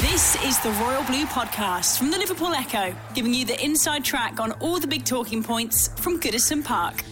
This 0.00 0.42
is 0.46 0.58
the 0.60 0.70
Royal 0.82 1.04
Blue 1.04 1.26
Podcast 1.26 1.98
from 1.98 2.10
the 2.10 2.16
Liverpool 2.16 2.54
Echo, 2.54 2.96
giving 3.12 3.34
you 3.34 3.44
the 3.44 3.62
inside 3.62 4.02
track 4.02 4.40
on 4.40 4.52
all 4.52 4.80
the 4.80 4.86
big 4.86 5.04
talking 5.04 5.42
points 5.42 5.88
from 6.00 6.18
Goodison 6.18 6.64
Park. 6.64 7.04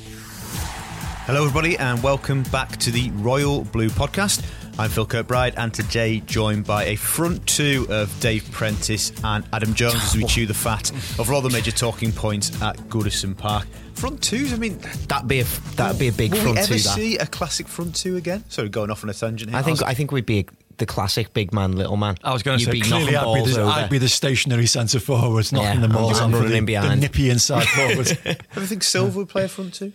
Hello, 1.27 1.43
everybody, 1.45 1.77
and 1.77 2.03
welcome 2.03 2.45
back 2.45 2.79
to 2.79 2.91
the 2.91 3.11
Royal 3.11 3.65
Blue 3.65 3.91
Podcast. 3.91 4.43
I'm 4.79 4.89
Phil 4.89 5.05
Kirkbride, 5.05 5.53
and 5.59 5.75
today 5.75 6.21
joined 6.21 6.65
by 6.65 6.87
a 6.87 6.97
front 6.97 7.47
two 7.47 7.87
of 7.91 8.19
Dave 8.21 8.51
Prentice 8.53 9.13
and 9.23 9.45
Adam 9.53 9.75
Jones 9.75 9.97
as 9.97 10.17
we 10.17 10.25
oh. 10.25 10.27
chew 10.27 10.47
the 10.47 10.55
fat 10.55 10.91
of 11.19 11.31
all 11.31 11.43
the 11.43 11.51
major 11.51 11.73
talking 11.73 12.11
points 12.11 12.63
at 12.63 12.79
Goodison 12.89 13.37
Park. 13.37 13.67
Front 13.97 14.23
twos, 14.23 14.55
I 14.55 14.57
mean, 14.57 14.79
That'd 15.09 15.29
be 15.29 15.41
a 15.41 15.45
that'd 15.77 15.99
be 15.99 16.09
a 16.09 16.13
big 16.13 16.33
will 16.33 16.41
front 16.41 16.57
we 16.57 16.63
ever 16.63 16.69
two. 16.69 16.79
That. 16.79 16.95
see 16.95 17.19
a 17.19 17.27
classic 17.27 17.69
front 17.69 17.97
two 17.97 18.17
again? 18.17 18.45
Sorry, 18.49 18.71
going 18.71 18.91
off 18.91 19.05
on 19.05 19.11
a 19.11 19.15
tangent 19.15 19.51
here. 19.51 19.59
I 19.59 19.63
think 19.63 19.83
I 19.83 19.93
think 19.93 20.11
we'd 20.11 20.25
be 20.25 20.47
the 20.79 20.87
classic 20.87 21.33
big 21.35 21.53
man, 21.53 21.73
little 21.77 21.97
man. 21.97 22.17
I 22.25 22.33
was 22.33 22.43
going 22.43 22.59
to 22.59 22.65
say 22.65 22.71
be 22.73 22.81
clearly 22.81 23.15
I'd 23.17 23.45
be, 23.45 23.51
the. 23.53 23.63
I'd 23.63 23.91
be 23.91 23.99
the 23.99 24.09
stationary 24.09 24.67
centre 24.67 25.01
forwards, 25.01 25.53
not 25.53 25.63
Yeah, 25.63 25.77
the 25.77 25.85
and 25.85 25.93
balls 25.93 26.21
I'm 26.21 26.33
over 26.35 26.45
running 26.45 26.65
the, 26.67 26.75
in 26.75 26.83
the 26.89 26.97
nippy 26.97 27.31
inside 27.31 27.65
forwards. 27.69 28.13
Ever 28.25 28.67
think 28.67 28.83
Silva 28.83 29.19
would 29.19 29.29
play 29.29 29.45
a 29.45 29.49
front 29.49 29.75
two? 29.75 29.93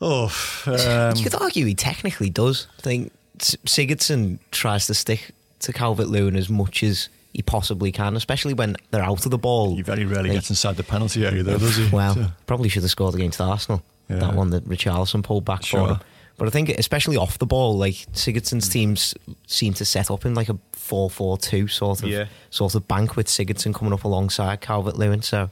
oh, 0.00 0.26
um, 0.66 1.16
you 1.16 1.24
could 1.24 1.34
argue 1.34 1.64
he 1.66 1.74
technically 1.74 2.30
does. 2.30 2.66
I 2.78 2.82
think 2.82 3.12
Sigurdsson 3.38 4.38
tries 4.50 4.86
to 4.86 4.94
stick 4.94 5.30
to 5.60 5.72
Calvert 5.72 6.08
Lewin 6.08 6.36
as 6.36 6.48
much 6.48 6.82
as 6.82 7.08
he 7.32 7.42
possibly 7.42 7.92
can, 7.92 8.16
especially 8.16 8.54
when 8.54 8.76
they're 8.90 9.02
out 9.02 9.24
of 9.24 9.30
the 9.30 9.38
ball. 9.38 9.74
he 9.76 9.82
very 9.82 10.04
rarely 10.04 10.30
Like, 10.30 10.36
gets 10.38 10.50
inside 10.50 10.76
the 10.76 10.82
penalty 10.82 11.24
area, 11.26 11.42
though, 11.42 11.58
does 11.58 11.76
he? 11.76 11.88
Well, 11.90 12.14
So, 12.14 12.26
probably 12.46 12.68
should 12.68 12.82
have 12.82 12.90
scored 12.90 13.14
against 13.14 13.40
Arsenal. 13.40 13.82
Yeah. 14.08 14.16
That 14.18 14.34
one 14.34 14.50
that 14.50 14.66
Richarlison 14.68 15.22
pulled 15.22 15.44
back 15.44 15.64
Sure. 15.64 15.86
for 15.86 15.94
him. 15.94 16.00
But 16.36 16.48
I 16.48 16.50
think, 16.50 16.68
especially 16.70 17.16
off 17.16 17.38
the 17.38 17.46
ball, 17.46 17.78
like 17.78 17.94
Sigurdsson's 18.12 18.68
mm. 18.68 18.72
teams 18.72 19.14
seem 19.46 19.72
to 19.74 19.84
set 19.84 20.10
up 20.10 20.26
in 20.26 20.34
like 20.34 20.48
a 20.48 20.58
4-4-2 20.74 21.70
sort 21.70 22.02
of 22.02 22.08
Yeah. 22.08 22.26
sort 22.50 22.74
of 22.74 22.86
bank 22.86 23.16
with 23.16 23.26
Sigurdsson 23.26 23.74
coming 23.74 23.94
up 23.94 24.04
alongside 24.04 24.60
Calvert 24.60 24.96
Lewin. 24.96 25.22
So 25.22 25.50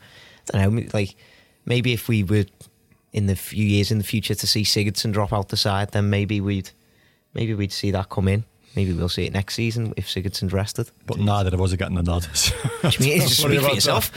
I 0.52 0.58
don't 0.58 0.74
know, 0.74 0.88
like 0.92 1.16
maybe 1.64 1.92
if 1.92 2.08
we 2.08 2.22
were 2.22 2.44
in 3.12 3.26
the 3.26 3.36
few 3.36 3.64
years 3.64 3.90
in 3.90 3.98
the 3.98 4.04
future 4.04 4.34
to 4.34 4.46
see 4.46 4.62
Sigurdsson 4.62 5.12
drop 5.12 5.32
out 5.32 5.48
the 5.48 5.56
side, 5.56 5.92
then 5.92 6.10
maybe 6.10 6.40
we'd 6.40 6.70
maybe 7.32 7.54
we'd 7.54 7.72
see 7.72 7.90
that 7.92 8.10
come 8.10 8.28
in. 8.28 8.44
Maybe 8.76 8.92
we'll 8.92 9.08
see 9.08 9.24
it 9.24 9.32
next 9.32 9.54
season 9.54 9.94
if 9.96 10.08
Sigurdsson's 10.08 10.52
rested. 10.52 10.90
but 11.06 11.18
neither 11.18 11.54
of 11.54 11.60
us 11.60 11.72
are 11.72 11.76
getting 11.76 11.94
the 11.94 12.02
nod. 12.02 12.24
Which 12.82 12.98
means 12.98 13.36
speak 13.36 13.60
for 13.60 13.72
yourself. 13.72 14.10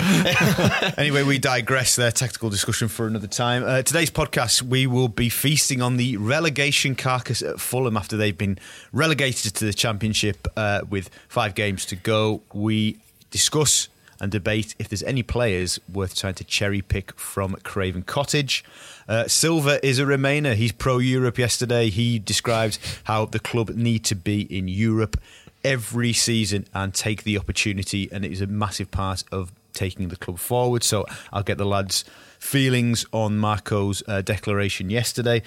anyway, 0.97 1.23
we 1.23 1.37
digress 1.37 1.95
there. 1.95 2.11
Tactical 2.11 2.49
discussion 2.49 2.87
for 2.87 3.05
another 3.05 3.27
time. 3.27 3.63
Uh, 3.63 3.83
today's 3.83 4.09
podcast, 4.09 4.63
we 4.63 4.87
will 4.87 5.09
be 5.09 5.29
feasting 5.29 5.81
on 5.81 5.97
the 5.97 6.17
relegation 6.17 6.95
carcass 6.95 7.41
at 7.41 7.59
Fulham 7.59 7.95
after 7.95 8.17
they've 8.17 8.37
been 8.37 8.57
relegated 8.91 9.53
to 9.55 9.65
the 9.65 9.73
Championship 9.73 10.47
uh, 10.57 10.81
with 10.89 11.09
five 11.29 11.53
games 11.53 11.85
to 11.85 11.95
go. 11.95 12.41
We 12.53 12.97
discuss 13.29 13.89
and 14.19 14.31
debate 14.31 14.75
if 14.79 14.89
there's 14.89 15.03
any 15.03 15.23
players 15.23 15.79
worth 15.91 16.15
trying 16.15 16.35
to 16.35 16.43
cherry 16.43 16.81
pick 16.81 17.13
from 17.19 17.55
Craven 17.63 18.03
Cottage. 18.03 18.63
Uh, 19.07 19.27
Silva 19.27 19.85
is 19.85 19.99
a 19.99 20.03
Remainer. 20.03 20.55
He's 20.55 20.71
pro 20.71 20.97
Europe 20.97 21.37
yesterday. 21.37 21.89
He 21.89 22.19
described 22.19 22.79
how 23.05 23.25
the 23.25 23.39
club 23.39 23.69
need 23.69 24.03
to 24.05 24.15
be 24.15 24.41
in 24.41 24.67
Europe 24.67 25.19
every 25.63 26.13
season 26.13 26.65
and 26.73 26.93
take 26.93 27.23
the 27.23 27.37
opportunity, 27.37 28.09
and 28.11 28.23
it 28.23 28.31
is 28.31 28.41
a 28.41 28.47
massive 28.47 28.91
part 28.91 29.23
of 29.31 29.51
taking 29.73 30.09
the 30.09 30.15
club 30.15 30.39
forward. 30.39 30.83
So 30.83 31.05
I'll 31.31 31.43
get 31.43 31.57
the 31.57 31.65
lads' 31.65 32.03
feelings 32.39 33.05
on 33.11 33.37
Marco's 33.37 34.03
uh, 34.07 34.21
declaration 34.21 34.89
yesterday. 34.89 35.43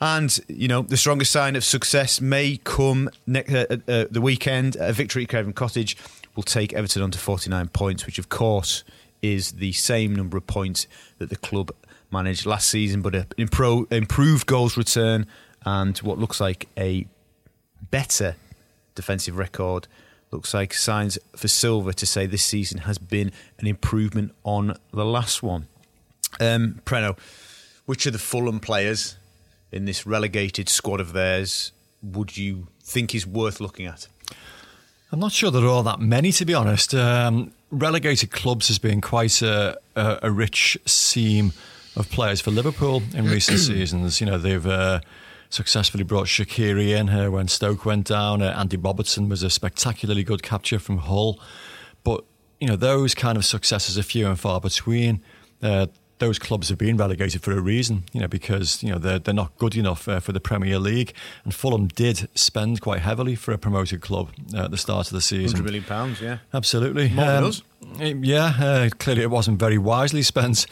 And, 0.00 0.38
you 0.48 0.68
know, 0.68 0.82
the 0.82 0.96
strongest 0.96 1.32
sign 1.32 1.56
of 1.56 1.64
success 1.64 2.20
may 2.20 2.58
come 2.64 3.10
ne- 3.26 3.44
uh, 3.44 3.66
uh, 3.70 3.90
uh, 3.90 4.04
the 4.10 4.20
weekend. 4.20 4.76
A 4.80 4.92
victory 4.92 5.22
at 5.22 5.28
Craven 5.28 5.52
Cottage 5.52 5.96
will 6.34 6.42
take 6.42 6.72
Everton 6.72 7.02
on 7.02 7.10
to 7.12 7.18
49 7.18 7.68
points, 7.68 8.06
which, 8.06 8.18
of 8.18 8.28
course, 8.28 8.84
is 9.22 9.52
the 9.52 9.72
same 9.72 10.14
number 10.14 10.36
of 10.36 10.46
points 10.46 10.86
that 11.18 11.30
the 11.30 11.36
club 11.36 11.70
managed 12.10 12.46
last 12.46 12.68
season, 12.68 13.02
but 13.02 13.14
an 13.14 13.26
impro- 13.38 13.90
improved 13.92 14.46
goals 14.46 14.76
return 14.76 15.26
and 15.64 15.98
what 15.98 16.18
looks 16.18 16.40
like 16.40 16.68
a 16.76 17.06
better 17.90 18.36
defensive 18.94 19.36
record. 19.36 19.88
Looks 20.30 20.52
like 20.52 20.74
signs 20.74 21.18
for 21.36 21.48
Silva 21.48 21.92
to 21.94 22.06
say 22.06 22.26
this 22.26 22.42
season 22.42 22.78
has 22.78 22.98
been 22.98 23.30
an 23.58 23.66
improvement 23.66 24.34
on 24.42 24.76
the 24.92 25.04
last 25.04 25.42
one. 25.42 25.68
Um, 26.40 26.80
Prenno, 26.84 27.16
which 27.86 28.06
of 28.06 28.12
the 28.12 28.18
Fulham 28.18 28.58
players 28.58 29.16
in 29.70 29.84
this 29.84 30.06
relegated 30.06 30.68
squad 30.68 31.00
of 31.00 31.12
theirs 31.12 31.72
would 32.02 32.36
you 32.36 32.66
think 32.82 33.14
is 33.14 33.26
worth 33.26 33.60
looking 33.60 33.86
at? 33.86 34.08
I'm 35.12 35.20
not 35.20 35.32
sure 35.32 35.50
there 35.50 35.62
are 35.62 35.68
all 35.68 35.82
that 35.84 36.00
many, 36.00 36.32
to 36.32 36.44
be 36.44 36.54
honest. 36.54 36.94
Um, 36.94 37.52
relegated 37.70 38.30
clubs 38.30 38.68
has 38.68 38.78
been 38.78 39.00
quite 39.00 39.42
a, 39.42 39.78
a, 39.94 40.18
a 40.24 40.30
rich 40.30 40.76
seam 40.86 41.52
of 41.96 42.10
players 42.10 42.40
for 42.40 42.50
Liverpool 42.50 43.02
in 43.14 43.26
recent 43.26 43.58
seasons. 43.60 44.20
You 44.20 44.26
know, 44.26 44.38
they've 44.38 44.66
uh, 44.66 45.00
successfully 45.50 46.04
brought 46.04 46.26
Shaqiri 46.26 46.96
in 46.96 47.08
here 47.08 47.30
when 47.30 47.48
Stoke 47.48 47.84
went 47.84 48.06
down. 48.06 48.42
Uh, 48.42 48.54
Andy 48.56 48.76
Robertson 48.76 49.28
was 49.28 49.42
a 49.42 49.50
spectacularly 49.50 50.24
good 50.24 50.42
capture 50.42 50.78
from 50.78 50.98
Hull. 50.98 51.38
But, 52.02 52.24
you 52.60 52.66
know, 52.66 52.76
those 52.76 53.14
kind 53.14 53.38
of 53.38 53.44
successes 53.44 53.96
are 53.98 54.02
few 54.02 54.26
and 54.26 54.38
far 54.38 54.60
between. 54.60 55.22
Uh, 55.62 55.86
those 56.18 56.38
clubs 56.38 56.68
have 56.68 56.78
been 56.78 56.96
relegated 56.96 57.42
for 57.42 57.52
a 57.52 57.60
reason, 57.60 58.04
you 58.12 58.20
know, 58.20 58.28
because 58.28 58.82
you 58.82 58.90
know 58.92 58.98
they're 58.98 59.18
they're 59.18 59.34
not 59.34 59.56
good 59.58 59.76
enough 59.76 60.06
uh, 60.08 60.20
for 60.20 60.32
the 60.32 60.40
Premier 60.40 60.78
League, 60.78 61.12
and 61.44 61.54
Fulham 61.54 61.88
did 61.88 62.28
spend 62.34 62.80
quite 62.80 63.00
heavily 63.00 63.34
for 63.34 63.52
a 63.52 63.58
promoted 63.58 64.00
club 64.00 64.30
uh, 64.54 64.64
at 64.64 64.70
the 64.70 64.76
start 64.78 65.08
of 65.08 65.12
the 65.12 65.20
season. 65.20 65.56
Hundred 65.56 65.64
million 65.64 65.84
pounds, 65.84 66.20
yeah. 66.20 66.38
Absolutely. 66.52 67.08
More 67.10 67.26
than 67.26 67.44
Um, 67.44 67.50
us. 67.50 67.62
Yeah, 68.00 68.54
uh, 68.60 68.88
clearly 68.98 69.22
it 69.22 69.30
wasn't 69.30 69.58
very 69.58 69.76
wisely 69.78 70.22
spent. 70.22 70.66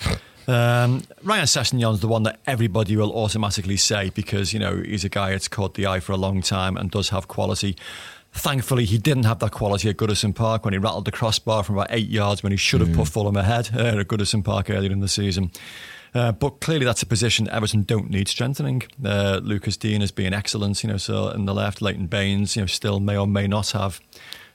Um, 0.49 1.03
Ryan 1.23 1.45
Sessegnon's 1.47 2.01
the 2.01 2.09
one 2.09 2.25
that 2.25 2.41
everybody 2.47 2.97
will 2.97 3.13
automatically 3.17 3.77
say 3.77 4.11
because, 4.11 4.53
you 4.53 4.59
know, 4.59 4.83
he's 4.85 5.05
a 5.05 5.09
guy 5.09 5.31
that's 5.31 5.47
caught 5.47 5.75
the 5.75 5.87
eye 5.87 6.01
for 6.01 6.13
a 6.13 6.17
long 6.17 6.43
time 6.43 6.77
and 6.77 6.91
does 6.91 7.11
have 7.11 7.29
quality. 7.29 7.77
Thankfully, 8.35 8.87
he 8.87 8.97
didn't 8.97 9.25
have 9.25 9.41
that 9.41 9.53
quality 9.53 9.91
at 9.91 9.99
Goodison 9.99 10.35
Park 10.35 10.65
when 10.65 10.73
he 10.73 10.79
rattled 10.79 11.05
the 11.05 11.13
crossbar 11.13 11.63
from 11.63 11.77
about 11.77 11.89
eight 11.91 12.09
yards 12.09 12.43
when 12.43 12.51
he 12.51 12.57
should 12.57 12.81
have 12.81 12.93
put 12.95 13.09
Fulham 13.09 13.37
ahead 13.37 13.71
uh, 13.75 13.99
at 13.99 14.09
Goodison 14.09 14.43
Park 14.43 14.71
earlier 14.71 14.91
in 14.91 15.01
the 15.01 15.09
season. 15.09 15.51
Uh, 16.15 16.33
but 16.33 16.61
clearly, 16.61 16.85
that's 16.85 17.03
a 17.03 17.07
position 17.07 17.49
Everton 17.51 17.83
don't 17.83 18.11
need 18.11 18.29
strengthening. 18.29 18.83
Uh, 19.05 19.41
Lucas 19.43 19.77
Digne 19.77 20.01
has 20.01 20.11
been 20.11 20.33
excellent, 20.33 20.83
you 20.83 20.89
know. 20.89 20.97
So 20.97 21.29
in 21.29 21.45
the 21.45 21.55
left, 21.55 21.83
Leighton 21.83 22.07
Baines, 22.07 22.57
you 22.57 22.63
know, 22.63 22.67
still 22.67 23.01
may 23.01 23.17
or 23.17 23.27
may 23.27 23.47
not 23.47 23.71
have. 23.73 24.01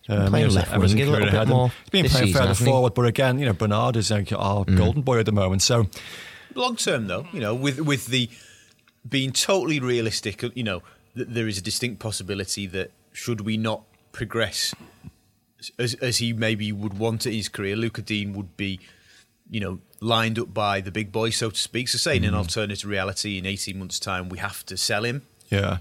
Um, 0.09 0.29
playing 0.29 0.51
left 0.51 0.71
Everton 0.71 0.97
wing 0.97 1.07
a 1.07 1.11
little 1.11 1.25
bit 1.25 1.33
ahead. 1.33 1.47
more 1.49 1.69
He's 1.69 1.89
been 1.89 2.05
playing 2.09 2.27
season, 2.27 2.41
further 2.41 2.53
forward, 2.53 2.93
but 2.93 3.05
again, 3.05 3.39
you 3.39 3.45
know, 3.45 3.53
Bernard 3.53 3.95
is 3.97 4.09
like 4.09 4.31
our 4.31 4.63
golden 4.65 5.01
boy 5.01 5.19
at 5.19 5.25
the 5.25 5.31
moment. 5.31 5.61
So 5.61 5.87
long 6.55 6.75
term 6.75 7.07
though 7.07 7.27
you 7.31 7.39
know 7.39 7.53
with 7.53 7.79
with 7.81 8.07
the 8.07 8.29
being 9.07 9.31
totally 9.31 9.79
realistic 9.79 10.41
you 10.55 10.63
know 10.63 10.81
th- 11.15 11.27
there 11.29 11.47
is 11.47 11.57
a 11.57 11.61
distinct 11.61 11.99
possibility 11.99 12.65
that 12.65 12.91
should 13.17 13.41
we 13.41 13.57
not 13.57 13.83
progress 14.11 14.73
as, 15.77 15.93
as 15.95 16.17
he 16.17 16.33
maybe 16.33 16.71
would 16.71 16.97
want 16.97 17.25
it 17.25 17.29
in 17.29 17.35
his 17.35 17.49
career 17.49 17.75
Lucas 17.75 18.05
Digne 18.05 18.33
would 18.33 18.55
be 18.57 18.79
you 19.49 19.59
know 19.59 19.79
lined 19.99 20.37
up 20.37 20.53
by 20.53 20.79
the 20.81 20.91
big 20.91 21.11
boys 21.11 21.35
so 21.35 21.49
to 21.49 21.59
speak 21.59 21.87
so 21.87 21.97
saying 21.97 22.23
an 22.23 22.35
alternative 22.35 22.89
reality 22.89 23.37
in 23.37 23.45
18 23.45 23.79
months 23.79 23.99
time 23.99 24.29
we 24.29 24.37
have 24.37 24.65
to 24.65 24.77
sell 24.77 25.03
him 25.03 25.23
yeah, 25.49 25.77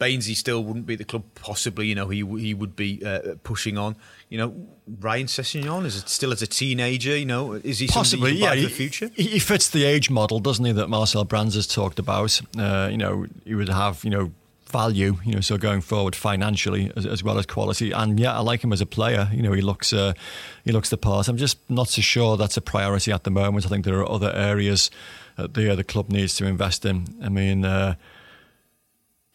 Bainesy 0.00 0.34
still 0.34 0.64
wouldn't 0.64 0.86
be 0.86 0.94
at 0.94 0.98
the 0.98 1.04
club. 1.04 1.22
Possibly, 1.36 1.86
you 1.86 1.94
know, 1.94 2.08
he 2.08 2.24
he 2.38 2.52
would 2.52 2.74
be 2.74 3.00
uh, 3.04 3.36
pushing 3.42 3.78
on. 3.78 3.94
You 4.28 4.38
know, 4.38 4.66
Ryan 5.00 5.26
Sessegnon 5.26 5.84
is 5.84 6.02
still 6.06 6.32
as 6.32 6.42
a 6.42 6.46
teenager. 6.46 7.16
You 7.16 7.26
know, 7.26 7.52
is 7.52 7.78
he 7.78 7.86
possibly, 7.86 8.32
yeah. 8.32 8.54
He, 8.54 8.64
the 8.64 8.70
future? 8.70 9.10
he 9.14 9.24
he 9.24 9.38
fits 9.38 9.70
the 9.70 9.84
age 9.84 10.10
model, 10.10 10.40
doesn't 10.40 10.64
he? 10.64 10.72
That 10.72 10.88
Marcel 10.88 11.24
Brands 11.24 11.54
has 11.54 11.66
talked 11.66 12.00
about. 12.00 12.40
Uh, 12.58 12.88
you 12.90 12.98
know, 12.98 13.26
he 13.44 13.54
would 13.54 13.68
have 13.68 14.02
you 14.02 14.10
know 14.10 14.32
value. 14.74 15.16
You 15.24 15.34
know, 15.34 15.40
so 15.40 15.56
going 15.56 15.82
forward 15.82 16.16
financially 16.16 16.90
as, 16.96 17.06
as 17.06 17.22
well 17.22 17.38
as 17.38 17.46
quality. 17.46 17.92
And 17.92 18.18
yeah, 18.18 18.36
I 18.36 18.40
like 18.40 18.64
him 18.64 18.72
as 18.72 18.80
a 18.80 18.86
player. 18.86 19.28
You 19.32 19.42
know, 19.42 19.52
he 19.52 19.62
looks 19.62 19.92
uh, 19.92 20.12
he 20.64 20.72
looks 20.72 20.90
the 20.90 20.96
part. 20.96 21.28
I'm 21.28 21.36
just 21.36 21.58
not 21.70 21.88
so 21.88 22.02
sure 22.02 22.36
that's 22.36 22.56
a 22.56 22.60
priority 22.60 23.12
at 23.12 23.22
the 23.22 23.30
moment. 23.30 23.66
I 23.66 23.68
think 23.68 23.84
there 23.84 23.98
are 23.98 24.10
other 24.10 24.32
areas 24.34 24.90
that 25.36 25.54
the 25.54 25.72
uh, 25.72 25.76
the 25.76 25.84
club 25.84 26.10
needs 26.10 26.34
to 26.36 26.46
invest 26.46 26.84
in. 26.84 27.06
I 27.22 27.28
mean. 27.28 27.64
Uh, 27.64 27.94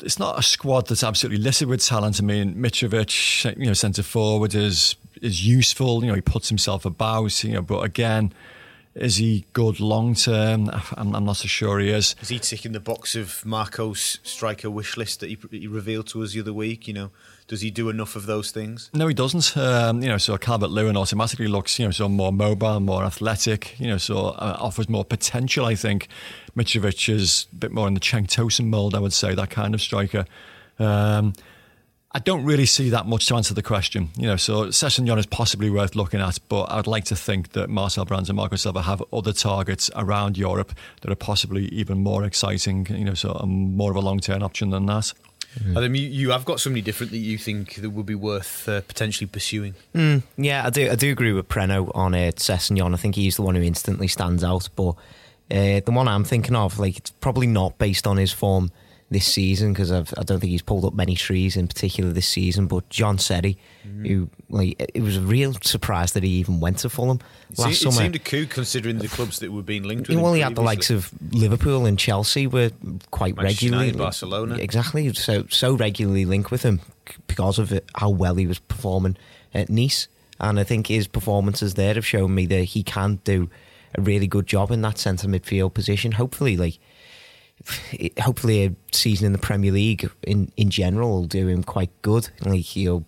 it's 0.02 0.18
not 0.18 0.40
a 0.40 0.42
squad 0.42 0.88
that's 0.88 1.04
absolutely 1.04 1.44
littered 1.44 1.68
with 1.68 1.86
talent. 1.86 2.22
I 2.22 2.24
mean, 2.24 2.56
Mitrovic, 2.56 3.58
you 3.58 3.66
know, 3.66 3.74
centre 3.74 4.04
forward 4.04 4.56
is 4.56 4.96
is 5.22 5.46
useful. 5.46 6.02
You 6.02 6.08
know, 6.10 6.16
he 6.16 6.22
puts 6.22 6.48
himself 6.48 6.86
about. 6.86 7.44
You 7.44 7.56
know, 7.56 7.62
but 7.62 7.82
again, 7.84 8.32
is 8.96 9.18
he 9.18 9.46
good 9.54 9.80
long 9.80 10.16
term? 10.16 10.70
I'm, 10.98 11.16
I'm 11.16 11.26
not 11.26 11.38
so 11.38 11.48
sure 11.48 11.80
he 11.80 11.90
is. 11.90 12.16
Is 12.22 12.30
he 12.30 12.40
ticking 12.40 12.72
the 12.72 12.80
box 12.80 13.16
of 13.16 13.46
Marco's 13.46 14.20
striker 14.24 14.70
wish 14.70 14.98
list 14.98 15.20
that 15.20 15.30
he, 15.30 15.38
he 15.52 15.68
revealed 15.68 16.08
to 16.08 16.24
us 16.24 16.34
the 16.34 16.42
other 16.42 16.54
week? 16.54 16.88
You 16.88 16.94
know, 16.94 17.12
does 17.48 17.62
he 17.62 17.72
do 17.72 17.90
enough 17.90 18.16
of 18.16 18.26
those 18.26 18.52
things? 18.52 18.90
No, 18.94 19.08
he 19.08 19.14
doesn't. 19.14 19.56
Um, 19.56 20.02
you 20.02 20.10
know, 20.10 20.18
so 20.18 20.38
Calvert 20.38 20.72
Lewin 20.72 20.98
automatically 20.98 21.48
looks, 21.48 21.78
you 21.80 21.86
know, 21.86 21.92
so 21.92 22.10
more 22.10 22.34
mobile, 22.34 22.80
more 22.80 23.04
athletic. 23.04 23.80
You 23.80 23.88
know, 23.88 23.98
so 23.98 24.18
uh, 24.18 24.58
offers 24.60 24.90
more 24.90 25.06
potential. 25.06 25.66
I 25.66 25.76
think 25.76 26.08
Mitrovic 26.56 27.10
is 27.14 27.48
a 27.54 27.56
bit 27.56 27.72
more 27.72 27.88
in 27.88 27.94
the 27.94 28.00
Cenk 28.00 28.28
Tosun 28.28 28.68
mold. 28.68 28.96
I 28.96 29.00
would 29.00 29.14
say 29.14 29.36
that 29.36 29.50
kind 29.50 29.74
of 29.74 29.82
striker. 29.82 30.26
Um, 30.80 31.34
I 32.12 32.18
don't 32.18 32.44
really 32.44 32.66
see 32.66 32.90
that 32.90 33.06
much 33.06 33.28
to 33.28 33.36
answer 33.36 33.54
the 33.54 33.62
question. 33.62 34.10
You 34.18 34.28
know, 34.28 34.36
so 34.36 34.66
Sessegnon 34.68 35.20
is 35.20 35.28
possibly 35.28 35.70
worth 35.70 35.96
looking 35.96 36.20
at, 36.20 36.40
but 36.50 36.72
I'd 36.72 36.88
like 36.88 37.06
to 37.06 37.16
think 37.16 37.52
that 37.52 37.70
Marcel 37.70 38.04
Brands 38.04 38.30
and 38.30 38.38
Marco 38.38 38.56
Silva 38.56 38.82
have 38.82 39.04
other 39.14 39.32
targets 39.32 39.92
around 39.96 40.36
Europe 40.36 40.74
that 41.02 41.12
are 41.12 41.16
possibly 41.16 41.66
even 41.66 42.02
more 42.02 42.24
exciting. 42.24 42.88
You 42.90 43.06
know, 43.06 43.14
so 43.14 43.40
more 43.46 43.92
of 43.92 43.98
a 43.98 44.00
long 44.00 44.20
term 44.20 44.42
option 44.42 44.72
than 44.72 44.88
that. 44.88 45.14
Mm. 45.60 45.78
Adam, 45.78 45.96
you, 45.96 46.08
you 46.08 46.30
have 46.32 46.46
got 46.46 46.60
somebody 46.60 46.82
different 46.82 47.12
that 47.12 47.18
you 47.20 47.38
think 47.38 47.76
that 47.76 47.90
would 47.90 48.06
be 48.06 48.16
worth 48.16 48.68
uh, 48.68 48.82
potentially 48.82 49.28
pursuing. 49.28 49.76
Mm, 49.94 50.24
yeah, 50.38 50.66
I 50.66 50.70
do. 50.72 50.90
I 50.90 50.96
do 50.96 51.12
agree 51.12 51.32
with 51.32 51.48
Prenno 51.48 51.92
on 51.96 52.16
uh, 52.16 52.32
Sessegnon. 52.36 52.94
I 52.94 52.98
think 52.98 53.16
he's 53.16 53.36
the 53.36 53.44
one 53.44 53.54
who 53.54 53.62
instantly 53.62 54.08
stands 54.08 54.44
out. 54.44 54.68
But 54.76 54.96
uh, 55.52 55.82
the 55.86 55.92
one 55.92 56.08
I'm 56.08 56.24
thinking 56.24 56.56
of, 56.56 56.80
like, 56.80 56.98
it's 56.98 57.12
probably 57.12 57.48
not 57.48 57.78
based 57.78 58.08
on 58.08 58.18
his 58.18 58.32
form 58.32 58.72
this 59.12 59.26
season 59.26 59.74
because 59.74 59.92
I 59.92 60.04
don't 60.24 60.40
think 60.40 60.52
he's 60.52 60.62
pulled 60.62 60.86
up 60.86 60.94
many 60.94 61.16
trees 61.16 61.58
in 61.58 61.68
particular 61.68 62.12
this 62.12 62.28
season. 62.28 62.68
But 62.68 62.90
Jean 62.90 63.18
Seri, 63.18 63.58
mm-hmm. 63.88 64.06
who 64.06 64.30
like 64.50 64.76
it 64.94 65.02
was 65.02 65.18
a 65.18 65.22
real 65.22 65.54
surprise 65.62 66.14
that 66.14 66.24
he 66.24 66.30
even 66.30 66.60
went 66.60 66.80
to 66.80 66.90
Fulham 66.90 67.20
it 67.50 67.60
last 67.60 67.80
seemed, 67.80 67.94
summer. 67.94 68.04
It 68.04 68.06
seemed 68.06 68.16
a 68.16 68.20
coup 68.20 68.46
considering 68.46 69.00
the 69.00 69.08
clubs 69.08 69.40
that 69.40 69.52
were 69.52 69.64
being 69.64 69.84
linked 69.84 70.10
with. 70.10 70.20
Well, 70.20 70.34
he 70.34 70.42
had 70.42 70.56
the 70.56 70.62
likes 70.62 70.90
of 70.90 71.12
Liverpool 71.32 71.86
and 71.86 71.98
Chelsea 71.98 72.46
were 72.46 72.72
quite 73.12 73.36
Manchester 73.36 73.66
regularly 73.66 73.88
United, 73.88 73.98
Barcelona, 73.98 74.56
exactly 74.56 75.12
so 75.14 75.46
so 75.50 75.76
regularly 75.76 76.26
linked 76.26 76.52
with 76.52 76.64
him 76.64 76.82
because 77.28 77.58
of 77.58 77.80
how 77.96 78.10
well 78.10 78.36
he 78.36 78.46
was 78.46 78.60
performing 78.60 79.18
at 79.54 79.70
Nice. 79.70 80.08
And 80.40 80.60
I 80.60 80.64
think 80.64 80.88
his 80.88 81.08
performances 81.08 81.74
there 81.74 81.96
have 81.96 82.06
shown 82.06 82.34
me 82.34 82.46
that 82.46 82.64
he 82.64 82.84
can 82.84 83.20
do 83.26 83.50
a 83.98 84.02
really 84.02 84.28
good 84.28 84.48
job 84.48 84.72
in 84.72 84.82
that 84.84 84.98
centre 84.98 85.28
midfield 85.28 85.74
position. 85.74 86.14
Hopefully, 86.14 86.56
like 86.56 86.80
hopefully 88.22 88.66
a 88.66 88.76
season 88.92 89.26
in 89.26 89.32
the 89.32 89.40
Premier 89.40 89.72
League 89.72 90.10
in, 90.24 90.52
in 90.58 90.70
general 90.70 91.10
will 91.12 91.26
do 91.26 91.48
him 91.48 91.64
quite 91.64 91.90
good. 92.02 92.30
Like 92.42 92.62
he'll 92.62 93.06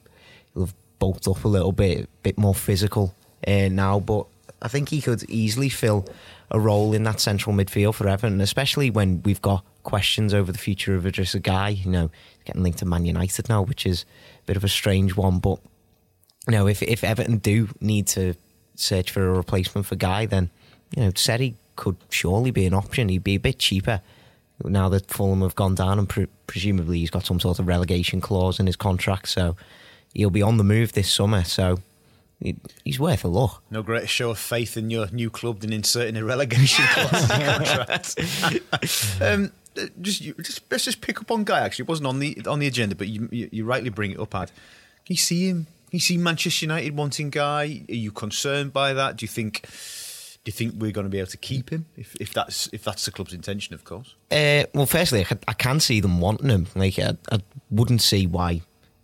he'll 0.53 0.65
have 0.65 0.73
bulked 0.99 1.27
up 1.27 1.43
a 1.43 1.47
little 1.47 1.71
bit, 1.71 2.09
bit 2.23 2.37
more 2.37 2.55
physical 2.55 3.15
uh, 3.47 3.69
now, 3.69 3.99
but 3.99 4.25
I 4.61 4.67
think 4.67 4.89
he 4.89 5.01
could 5.01 5.23
easily 5.29 5.69
fill 5.69 6.05
a 6.51 6.59
role 6.59 6.93
in 6.93 7.03
that 7.03 7.19
central 7.19 7.55
midfield 7.55 7.95
for 7.95 8.07
Everton, 8.07 8.41
especially 8.41 8.89
when 8.89 9.21
we've 9.23 9.41
got 9.41 9.63
questions 9.83 10.33
over 10.33 10.51
the 10.51 10.57
future 10.57 10.95
of 10.95 11.03
Idrissa 11.03 11.41
Gueye. 11.41 11.83
You 11.83 11.91
know, 11.91 12.11
getting 12.45 12.63
linked 12.63 12.79
to 12.79 12.85
Man 12.85 13.05
United 13.05 13.49
now, 13.49 13.61
which 13.61 13.85
is 13.85 14.05
a 14.43 14.45
bit 14.45 14.57
of 14.57 14.63
a 14.63 14.69
strange 14.69 15.15
one. 15.15 15.39
But 15.39 15.59
you 16.47 16.53
know, 16.53 16.67
if 16.67 16.83
if 16.83 17.03
Everton 17.03 17.37
do 17.37 17.69
need 17.79 18.07
to 18.07 18.35
search 18.75 19.11
for 19.11 19.27
a 19.27 19.33
replacement 19.33 19.87
for 19.87 19.95
Gueye, 19.95 20.29
then 20.29 20.49
you 20.95 21.03
know, 21.03 21.11
Seri 21.15 21.55
could 21.75 21.95
surely 22.09 22.51
be 22.51 22.65
an 22.65 22.73
option. 22.73 23.09
He'd 23.09 23.23
be 23.23 23.35
a 23.35 23.39
bit 23.39 23.57
cheaper 23.57 24.01
now 24.65 24.89
that 24.89 25.07
Fulham 25.07 25.41
have 25.41 25.55
gone 25.55 25.75
down, 25.75 25.99
and 25.99 26.07
pre- 26.07 26.27
presumably 26.47 26.99
he's 26.99 27.09
got 27.09 27.25
some 27.25 27.39
sort 27.39 27.59
of 27.59 27.67
relegation 27.67 28.21
clause 28.21 28.59
in 28.59 28.65
his 28.65 28.75
contract, 28.75 29.27
so 29.29 29.55
he'll 30.13 30.29
be 30.29 30.41
on 30.41 30.57
the 30.57 30.63
move 30.63 30.93
this 30.93 31.11
summer. 31.11 31.43
So 31.43 31.79
he, 32.39 32.55
he's 32.83 32.99
worth 32.99 33.23
a 33.23 33.27
look. 33.27 33.61
No 33.69 33.83
greater 33.83 34.07
show 34.07 34.31
of 34.31 34.39
faith 34.39 34.75
in 34.75 34.89
your 34.89 35.07
new 35.11 35.29
club 35.29 35.59
than 35.59 35.71
inserting 35.71 36.17
a 36.17 36.25
relegation 36.25 36.85
clause 36.89 37.29
in 37.29 37.41
your 37.41 37.53
contract. 37.53 38.15
um, 39.21 39.51
just, 40.01 40.21
just 40.21 40.61
let's 40.71 40.85
just 40.85 41.01
pick 41.01 41.21
up 41.21 41.31
on 41.31 41.45
Gueye. 41.45 41.61
Actually, 41.61 41.83
it 41.83 41.89
wasn't 41.89 42.07
on 42.07 42.19
the 42.19 42.37
on 42.47 42.59
the 42.59 42.67
agenda, 42.67 42.95
but 42.95 43.07
you, 43.07 43.29
you, 43.31 43.49
you 43.51 43.65
rightly 43.65 43.89
bring 43.89 44.11
it 44.11 44.19
up. 44.19 44.33
Ad, 44.35 44.51
you 45.07 45.15
see 45.15 45.47
him? 45.47 45.67
You 45.91 45.99
see 45.99 46.17
Manchester 46.17 46.65
United 46.65 46.95
wanting 46.95 47.31
Gueye. 47.31 47.89
Are 47.89 47.93
you 47.93 48.11
concerned 48.11 48.73
by 48.73 48.93
that? 48.93 49.17
Do 49.17 49.23
you 49.23 49.27
think? 49.27 49.65
Do 50.43 50.49
you 50.49 50.53
think 50.53 50.73
we're 50.77 50.91
going 50.91 51.05
to 51.05 51.09
be 51.09 51.19
able 51.19 51.29
to 51.29 51.37
keep 51.37 51.69
him 51.69 51.85
if, 51.95 52.15
if 52.19 52.33
that's 52.33 52.67
if 52.73 52.83
that's 52.83 53.05
the 53.05 53.11
club's 53.11 53.31
intention, 53.31 53.75
of 53.75 53.83
course? 53.83 54.15
Uh, 54.31 54.63
well, 54.73 54.87
firstly, 54.87 55.23
I, 55.29 55.37
I, 55.47 55.53
can 55.53 55.79
see 55.79 55.99
them 55.99 56.19
wanting 56.19 56.49
him. 56.49 56.65
Like, 56.73 56.97
I, 56.97 57.15
I, 57.31 57.41
wouldn't 57.69 58.01
see 58.01 58.25
why 58.25 58.61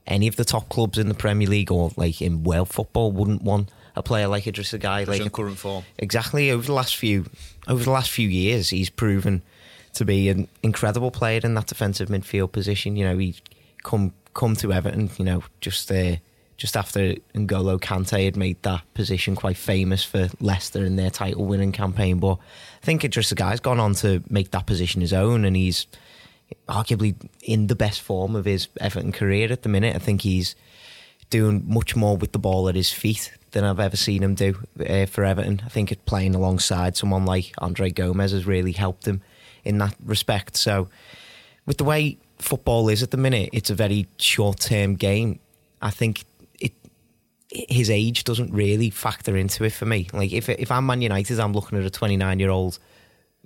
any 0.07 0.27
of 0.27 0.35
the 0.35 0.43
top 0.43 0.67
clubs 0.69 0.97
in 0.97 1.09
the 1.09 1.13
Premier 1.13 1.47
League 1.47 1.71
or 1.71 1.91
like 1.95 2.23
in 2.23 2.43
world 2.43 2.69
football 2.69 3.11
wouldn't 3.11 3.43
want 3.43 3.69
a 3.95 4.01
player 4.01 4.27
like 4.27 4.45
Idrissa 4.45 4.79
Gueye. 4.79 5.07
Like 5.07 5.21
in 5.21 5.29
current 5.29 5.59
form, 5.59 5.83
exactly. 5.99 6.49
Over 6.49 6.65
the 6.65 6.73
last 6.73 6.95
few 6.95 7.25
over 7.67 7.83
the 7.83 7.91
last 7.91 8.09
few 8.09 8.27
years, 8.27 8.69
he's 8.69 8.89
proven 8.89 9.43
to 9.93 10.05
be 10.05 10.29
an 10.29 10.47
incredible 10.63 11.11
player 11.11 11.41
in 11.43 11.53
that 11.53 11.67
defensive 11.67 12.09
midfield 12.09 12.51
position. 12.51 12.95
You 12.95 13.09
know, 13.09 13.17
he 13.19 13.35
come 13.83 14.13
come 14.33 14.55
to 14.55 14.73
Everton. 14.73 15.11
You 15.17 15.25
know, 15.25 15.43
just. 15.61 15.91
Uh, 15.91 16.15
just 16.57 16.75
after 16.75 17.13
N'Golo 17.35 17.79
Kante 17.79 18.25
had 18.25 18.35
made 18.35 18.61
that 18.63 18.81
position 18.95 19.35
quite 19.35 19.57
famous 19.57 20.03
for 20.03 20.27
Leicester 20.39 20.83
in 20.83 20.95
their 20.95 21.11
title 21.11 21.45
winning 21.45 21.71
campaign. 21.71 22.19
But 22.19 22.39
I 22.81 22.85
think 22.85 23.03
Idrissa 23.03 23.35
Gueye's 23.35 23.59
gone 23.59 23.79
on 23.79 23.93
to 23.95 24.23
make 24.27 24.51
that 24.51 24.65
position 24.65 25.01
his 25.01 25.13
own, 25.13 25.45
and 25.45 25.55
he's 25.55 25.85
arguably 26.67 27.15
in 27.43 27.67
the 27.67 27.75
best 27.75 28.01
form 28.01 28.35
of 28.35 28.45
his 28.45 28.67
Everton 28.81 29.11
career 29.11 29.51
at 29.51 29.61
the 29.61 29.69
minute. 29.69 29.95
I 29.95 29.99
think 29.99 30.21
he's 30.21 30.55
doing 31.29 31.63
much 31.67 31.95
more 31.95 32.17
with 32.17 32.31
the 32.31 32.39
ball 32.39 32.67
at 32.69 32.75
his 32.75 32.91
feet 32.91 33.31
than 33.51 33.63
I've 33.63 33.79
ever 33.79 33.97
seen 33.97 34.23
him 34.23 34.33
do 34.33 34.55
uh, 34.79 35.05
for 35.05 35.23
Everton. 35.23 35.61
I 35.63 35.69
think 35.69 35.93
playing 36.05 36.35
alongside 36.35 36.97
someone 36.97 37.25
like 37.25 37.53
Andre 37.59 37.91
Gomes 37.91 38.31
has 38.31 38.47
really 38.47 38.71
helped 38.71 39.07
him 39.07 39.21
in 39.63 39.77
that 39.77 39.95
respect. 40.03 40.57
So, 40.57 40.89
with 41.65 41.77
the 41.77 41.83
way 41.83 42.17
football 42.39 42.89
is 42.89 43.03
at 43.03 43.11
the 43.11 43.17
minute, 43.17 43.49
it's 43.53 43.69
a 43.69 43.75
very 43.75 44.07
short 44.17 44.59
term 44.59 44.95
game. 44.95 45.39
I 45.81 45.91
think 45.91 46.23
his 47.49 47.89
age 47.89 48.23
doesn't 48.23 48.51
really 48.51 48.89
factor 48.89 49.37
into 49.37 49.63
it 49.63 49.73
for 49.73 49.85
me. 49.85 50.07
Like 50.13 50.33
if 50.33 50.49
if 50.49 50.71
I'm 50.71 50.85
Man 50.85 51.01
United, 51.01 51.39
I'm 51.39 51.53
looking 51.53 51.77
at 51.77 51.85
a 51.85 51.89
29 51.89 52.39
year 52.39 52.49
old 52.49 52.79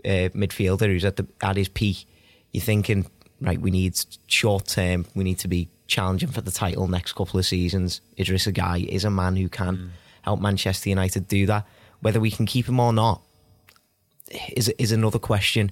uh, 0.04 0.30
midfielder 0.34 0.88
who's 0.88 1.06
at 1.06 1.18
the 1.18 1.28
at 1.42 1.58
his 1.58 1.70
peak. 1.70 2.08
You're 2.52 2.64
thinking, 2.64 3.06
right? 3.40 3.60
We 3.60 3.72
need 3.72 4.00
short 4.28 4.68
term. 4.68 5.06
We 5.16 5.24
need 5.24 5.40
to 5.40 5.48
be 5.48 5.70
challenging 5.88 6.30
for 6.30 6.42
the 6.42 6.52
title 6.52 6.88
next 6.88 7.14
couple 7.14 7.40
of 7.40 7.46
seasons. 7.46 8.02
Idrissa 8.18 8.54
Gueye 8.54 8.88
is 8.88 9.06
a 9.06 9.12
man 9.12 9.36
who 9.36 9.50
can 9.50 9.78
mm. 9.78 9.90
help 10.24 10.42
Manchester 10.42 10.90
United 10.90 11.28
do 11.28 11.46
that. 11.46 11.68
Whether 12.02 12.20
we 12.20 12.32
can 12.32 12.46
keep 12.46 12.68
him 12.68 12.80
or 12.80 12.94
not 12.94 13.22
is 14.54 14.70
is 14.70 14.92
another 14.92 15.20
question. 15.20 15.72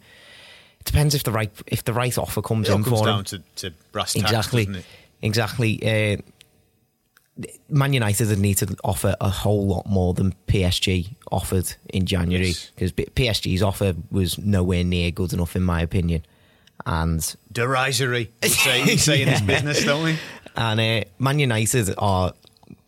It 0.80 0.86
depends 0.86 1.16
if 1.16 1.24
the 1.24 1.32
right 1.32 1.52
if 1.68 1.84
the 1.84 1.94
right 1.94 2.16
offer 2.18 2.42
comes 2.42 2.70
it 2.70 2.74
in 2.74 2.84
comes 2.84 3.00
for 3.00 3.06
down 3.06 3.20
him. 3.20 3.26
To, 3.26 3.40
to 3.56 3.72
brass 3.92 4.14
tacks, 4.14 4.24
exactly, 4.24 4.84
exactly. 5.22 5.82
Uh, 5.82 6.18
Man 7.70 7.94
United 7.94 8.28
would 8.30 8.40
need 8.40 8.56
to 8.56 8.76
offer 8.84 9.16
a 9.22 9.30
whole 9.30 9.66
lot 9.68 9.86
more 9.86 10.14
than 10.14 10.34
PSG 10.48 11.16
offered 11.32 11.74
in 11.90 12.06
January 12.06 12.54
because 12.76 12.94
yes. 12.98 13.10
PSG's 13.16 13.62
offer 13.62 13.96
was 14.12 14.38
nowhere 14.38 14.84
near 14.84 15.12
good 15.12 15.34
enough, 15.34 15.56
in 15.56 15.64
my 15.64 15.82
opinion. 15.82 16.26
And 16.86 17.36
derisory, 17.52 18.32
we 18.42 18.50
say, 18.50 18.84
we 18.84 18.98
say 18.98 19.18
yeah. 19.18 19.24
in 19.24 19.30
this 19.30 19.42
business, 19.42 19.86
don't 19.86 20.04
we? 20.04 20.18
And 20.56 20.80
uh, 20.80 21.08
Man 21.20 21.40
United 21.40 21.94
are, 21.98 22.34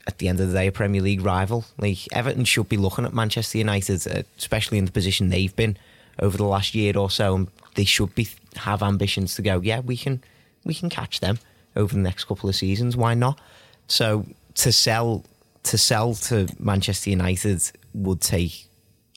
at 0.07 0.17
the 0.17 0.27
end 0.27 0.39
of 0.39 0.47
the 0.47 0.53
day, 0.53 0.67
a 0.67 0.71
Premier 0.71 1.01
League 1.01 1.21
rival. 1.21 1.65
Like 1.77 1.99
Everton 2.11 2.45
should 2.45 2.67
be 2.67 2.77
looking 2.77 3.05
at 3.05 3.13
Manchester 3.13 3.57
United, 3.57 4.05
uh, 4.07 4.23
especially 4.37 4.77
in 4.77 4.85
the 4.85 4.91
position 4.91 5.29
they've 5.29 5.55
been 5.55 5.77
over 6.19 6.35
the 6.35 6.45
last 6.45 6.75
year 6.75 6.97
or 6.97 7.09
so, 7.09 7.35
and 7.35 7.47
they 7.75 7.85
should 7.85 8.13
be 8.15 8.27
have 8.57 8.83
ambitions 8.83 9.35
to 9.35 9.41
go. 9.41 9.61
Yeah, 9.61 9.79
we 9.79 9.95
can, 9.95 10.21
we 10.65 10.73
can 10.73 10.89
catch 10.89 11.19
them 11.19 11.39
over 11.75 11.93
the 11.93 12.01
next 12.01 12.25
couple 12.25 12.49
of 12.49 12.55
seasons. 12.55 12.97
Why 12.97 13.13
not? 13.13 13.39
So 13.87 14.25
to 14.55 14.71
sell 14.71 15.25
to 15.63 15.77
sell 15.77 16.15
to 16.15 16.47
Manchester 16.59 17.11
United 17.11 17.61
would 17.93 18.21
take 18.21 18.67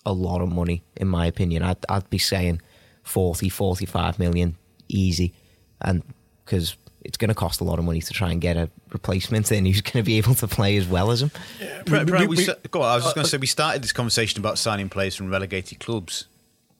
a 0.05 0.13
lot 0.13 0.43
of 0.43 0.51
money, 0.51 0.83
in 0.97 1.09
my 1.09 1.27
opinion. 1.27 1.63
I'd, 1.63 1.79
I'd 1.89 2.11
be 2.11 2.19
saying 2.19 2.61
40, 3.03 3.49
45 3.49 4.19
million 4.19 4.57
easy, 4.89 5.33
and 5.81 6.03
because 6.45 6.77
it's 7.03 7.17
going 7.17 7.29
to 7.29 7.35
cost 7.35 7.61
a 7.61 7.65
lot 7.65 7.79
of 7.79 7.85
money 7.85 8.01
to 8.01 8.13
try 8.13 8.31
and 8.31 8.41
get 8.41 8.57
a 8.57 8.69
replacement 8.91 9.53
in 9.53 9.67
who's 9.67 9.81
going 9.81 10.03
to 10.03 10.07
be 10.07 10.19
able 10.19 10.35
to 10.35 10.49
play 10.49 10.77
as 10.77 10.87
well 10.87 11.11
as 11.11 11.23
him. 11.23 11.31
Yeah, 11.61 12.05
we, 12.05 12.27
we, 12.27 12.37
we, 12.37 12.47
go 12.71 12.83
on, 12.83 12.91
I 12.91 12.95
was 12.97 13.05
just 13.05 13.15
going 13.15 13.25
to 13.25 13.29
uh, 13.29 13.31
say 13.31 13.39
we 13.39 13.47
started 13.47 13.83
this 13.83 13.93
conversation 13.93 14.41
about 14.41 14.59
signing 14.59 14.89
players 14.89 15.15
from 15.15 15.31
relegated 15.31 15.81
clubs. 15.81 16.27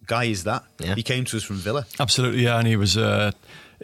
Gueye 0.07 0.31
is 0.31 0.45
that. 0.45 0.65
Yeah. 0.79 0.95
He 0.95 1.03
came 1.03 1.25
to 1.25 1.37
us 1.37 1.43
from 1.43 1.57
Villa. 1.57 1.87
Absolutely, 1.99 2.45
yeah, 2.45 2.59
and 2.59 2.67
he 2.67 2.77
was. 2.77 2.97
Uh, 2.97 3.33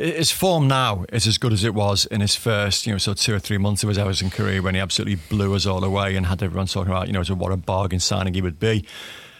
his 0.00 0.30
form 0.30 0.66
now 0.66 1.04
is 1.12 1.26
as 1.26 1.36
good 1.36 1.52
as 1.52 1.62
it 1.62 1.74
was 1.74 2.06
in 2.06 2.22
his 2.22 2.34
first, 2.34 2.86
you 2.86 2.92
know, 2.92 2.98
so 2.98 3.12
two 3.12 3.34
or 3.34 3.38
three 3.38 3.58
months 3.58 3.82
of 3.82 3.90
his 3.90 3.98
Everton 3.98 4.30
career 4.30 4.62
when 4.62 4.74
he 4.74 4.80
absolutely 4.80 5.16
blew 5.28 5.54
us 5.54 5.66
all 5.66 5.84
away 5.84 6.16
and 6.16 6.24
had 6.24 6.42
everyone 6.42 6.66
talking 6.66 6.90
about, 6.90 7.06
you 7.06 7.12
know, 7.12 7.22
what 7.34 7.52
a 7.52 7.56
bargain 7.56 8.00
signing 8.00 8.32
he 8.32 8.40
would 8.40 8.58
be. 8.58 8.86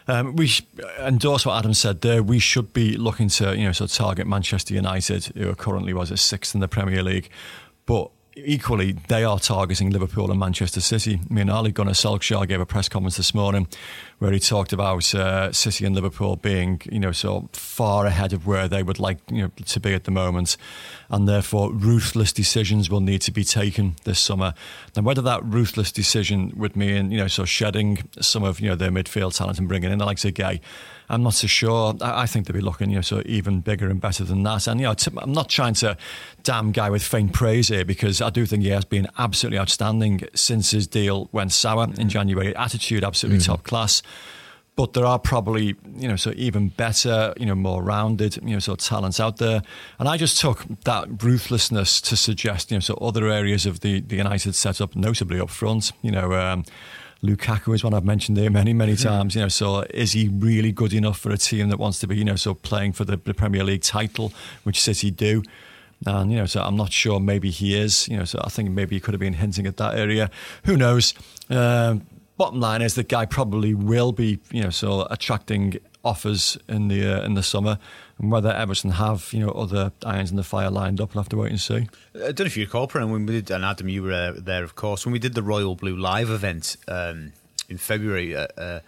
Um, 0.07 0.37
we 0.37 0.51
endorse 0.99 1.47
what 1.47 1.59
Adam 1.59 1.73
said 1.73 2.03
there. 2.03 2.23
We 2.23 2.41
should 2.41 2.75
be 2.75 2.97
looking 2.97 3.29
to, 3.31 3.57
you 3.57 3.65
know, 3.65 3.73
so 3.73 3.87
target 3.87 4.27
Manchester 4.27 4.75
United, 4.75 5.27
who 5.37 5.49
are 5.49 5.55
currently 5.55 5.95
was 5.95 6.13
at 6.13 6.19
sixth 6.19 6.55
in 6.55 6.61
the 6.61 6.69
Premier 6.69 7.03
League, 7.03 7.31
but 7.87 8.11
equally, 8.37 8.93
they 9.09 9.25
are 9.25 9.39
targeting 9.39 9.91
Liverpool 9.91 10.31
and 10.31 10.39
Manchester 10.39 10.81
City. 10.81 11.21
I 11.29 11.33
mean, 11.33 11.51
Ole 11.51 11.71
Gunnar 11.71 11.93
Solskjaer 11.93 12.47
gave 12.47 12.61
a 12.61 12.67
press 12.67 12.89
conference 12.89 13.17
this 13.17 13.35
morning 13.35 13.67
where 14.19 14.33
he 14.33 14.39
talked 14.39 14.73
about 14.73 15.15
uh, 15.15 15.53
City 15.53 15.85
and 15.85 15.95
Liverpool 15.95 16.37
being, 16.37 16.81
you 16.91 17.01
know, 17.01 17.13
so 17.13 17.49
far 17.53 18.07
ahead 18.07 18.33
of 18.33 18.47
where 18.47 18.69
they 18.69 18.83
would 18.83 18.99
like 18.99 19.19
you 19.31 19.43
know, 19.43 19.51
to 19.65 19.81
be 19.81 19.95
at 19.95 20.05
the 20.05 20.11
moment, 20.11 20.57
and 21.09 21.29
therefore 21.29 21.73
ruthless 21.73 22.33
decisions 22.33 22.91
will 22.91 23.01
need 23.01 23.23
to 23.23 23.33
be 23.33 23.45
taken 23.45 23.97
this 24.05 24.21
summer. 24.21 24.55
Now, 24.97 25.03
whether 25.03 25.23
that 25.23 25.45
ruthless 25.45 25.91
decision 25.91 26.53
would 26.57 26.77
mean, 26.77 27.11
you 27.11 27.19
know, 27.19 27.29
so 27.29 27.45
shedding 27.45 28.09
some 28.21 28.45
of 28.45 28.61
you 28.61 28.69
know 28.69 28.77
their 28.77 28.91
midfield 28.91 29.37
talent 29.37 29.59
and 29.59 29.69
bringing 29.69 29.91
in 29.91 29.99
the 29.99 30.05
likes 30.05 30.25
Gueye 30.25 30.61
I'm 31.11 31.23
not 31.23 31.35
so 31.35 31.47
sure. 31.47 31.95
I, 32.01 32.23
I 32.23 32.27
think 32.27 32.47
they'll 32.47 32.55
be 32.55 32.63
looking, 32.63 32.91
you 32.91 32.97
know, 32.97 33.03
so 33.03 33.23
even 33.27 33.61
bigger 33.61 33.89
and 33.89 34.01
better 34.01 34.25
than 34.25 34.43
that. 34.45 34.67
And 34.67 34.81
you 34.81 34.87
know, 34.87 34.95
I'm 35.19 35.33
not 35.33 35.49
trying 35.49 35.75
to 35.75 35.97
damn 36.43 36.73
Gueye 36.73 36.91
with 36.91 37.03
faint 37.03 37.33
praise 37.33 37.69
here 37.69 37.85
because 37.85 38.23
I 38.23 38.31
do 38.31 38.47
think 38.47 38.63
he 38.63 38.71
has 38.71 38.85
been 38.85 39.09
absolutely 39.19 39.59
outstanding 39.59 40.23
since 40.35 40.71
his 40.71 40.87
deal 40.87 41.29
went 41.33 41.53
sour 41.53 41.89
in 41.99 42.09
January. 42.09 42.55
Attitude 42.57 43.05
absolutely 43.05 43.45
top 43.45 43.65
class. 43.65 44.03
But 44.77 44.95
there 44.95 45.05
are 45.05 45.19
probably, 45.19 45.77
you 45.97 46.09
know, 46.09 46.17
so 46.17 46.33
even 46.37 46.69
better, 46.69 47.35
you 47.37 47.45
know, 47.45 47.57
more 47.57 47.83
rounded, 47.83 48.37
you 48.37 48.55
know, 48.55 48.61
sort 48.61 48.81
of 48.81 48.87
talents 48.87 49.21
out 49.21 49.37
there. 49.37 49.63
And 49.99 50.09
I 50.09 50.17
just 50.17 50.41
took 50.41 50.65
that 50.85 51.23
ruthlessness 51.23 52.01
to 52.03 52.17
suggest, 52.17 52.71
you 52.71 52.77
know, 52.77 52.81
so 52.81 52.95
other 52.95 53.29
areas 53.29 53.67
of 53.67 53.81
the, 53.81 54.01
the 54.01 54.17
United 54.17 54.55
setup, 54.55 54.97
notably 54.97 55.39
up 55.39 55.51
front, 55.51 55.93
you 56.01 56.11
know, 56.11 56.33
um, 56.33 56.65
Lukaku 57.23 57.75
is 57.75 57.85
one 57.85 57.93
I've 57.93 58.05
mentioned 58.05 58.37
there 58.37 58.51
many, 58.51 58.73
many 58.73 58.97
times. 58.97 59.35
You 59.35 59.43
know, 59.43 59.49
so 59.49 59.81
is 59.91 60.13
he 60.13 60.29
really 60.29 60.73
good 60.73 60.95
enough 60.95 61.19
for 61.19 61.31
a 61.31 61.37
team 61.37 61.69
that 61.69 61.79
wants 61.79 62.01
to 62.01 62.07
be, 62.07 62.17
you 62.17 62.25
know, 62.25 62.37
so 62.37 62.55
playing 62.55 62.93
for 62.93 63.05
the, 63.05 63.17
the 63.17 63.35
Premier 63.35 63.63
League 63.63 63.83
title, 63.83 64.33
which 64.63 64.81
City 64.81 65.11
do? 65.11 65.43
And 66.07 66.33
you 66.33 66.39
know, 66.39 66.47
so 66.47 66.63
I'm 66.63 66.77
not 66.77 66.93
sure. 66.93 67.21
Maybe 67.21 67.51
he 67.51 67.79
is. 67.79 68.09
You 68.09 68.19
know, 68.19 68.25
so 68.25 68.41
I 68.43 68.49
think 68.49 68.71
maybe 68.71 68.97
he 68.97 69.01
could 69.01 69.13
have 69.13 69.21
been 69.21 69.35
hinting 69.35 69.67
at 69.67 69.77
that 69.77 69.99
area. 69.99 70.31
Who 70.65 70.77
knows? 70.77 71.13
Um, 71.51 72.07
bottom 72.39 72.59
line 72.59 72.81
is 72.81 72.95
the 72.95 73.03
guy 73.03 73.27
probably 73.27 73.75
will 73.75 74.13
be, 74.13 74.39
you 74.51 74.63
know, 74.63 74.71
so 74.71 75.07
attracting 75.11 75.79
offers 76.05 76.57
in 76.69 76.89
the 76.89 77.05
uh, 77.07 77.25
in 77.25 77.35
the 77.35 77.43
summer, 77.43 77.79
and 78.19 78.31
whether 78.31 78.51
Everton 78.53 78.91
have 78.93 79.29
you 79.33 79.41
know 79.41 79.51
other 79.51 79.93
irons 80.05 80.31
in 80.31 80.37
the 80.37 80.43
fire 80.45 80.71
lined 80.71 81.01
up, 81.01 81.15
we'll 81.15 81.23
have 81.23 81.29
to 81.31 81.37
wait 81.37 81.51
and 81.51 81.61
see. 81.61 81.89
I 82.15 82.33
don't 82.33 82.41
know 82.41 82.45
if 82.47 82.57
you 82.57 82.65
recall, 82.65 82.87
Brennan, 82.87 83.11
when 83.11 83.27
we 83.27 83.35
did, 83.35 83.51
and 83.51 83.65
Adam, 83.65 83.89
you 83.89 84.03
were 84.03 84.13
uh, 84.13 84.33
there, 84.37 84.65
of 84.65 84.75
course, 84.75 85.05
when 85.05 85.13
we 85.13 85.19
did 85.19 85.35
the 85.35 85.43
Royal 85.43 85.75
Blue 85.75 85.97
Live 85.97 86.31
event 86.31 86.77
um, 86.89 87.33
in 87.69 87.79
February. 87.79 88.35
Uh, 88.37 88.47
uh, 88.57 88.81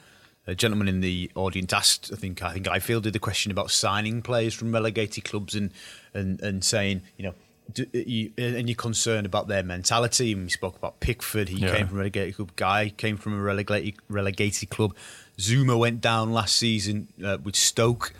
a 0.44 0.56
gentleman 0.56 0.88
in 0.88 1.00
the 1.00 1.30
audience 1.36 1.72
asked, 1.72 2.10
I 2.12 2.16
think, 2.16 2.42
I 2.42 2.52
think 2.52 2.66
I 2.66 2.80
fielded 2.80 3.12
the 3.12 3.20
question 3.20 3.52
about 3.52 3.70
signing 3.70 4.22
players 4.22 4.54
from 4.54 4.72
relegated 4.72 5.22
clubs 5.22 5.54
and 5.54 5.70
and 6.14 6.40
and 6.40 6.64
saying, 6.64 7.02
you 7.16 7.26
know, 7.26 7.34
do, 7.72 7.84
uh, 7.84 7.98
you, 7.98 8.32
uh, 8.36 8.42
and 8.42 8.68
you're 8.68 8.74
concerned 8.74 9.24
about 9.24 9.46
their 9.46 9.62
mentality. 9.62 10.32
And 10.32 10.42
we 10.42 10.48
spoke 10.50 10.76
about 10.76 10.98
Pickford. 10.98 11.48
He 11.48 11.58
Yeah. 11.58 11.76
came 11.76 11.86
from 11.86 11.98
a 11.98 12.00
relegated 12.00 12.34
club. 12.34 12.56
Gueye 12.56 12.96
came 12.96 13.16
from 13.18 13.34
a 13.34 13.40
relegated 13.40 13.94
relegated 14.08 14.68
club. 14.70 14.96
Zouma 15.38 15.78
went 15.78 16.00
down 16.00 16.32
last 16.32 16.56
season 16.56 17.08
uh, 17.24 17.38
with 17.42 17.56
Stoke. 17.56 18.12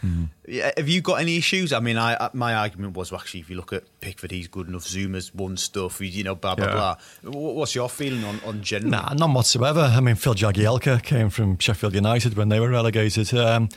Yeah, 0.49 0.73
have 0.77 0.89
you 0.89 1.01
got 1.01 1.21
any 1.21 1.37
issues? 1.37 1.73
I 1.73 1.79
mean, 1.81 1.97
I, 1.97 2.15
I 2.17 2.31
my 2.33 2.55
argument 2.55 2.97
was 2.97 3.13
well, 3.13 3.21
actually, 3.21 3.41
if 3.41 3.51
you 3.51 3.57
look 3.57 3.73
at 3.73 3.85
Pickford, 4.01 4.31
he's 4.33 4.49
good 4.49 4.67
enough. 4.69 4.85
Zouma's 4.85 5.33
won 5.35 5.57
stuff. 5.57 6.01
You 6.01 6.25
know, 6.25 6.35
blah 6.35 6.55
blah 6.55 6.67
Yeah. 6.67 6.73
blah. 6.73 6.97
What's 7.33 7.75
your 7.75 7.89
feeling 7.89 8.25
on 8.25 8.41
on 8.47 8.63
general? 8.63 8.91
Nah, 8.91 9.13
none 9.15 9.35
whatsoever. 9.35 9.81
I 9.81 10.01
mean, 10.01 10.15
Phil 10.17 10.35
Jagielka 10.35 11.03
came 11.03 11.31
from 11.31 11.59
Sheffield 11.59 11.95
United 11.95 12.37
when 12.37 12.49
they 12.49 12.59
were 12.61 12.71
relegated. 12.71 13.33
Um, 13.35 13.69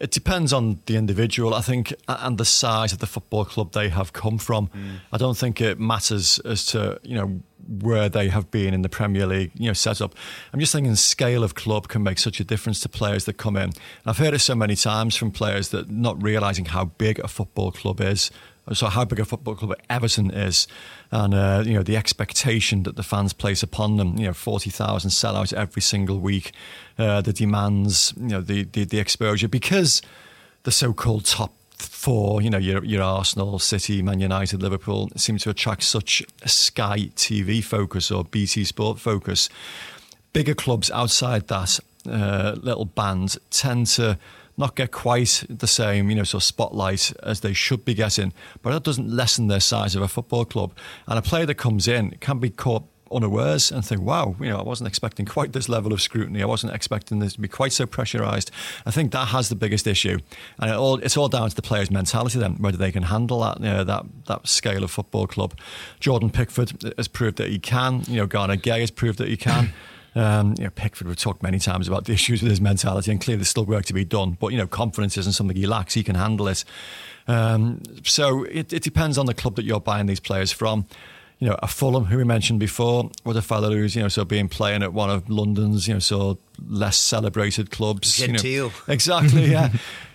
it 0.00 0.10
depends 0.10 0.52
on 0.52 0.80
the 0.86 0.96
individual, 0.96 1.54
I 1.54 1.60
think, 1.60 1.94
and 2.08 2.36
the 2.38 2.44
size 2.44 2.92
of 2.92 2.98
the 2.98 3.06
football 3.06 3.44
club 3.44 3.72
they 3.72 3.88
have 3.88 4.12
come 4.12 4.38
from. 4.38 4.68
Mm. 4.68 4.96
I 5.12 5.18
don't 5.18 5.36
think 5.36 5.60
it 5.60 5.78
matters 5.78 6.38
as 6.40 6.66
to 6.66 7.00
you 7.02 7.14
know 7.14 7.40
where 7.80 8.08
they 8.08 8.28
have 8.28 8.50
been 8.50 8.74
in 8.74 8.82
the 8.82 8.88
Premier 8.88 9.26
League, 9.26 9.52
you 9.54 9.66
know, 9.66 9.72
setup. 9.72 10.14
I'm 10.52 10.60
just 10.60 10.72
thinking 10.72 10.94
scale 10.96 11.42
of 11.42 11.54
club 11.54 11.88
can 11.88 12.02
make 12.02 12.18
such 12.18 12.40
a 12.40 12.44
difference 12.44 12.80
to 12.80 12.88
players 12.88 13.24
that 13.24 13.34
come 13.34 13.56
in. 13.56 13.62
And 13.62 13.74
I've 14.06 14.18
heard 14.18 14.34
it 14.34 14.40
so 14.40 14.54
many 14.54 14.76
times 14.76 15.16
from 15.16 15.30
players 15.30 15.70
that 15.70 15.90
not 15.90 16.22
realizing 16.22 16.66
how 16.66 16.86
big 16.86 17.18
a 17.20 17.28
football 17.28 17.72
club 17.72 18.00
is 18.00 18.30
so 18.72 18.86
how 18.86 19.04
big 19.04 19.20
a 19.20 19.24
football 19.24 19.54
club 19.54 19.74
Everton 19.90 20.30
is, 20.30 20.66
and 21.10 21.34
uh, 21.34 21.62
you 21.66 21.74
know 21.74 21.82
the 21.82 21.96
expectation 21.96 22.84
that 22.84 22.96
the 22.96 23.02
fans 23.02 23.32
place 23.32 23.62
upon 23.62 23.96
them. 23.96 24.16
You 24.16 24.28
know, 24.28 24.32
forty 24.32 24.70
thousand 24.70 25.10
sellouts 25.10 25.52
every 25.52 25.82
single 25.82 26.18
week, 26.18 26.52
uh, 26.98 27.20
the 27.20 27.32
demands, 27.32 28.14
you 28.16 28.28
know, 28.28 28.40
the, 28.40 28.64
the 28.64 28.84
the 28.84 28.98
exposure 28.98 29.48
because 29.48 30.00
the 30.62 30.72
so-called 30.72 31.26
top 31.26 31.52
four, 31.76 32.40
you 32.40 32.48
know, 32.48 32.58
your 32.58 32.82
your 32.84 33.02
Arsenal, 33.02 33.58
City, 33.58 34.00
Man 34.00 34.20
United, 34.20 34.62
Liverpool, 34.62 35.10
seem 35.16 35.38
to 35.38 35.50
attract 35.50 35.82
such 35.82 36.22
Sky 36.46 37.10
TV 37.16 37.62
focus 37.62 38.10
or 38.10 38.24
BT 38.24 38.64
Sport 38.64 38.98
focus. 38.98 39.48
Bigger 40.32 40.54
clubs 40.54 40.90
outside 40.90 41.48
that 41.48 41.78
uh, 42.08 42.56
little 42.60 42.86
band 42.86 43.36
tend 43.50 43.86
to 43.88 44.18
not 44.56 44.76
get 44.76 44.92
quite 44.92 45.44
the 45.48 45.66
same, 45.66 46.10
you 46.10 46.16
know, 46.16 46.24
sort 46.24 46.42
of 46.42 46.44
spotlight 46.44 47.12
as 47.22 47.40
they 47.40 47.52
should 47.52 47.84
be 47.84 47.94
getting, 47.94 48.32
but 48.62 48.72
that 48.72 48.82
doesn't 48.82 49.10
lessen 49.10 49.48
their 49.48 49.60
size 49.60 49.94
of 49.94 50.02
a 50.02 50.08
football 50.08 50.44
club. 50.44 50.72
And 51.06 51.18
a 51.18 51.22
player 51.22 51.46
that 51.46 51.56
comes 51.56 51.88
in 51.88 52.12
can 52.20 52.38
be 52.38 52.50
caught 52.50 52.84
unawares 53.12 53.70
and 53.70 53.84
think, 53.84 54.00
wow, 54.00 54.34
you 54.40 54.48
know, 54.48 54.58
I 54.58 54.62
wasn't 54.62 54.88
expecting 54.88 55.26
quite 55.26 55.52
this 55.52 55.68
level 55.68 55.92
of 55.92 56.02
scrutiny. 56.02 56.42
I 56.42 56.46
wasn't 56.46 56.74
expecting 56.74 57.18
this 57.18 57.34
to 57.34 57.40
be 57.40 57.48
quite 57.48 57.72
so 57.72 57.86
pressurised. 57.86 58.50
I 58.86 58.90
think 58.90 59.12
that 59.12 59.28
has 59.28 59.48
the 59.48 59.54
biggest 59.54 59.86
issue, 59.86 60.18
and 60.58 60.70
it 60.70 60.76
all, 60.76 60.96
it's 60.96 61.16
all 61.16 61.28
down 61.28 61.48
to 61.48 61.56
the 61.56 61.62
player's 61.62 61.90
mentality 61.90 62.38
then, 62.38 62.56
whether 62.56 62.76
they 62.76 62.92
can 62.92 63.04
handle 63.04 63.40
that 63.40 63.58
you 63.58 63.66
know, 63.66 63.84
that 63.84 64.04
that 64.26 64.46
scale 64.46 64.82
of 64.82 64.90
football 64.90 65.26
club. 65.26 65.54
Jordan 66.00 66.30
Pickford 66.30 66.72
has 66.96 67.08
proved 67.08 67.38
that 67.38 67.48
he 67.48 67.58
can. 67.58 68.02
You 68.06 68.18
know, 68.18 68.26
Gana 68.26 68.56
Gueye 68.56 68.80
has 68.80 68.90
proved 68.90 69.18
that 69.18 69.28
he 69.28 69.36
can. 69.36 69.72
Um, 70.14 70.54
you 70.58 70.64
know, 70.64 70.70
Pickford 70.70 71.08
we've 71.08 71.16
talked 71.16 71.42
many 71.42 71.58
times 71.58 71.88
about 71.88 72.04
the 72.04 72.12
issues 72.12 72.42
with 72.42 72.50
his 72.50 72.60
mentality, 72.60 73.10
and 73.10 73.20
clearly 73.20 73.38
there's 73.38 73.48
still 73.48 73.64
work 73.64 73.84
to 73.86 73.92
be 73.92 74.04
done. 74.04 74.36
But 74.38 74.48
you 74.48 74.58
know, 74.58 74.66
confidence 74.66 75.16
isn't 75.18 75.32
something 75.32 75.56
he 75.56 75.66
lacks; 75.66 75.94
he 75.94 76.04
can 76.04 76.14
handle 76.14 76.48
it. 76.48 76.64
Um, 77.26 77.82
so 78.04 78.44
it, 78.44 78.72
it 78.72 78.82
depends 78.82 79.18
on 79.18 79.26
the 79.26 79.34
club 79.34 79.56
that 79.56 79.64
you're 79.64 79.80
buying 79.80 80.06
these 80.06 80.20
players 80.20 80.52
from. 80.52 80.86
You 81.40 81.48
know, 81.48 81.56
a 81.62 81.66
Fulham, 81.66 82.04
who 82.06 82.16
we 82.16 82.24
mentioned 82.24 82.60
before, 82.60 83.10
was 83.24 83.36
a 83.36 83.42
fellow 83.42 83.70
who's 83.70 83.96
you 83.96 84.02
know 84.02 84.08
so 84.08 84.24
being 84.24 84.48
playing 84.48 84.82
at 84.82 84.92
one 84.92 85.10
of 85.10 85.28
London's 85.28 85.88
you 85.88 85.94
know 85.94 86.00
so 86.00 86.38
less 86.68 86.96
celebrated 86.96 87.70
clubs. 87.70 88.18
you 88.18 88.28
know. 88.28 88.34
Genteel. 88.34 88.72
exactly. 88.88 89.44
Yeah, 89.54 89.70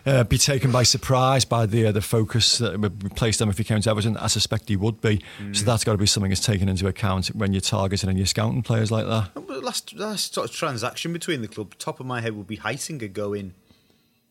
uh, 0.06 0.24
be 0.24 0.38
taken 0.38 0.72
by 0.72 0.84
surprise 0.84 1.46
by 1.46 1.66
the 1.66 1.88
uh, 1.88 1.92
the 1.92 2.02
focus 2.02 2.58
that 2.60 2.80
would 2.80 3.16
placed 3.16 3.42
on 3.42 3.50
if 3.50 3.58
he 3.58 3.64
came 3.64 3.82
to 3.82 3.90
Everton. 3.90 4.18
I 4.18 4.28
suspect 4.28 4.70
he 4.70 4.76
would 4.76 5.02
be. 5.02 5.22
So 5.52 5.66
that's 5.66 5.84
got 5.84 5.92
to 5.92 5.98
be 5.98 6.06
something 6.06 6.30
that's 6.30 6.46
taken 6.46 6.68
into 6.70 6.88
account 6.88 7.28
when 7.28 7.54
you're 7.54 7.62
targeting 7.62 8.10
and 8.10 8.18
you're 8.18 8.26
scouting 8.26 8.64
players 8.64 8.92
like 8.92 9.06
that. 9.06 9.32
Last, 9.62 9.94
last 9.96 10.34
sort 10.34 10.50
of 10.50 10.56
transaction 10.56 11.14
between 11.14 11.42
the 11.42 11.48
club, 11.48 11.76
top 11.78 12.00
of 12.00 12.06
my 12.06 12.22
head 12.22 12.36
would 12.36 12.48
be 12.48 12.58
Heitinga 12.58 13.12
going 13.12 13.54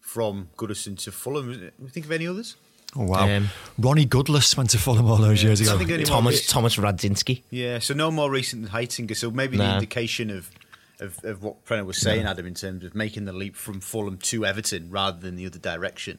from 0.00 0.49
Goodison 0.57 0.99
to 1.04 1.12
Fulham. 1.12 1.71
Think 1.90 2.07
of 2.07 2.12
any 2.12 2.26
others? 2.26 2.57
Oh 2.97 3.04
wow! 3.04 3.28
Um, 3.28 3.49
Ronny 3.78 4.07
Goodlass 4.07 4.57
went 4.57 4.71
to 4.71 4.78
Fulham 4.78 5.07
all 5.07 5.18
those 5.18 5.42
years 5.42 5.61
I 5.61 5.64
ago. 5.64 5.78
think 5.78 5.90
anyone- 5.90 6.07
Thomas 6.11 6.47
Thomas 6.47 6.76
Radzinski. 6.76 7.42
Yeah, 7.50 7.78
so 7.80 7.95
no 7.95 8.11
more 8.11 8.30
recent 8.30 8.62
than 8.62 8.73
Heitinga. 8.73 9.14
So 9.16 9.30
maybe 9.30 9.57
the 9.59 9.75
indication 9.75 10.30
of, 10.30 10.50
of, 10.99 11.23
of 11.25 11.42
what 11.42 11.64
Brenner 11.66 11.85
was 11.85 11.99
saying, 11.99 12.25
Adam, 12.26 12.47
in 12.47 12.54
terms 12.54 12.85
of 12.85 12.95
making 12.95 13.26
the 13.26 13.33
leap 13.33 13.57
from 13.57 13.80
Fulham 13.80 14.16
to 14.18 14.47
Everton 14.47 14.90
rather 14.90 15.18
than 15.21 15.37
the 15.37 15.47
other 15.47 15.59
direction, 15.59 16.18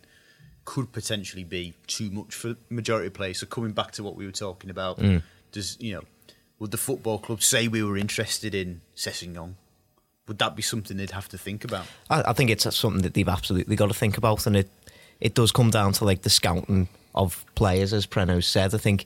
could 0.64 0.92
potentially 0.92 1.44
be 1.44 1.74
too 1.88 2.12
much 2.12 2.36
for 2.36 2.56
majority 2.70 3.08
of 3.08 3.14
players. 3.14 3.40
So 3.40 3.48
coming 3.48 3.72
back 3.72 3.92
to 3.94 4.04
what 4.04 4.16
we 4.16 4.26
were 4.28 4.32
talking 4.32 4.70
about, 4.70 5.02
does 5.52 5.76
you 5.80 5.94
know, 5.94 6.04
would 6.60 6.70
the 6.70 6.78
football 6.78 7.18
club 7.18 7.42
say 7.42 7.68
we 7.68 7.82
were 7.84 7.98
interested 7.98 8.54
in 8.54 8.82
Sessegnon? 8.96 9.56
Would 10.28 10.38
that 10.38 10.56
be 10.56 10.62
something 10.62 10.96
they'd 10.98 11.10
have 11.10 11.28
to 11.30 11.40
think 11.40 11.64
about? 11.64 11.88
I, 12.08 12.22
I 12.28 12.34
think 12.34 12.52
it's 12.52 12.76
something 12.76 13.02
that 13.02 13.16
they've 13.16 13.28
absolutely 13.28 13.76
got 13.76 13.88
to 13.88 13.96
think 13.96 14.16
about, 14.16 14.46
and 14.46 14.56
it 14.56 14.70
it 15.20 15.34
does 15.34 15.52
come 15.52 15.70
down 15.70 15.94
to 15.94 16.06
like 16.06 16.22
the 16.22 16.30
scouting 16.30 16.88
of 17.16 17.44
players, 17.56 17.94
as 17.94 18.08
Prenno 18.08 18.44
said. 18.44 18.74
I 18.74 18.78
think 18.78 19.06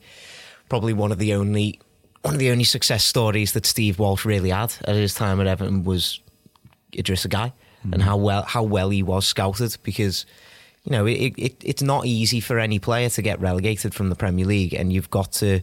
probably 0.70 0.93
one 0.93 1.12
of 1.12 1.17
the 1.17 1.34
only 1.34 1.79
one 2.22 2.34
of 2.34 2.39
the 2.39 2.51
only 2.51 2.63
success 2.63 3.03
stories 3.03 3.53
that 3.53 3.65
Steve 3.65 4.00
Walsh 4.00 4.25
really 4.25 4.50
had 4.50 4.74
at 4.86 4.96
his 4.96 5.13
time 5.13 5.41
at 5.41 5.48
Everton 5.48 5.84
was 5.84 6.20
Idrissa 6.93 7.27
Gueye 7.27 7.51
and 7.84 7.96
mm. 7.96 8.01
how 8.01 8.17
well 8.17 8.43
how 8.43 8.63
well 8.63 8.89
he 8.89 9.03
was 9.03 9.27
scouted 9.27 9.75
because 9.84 10.25
you 10.84 10.91
know 10.91 11.05
it, 11.05 11.34
it 11.38 11.55
it's 11.63 11.82
not 11.82 12.05
easy 12.05 12.39
for 12.39 12.60
any 12.60 12.79
player 12.79 13.10
to 13.10 13.22
get 13.22 13.39
relegated 13.39 13.93
from 13.93 14.10
the 14.10 14.15
Premier 14.15 14.46
League, 14.46 14.74
and 14.74 14.91
you've 14.93 15.10
got 15.10 15.32
to. 15.34 15.62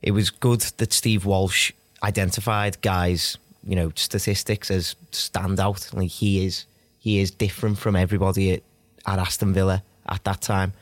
It 0.00 0.10
was 0.10 0.30
good 0.30 0.62
that 0.78 0.92
Steve 0.92 1.24
Walsh 1.24 1.72
identified 2.02 2.82
Gueye's, 2.82 3.38
you 3.62 3.76
know, 3.76 3.92
statistics 3.94 4.68
as 4.68 4.96
standout. 5.12 5.94
Like 5.94 6.10
he 6.10 6.44
is, 6.44 6.66
he 6.98 7.20
is 7.20 7.30
different 7.30 7.78
from 7.78 7.94
everybody 7.94 8.54
at, 8.54 8.62
at 9.06 9.18
Aston 9.18 9.52
Villa 9.52 9.82
at 10.08 10.24
that 10.24 10.40
time. 10.40 10.72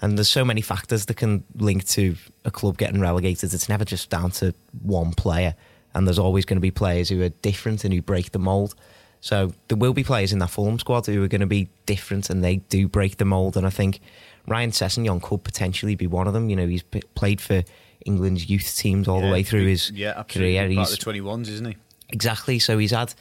And 0.00 0.18
there's 0.18 0.30
so 0.30 0.44
many 0.44 0.60
factors 0.60 1.06
that 1.06 1.16
can 1.16 1.44
link 1.54 1.86
to 1.88 2.16
a 2.44 2.50
club 2.50 2.76
getting 2.76 3.00
relegated. 3.00 3.54
It's 3.54 3.68
never 3.68 3.84
just 3.84 4.10
down 4.10 4.30
to 4.32 4.54
one 4.82 5.12
player. 5.12 5.54
And 5.94 6.06
there's 6.06 6.18
always 6.18 6.44
going 6.44 6.58
to 6.58 6.60
be 6.62 6.70
players 6.70 7.08
who 7.08 7.22
are 7.22 7.30
different 7.30 7.84
and 7.84 7.94
who 7.94 8.02
break 8.02 8.32
the 8.32 8.38
mould. 8.38 8.74
So 9.22 9.54
there 9.68 9.78
will 9.78 9.94
be 9.94 10.04
players 10.04 10.32
in 10.32 10.38
that 10.40 10.50
Fulham 10.50 10.78
squad 10.78 11.06
who 11.06 11.22
are 11.24 11.28
going 11.28 11.40
to 11.40 11.46
be 11.46 11.70
different 11.86 12.28
and 12.28 12.44
they 12.44 12.56
do 12.56 12.86
break 12.86 13.16
the 13.16 13.24
mould. 13.24 13.56
And 13.56 13.66
I 13.66 13.70
think 13.70 14.00
Ryan 14.46 14.70
Sessegnon 14.70 15.22
could 15.22 15.42
potentially 15.42 15.94
be 15.94 16.06
one 16.06 16.26
of 16.26 16.34
them. 16.34 16.50
You 16.50 16.56
know, 16.56 16.66
he's 16.66 16.82
p- 16.82 17.02
played 17.14 17.40
for 17.40 17.64
England's 18.04 18.48
youth 18.48 18.76
teams 18.76 19.08
all 19.08 19.20
the 19.20 19.30
way 19.30 19.42
through 19.42 19.66
his 19.66 19.90
yeah, 19.90 20.12
absolutely. 20.16 20.54
career. 20.54 20.62
Part 20.62 20.70
He's 20.70 20.92
of 20.92 20.98
the 20.98 21.02
twenty 21.02 21.22
ones, 21.22 21.48
isn't 21.48 21.66
he? 21.66 21.76
Exactly. 22.10 22.58
So 22.58 22.78
he's 22.78 22.92
had, 22.92 23.14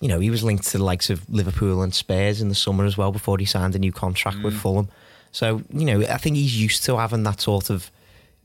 you 0.00 0.08
know, 0.08 0.18
he 0.18 0.30
was 0.30 0.42
linked 0.42 0.64
to 0.68 0.78
the 0.78 0.84
likes 0.84 1.10
of 1.10 1.28
Liverpool 1.30 1.82
and 1.82 1.94
Spurs 1.94 2.40
in 2.40 2.48
the 2.48 2.54
summer 2.54 2.84
as 2.84 2.96
well 2.96 3.12
before 3.12 3.38
he 3.38 3.44
signed 3.44 3.74
a 3.74 3.78
new 3.78 3.92
contract 3.92 4.42
with 4.42 4.54
mm. 4.54 4.58
Fulham. 4.58 4.88
So, 5.32 5.62
you 5.70 5.84
know, 5.84 6.02
I 6.02 6.18
think 6.18 6.36
he's 6.36 6.60
used 6.60 6.84
to 6.84 6.96
having 6.98 7.22
that 7.24 7.40
sort 7.40 7.70
of 7.70 7.90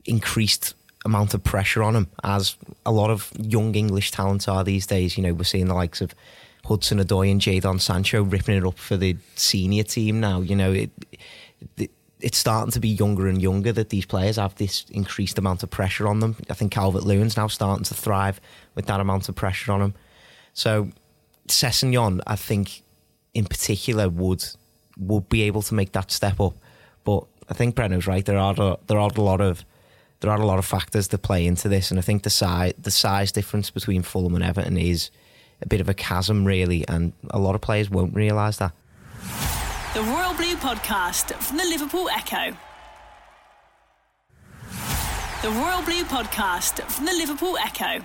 increased 0.04 0.74
amount 1.04 1.34
of 1.34 1.42
pressure 1.42 1.82
on 1.82 1.96
him, 1.96 2.08
as 2.24 2.56
a 2.84 2.92
lot 2.92 3.10
of 3.10 3.32
young 3.38 3.74
English 3.74 4.10
talents 4.10 4.48
are 4.48 4.64
these 4.64 4.86
days. 4.86 5.16
You 5.16 5.22
know, 5.22 5.32
we're 5.32 5.44
seeing 5.44 5.68
the 5.68 5.74
likes 5.74 6.00
of 6.00 6.14
Hudson 6.64 6.98
Odoi 6.98 7.30
and 7.30 7.40
Jadon 7.40 7.80
Sancho 7.80 8.22
ripping 8.22 8.56
it 8.56 8.66
up 8.66 8.78
for 8.78 8.96
the 8.96 9.16
senior 9.34 9.82
team 9.82 10.20
now. 10.20 10.40
You 10.40 10.56
know, 10.56 10.72
it, 10.72 10.90
it, 11.76 11.90
it's 12.20 12.38
starting 12.38 12.72
to 12.72 12.80
be 12.80 12.88
younger 12.88 13.28
and 13.28 13.40
younger 13.40 13.72
that 13.72 13.88
these 13.88 14.04
players 14.04 14.36
have 14.36 14.54
this 14.56 14.84
increased 14.90 15.38
amount 15.38 15.62
of 15.62 15.70
pressure 15.70 16.06
on 16.06 16.20
them. 16.20 16.36
I 16.50 16.54
think 16.54 16.72
Calvert 16.72 17.04
Lewin's 17.04 17.36
now 17.36 17.46
starting 17.46 17.84
to 17.84 17.94
thrive 17.94 18.40
with 18.74 18.86
that 18.86 19.00
amount 19.00 19.28
of 19.28 19.36
pressure 19.36 19.72
on 19.72 19.80
him. 19.80 19.94
So 20.52 20.90
Sessegnon, 21.50 22.20
I 22.26 22.36
think, 22.36 22.82
in 23.34 23.44
particular, 23.44 24.08
would 24.08 24.44
would 24.98 25.28
be 25.28 25.42
able 25.42 25.62
to 25.62 25.74
make 25.74 25.92
that 25.92 26.10
step 26.10 26.40
up. 26.40 26.54
But 27.04 27.24
I 27.48 27.54
think 27.54 27.74
Prenno's 27.74 28.06
right. 28.06 28.24
There 28.24 28.38
are 28.38 28.54
there 28.86 28.98
are 28.98 29.10
a 29.14 29.20
lot 29.20 29.40
of 29.40 29.64
there 30.20 30.30
are 30.30 30.40
a 30.40 30.46
lot 30.46 30.58
of 30.58 30.66
factors 30.66 31.08
that 31.08 31.18
play 31.22 31.46
into 31.46 31.68
this, 31.68 31.90
and 31.90 31.98
I 31.98 32.02
think 32.02 32.22
the 32.22 32.30
size 32.30 32.74
the 32.78 32.90
size 32.90 33.32
difference 33.32 33.70
between 33.70 34.02
Fulham 34.02 34.34
and 34.34 34.44
Everton 34.44 34.76
is 34.76 35.10
a 35.62 35.66
bit 35.66 35.80
of 35.80 35.88
a 35.88 35.94
chasm, 35.94 36.44
really, 36.44 36.86
and 36.88 37.12
a 37.30 37.38
lot 37.38 37.54
of 37.54 37.60
players 37.60 37.90
won't 37.90 38.14
realise 38.14 38.58
that. 38.58 38.72
The 39.94 40.02
Royal 40.02 40.34
Blue 40.34 40.56
Podcast 40.56 41.34
from 41.42 41.56
the 41.56 41.64
Liverpool 41.64 42.08
Echo. 42.10 42.56
The 45.42 45.50
Royal 45.50 45.82
Blue 45.82 46.04
Podcast 46.04 46.82
from 46.90 47.06
the 47.06 47.12
Liverpool 47.12 47.56
Echo. 47.58 48.04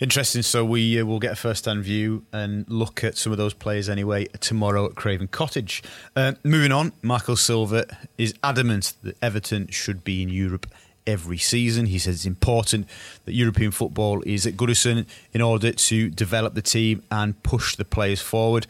Interesting. 0.00 0.42
So 0.42 0.64
we 0.64 1.00
uh, 1.00 1.04
will 1.04 1.20
get 1.20 1.32
a 1.32 1.36
first-hand 1.36 1.84
view 1.84 2.24
and 2.32 2.68
look 2.68 3.04
at 3.04 3.16
some 3.16 3.30
of 3.30 3.38
those 3.38 3.54
players 3.54 3.88
anyway 3.88 4.24
tomorrow 4.40 4.86
at 4.86 4.96
Craven 4.96 5.28
Cottage. 5.28 5.84
Uh, 6.16 6.32
moving 6.42 6.72
on, 6.72 6.92
Marco 7.00 7.36
Silva 7.36 7.86
is 8.18 8.34
adamant 8.42 8.94
that 9.04 9.16
Everton 9.22 9.68
should 9.68 10.02
be 10.02 10.20
in 10.20 10.28
Europe 10.28 10.66
every 11.06 11.38
season. 11.38 11.86
He 11.86 12.00
says 12.00 12.16
it's 12.16 12.26
important 12.26 12.88
that 13.24 13.34
European 13.34 13.70
football 13.70 14.20
is 14.26 14.46
at 14.46 14.54
Goodison 14.54 15.06
in 15.32 15.40
order 15.40 15.70
to 15.70 16.10
develop 16.10 16.54
the 16.54 16.62
team 16.62 17.04
and 17.10 17.40
push 17.44 17.76
the 17.76 17.84
players 17.84 18.20
forward. 18.20 18.66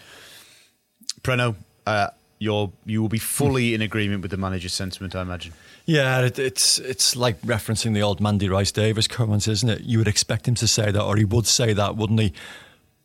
Prenno, 1.22 1.54
uh, 1.86 2.08
you're 2.44 2.70
you 2.84 3.00
will 3.00 3.08
be 3.08 3.18
fully 3.18 3.74
in 3.74 3.82
agreement 3.82 4.22
with 4.22 4.30
the 4.30 4.36
manager's 4.36 4.74
sentiment, 4.74 5.16
I 5.16 5.22
imagine. 5.22 5.52
Yeah, 5.86 6.20
it, 6.20 6.38
it's 6.38 6.78
it's 6.78 7.16
like 7.16 7.40
referencing 7.42 7.94
the 7.94 8.02
old 8.02 8.20
Mandy 8.20 8.48
Rice 8.48 8.70
Davies 8.70 9.08
comments, 9.08 9.48
isn't 9.48 9.68
it? 9.68 9.80
You 9.80 9.98
would 9.98 10.08
expect 10.08 10.46
him 10.46 10.54
to 10.56 10.68
say 10.68 10.90
that, 10.90 11.02
or 11.02 11.16
he 11.16 11.24
would 11.24 11.46
say 11.46 11.72
that, 11.72 11.96
wouldn't 11.96 12.20
he? 12.20 12.32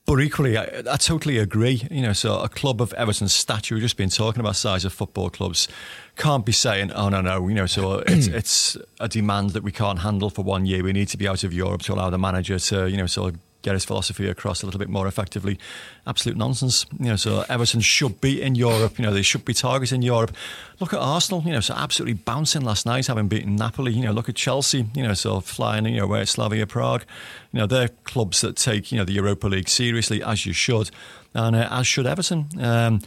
But 0.06 0.22
equally, 0.22 0.58
I, 0.58 0.82
I, 0.92 0.98
totally 0.98 1.38
agree. 1.38 1.88
You 1.92 2.02
know, 2.02 2.14
so 2.14 2.40
a 2.40 2.50
club 2.50 2.82
of 2.82 2.94
Everton's 2.94 3.32
stature, 3.32 3.76
we've 3.76 3.84
just 3.84 3.96
been 3.96 4.10
talking 4.10 4.40
about 4.40 4.56
size 4.56 4.84
of 4.84 4.92
football 4.92 5.30
clubs, 5.30 5.68
can't 6.16 6.46
be 6.46 6.52
saying, 6.52 6.92
"Oh 6.94 7.10
no, 7.10 7.22
no," 7.22 7.48
you 7.48 7.54
know. 7.54 7.68
So 7.68 8.00
it's 8.08 8.28
it's 8.28 8.78
a 9.00 9.08
demand 9.08 9.52
that 9.52 9.64
we 9.64 9.72
can't 9.72 10.00
handle 10.00 10.30
for 10.30 10.44
one 10.44 10.66
year. 10.66 10.84
We 10.84 10.94
need 10.94 11.10
to 11.10 11.18
be 11.18 11.28
out 11.28 11.44
of 11.44 11.54
Europe 11.54 11.84
to 11.84 11.94
allow 11.94 12.10
the 12.10 12.18
manager 12.18 12.58
to, 12.58 12.90
you 12.90 12.98
know, 12.98 13.06
sort 13.06 13.34
of 13.36 13.40
get 13.62 13.74
his 13.74 13.86
philosophy 13.86 14.28
across 14.28 14.64
a 14.64 14.66
little 14.66 14.80
bit 14.80 14.90
more 14.90 15.08
effectively. 15.08 15.60
Absolute 16.08 16.38
nonsense. 16.38 16.86
You 17.00 17.10
know, 17.10 17.16
so 17.16 17.46
Everton 17.50 17.82
should 17.82 18.22
be 18.22 18.42
in 18.42 18.56
Europe. 18.56 18.98
You 18.98 19.06
know, 19.06 19.14
they 19.14 19.22
should 19.22 19.46
be 19.46 19.54
targeting 19.54 20.02
Europe. 20.02 20.36
Look 20.80 20.94
at 20.94 21.00
Arsenal. 21.00 21.44
You 21.44 21.54
know, 21.54 21.60
so 21.60 21.74
absolutely 21.76 22.14
bouncing 22.14 22.62
last 22.62 22.86
night, 22.86 23.08
having 23.08 23.28
beaten 23.28 23.56
Napoli. 23.56 23.94
You 23.94 24.04
know, 24.04 24.12
look 24.12 24.30
at 24.30 24.36
Chelsea. 24.36 24.88
You 24.94 25.04
know, 25.04 25.14
so 25.14 25.42
flying. 25.42 25.86
You 25.86 26.02
know, 26.02 26.08
where 26.08 26.26
Slavia 26.26 26.68
Prague. 26.68 27.04
You 27.52 27.60
know, 27.60 27.68
they're 27.68 27.90
clubs 28.06 28.42
that 28.42 28.56
take 28.56 28.92
you 28.92 28.98
know 28.98 29.06
the 29.06 29.14
Europa 29.14 29.48
League 29.48 29.70
seriously, 29.70 30.24
as 30.24 30.46
you 30.46 30.54
should, 30.54 30.92
and 31.34 31.56
uh, 31.56 31.68
as 31.72 31.88
should 31.88 32.08
Everton. 32.08 32.50
Um, 32.60 33.02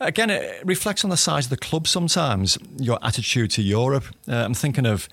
again, 0.00 0.30
it 0.30 0.64
reflects 0.64 1.04
on 1.04 1.10
the 1.10 1.16
size 1.16 1.46
of 1.46 1.50
the 1.50 1.56
club 1.56 1.86
sometimes. 1.86 2.58
Your 2.76 2.98
attitude 3.02 3.50
to 3.52 3.62
Europe. 3.62 4.04
Uh, 4.28 4.36
I'm 4.36 4.54
thinking 4.54 4.86
of 4.86 5.08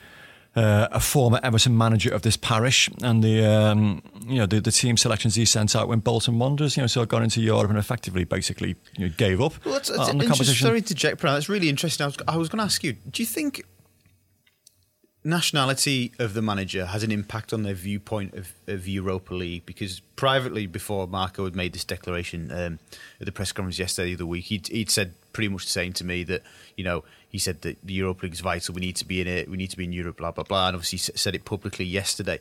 uh, 0.55 0.87
a 0.91 0.99
former 0.99 1.39
Everton 1.43 1.77
manager 1.77 2.13
of 2.13 2.23
this 2.23 2.35
parish, 2.35 2.89
and 3.03 3.23
the 3.23 3.45
um, 3.45 4.01
you 4.25 4.37
know 4.39 4.45
the, 4.45 4.59
the, 4.59 4.71
team 4.71 4.97
selections 4.97 5.35
he 5.35 5.45
sent 5.45 5.75
out 5.75 5.87
when 5.87 5.99
Bolton 5.99 6.39
Wanderers, 6.39 6.75
you 6.75 6.83
know, 6.83 6.87
so 6.87 7.01
I 7.01 7.05
got 7.05 7.21
into 7.21 7.41
Europe 7.41 7.69
and 7.69 7.77
effectively 7.77 8.23
basically 8.23 8.75
you 8.97 9.07
know, 9.07 9.13
gave 9.15 9.41
up 9.41 9.53
well, 9.63 9.75
that's, 9.75 9.89
that's 9.89 10.09
on 10.09 10.17
the 10.17 10.25
competition. 10.25 10.67
Sorry 10.67 10.81
to 10.81 10.85
interject, 10.85 11.21
Brian. 11.21 11.35
That's 11.35 11.49
really 11.49 11.69
interesting. 11.69 12.03
I 12.03 12.07
was, 12.07 12.17
I 12.27 12.37
was 12.37 12.49
going 12.49 12.59
to 12.59 12.65
ask 12.65 12.83
you: 12.83 12.93
Do 12.93 13.21
you 13.21 13.27
think 13.27 13.63
nationality 15.23 16.11
of 16.19 16.33
the 16.33 16.41
manager 16.41 16.85
has 16.85 17.03
an 17.03 17.11
impact 17.11 17.51
on 17.53 17.63
their 17.63 17.73
viewpoint 17.73 18.33
of, 18.33 18.53
of 18.67 18.87
Europa 18.87 19.33
League? 19.33 19.65
Because 19.65 19.99
privately, 20.15 20.65
before 20.65 21.07
Marco 21.07 21.43
had 21.45 21.55
made 21.55 21.73
this 21.73 21.83
declaration 21.83 22.51
um, 22.51 22.79
at 23.19 23.25
the 23.25 23.31
press 23.31 23.51
conference 23.51 23.79
yesterday, 23.79 24.15
the 24.15 24.25
week, 24.25 24.45
he'd, 24.45 24.67
he'd 24.67 24.89
said 24.89 25.13
pretty 25.33 25.49
much 25.49 25.65
the 25.65 25.71
same 25.71 25.93
to 25.93 26.03
me 26.03 26.23
that 26.23 26.41
you 26.75 26.83
know 26.83 27.03
he 27.27 27.37
said 27.37 27.61
that 27.61 27.77
the 27.83 27.93
Europa 27.93 28.25
League 28.25 28.33
is 28.33 28.39
vital. 28.39 28.73
We 28.73 28.81
need 28.81 28.95
to 28.97 29.05
be 29.05 29.21
in 29.21 29.27
it. 29.27 29.49
We 29.49 29.57
need 29.57 29.69
to 29.71 29.77
be 29.77 29.85
in 29.85 29.93
Europe. 29.93 30.17
Blah 30.17 30.31
blah 30.31 30.43
blah. 30.43 30.67
And 30.67 30.75
obviously 30.75 30.97
said 30.97 31.35
it 31.35 31.45
publicly 31.45 31.85
yesterday. 31.85 32.39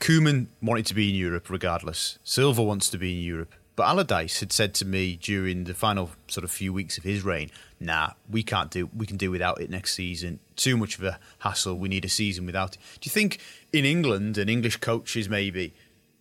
Koeman 0.00 0.46
wanted 0.62 0.86
to 0.86 0.94
be 0.94 1.08
in 1.08 1.14
Europe 1.14 1.50
regardless. 1.50 2.18
Silva 2.22 2.62
wants 2.62 2.88
to 2.90 2.98
be 2.98 3.18
in 3.18 3.24
Europe. 3.24 3.54
But 3.78 3.86
Allardyce 3.86 4.40
had 4.40 4.52
said 4.52 4.74
to 4.74 4.84
me 4.84 5.14
during 5.14 5.62
the 5.62 5.72
final 5.72 6.10
sort 6.26 6.42
of 6.42 6.50
few 6.50 6.72
weeks 6.72 6.98
of 6.98 7.04
his 7.04 7.22
reign, 7.22 7.52
"Nah, 7.78 8.14
we 8.28 8.42
can't 8.42 8.72
do. 8.72 8.90
We 8.92 9.06
can 9.06 9.16
do 9.16 9.30
without 9.30 9.60
it 9.60 9.70
next 9.70 9.94
season. 9.94 10.40
Too 10.56 10.76
much 10.76 10.98
of 10.98 11.04
a 11.04 11.20
hassle. 11.38 11.78
We 11.78 11.88
need 11.88 12.04
a 12.04 12.08
season 12.08 12.44
without 12.44 12.74
it." 12.74 12.80
Do 13.00 13.06
you 13.06 13.12
think 13.12 13.38
in 13.72 13.84
England 13.84 14.36
and 14.36 14.50
English 14.50 14.78
coaches 14.78 15.28
maybe 15.28 15.74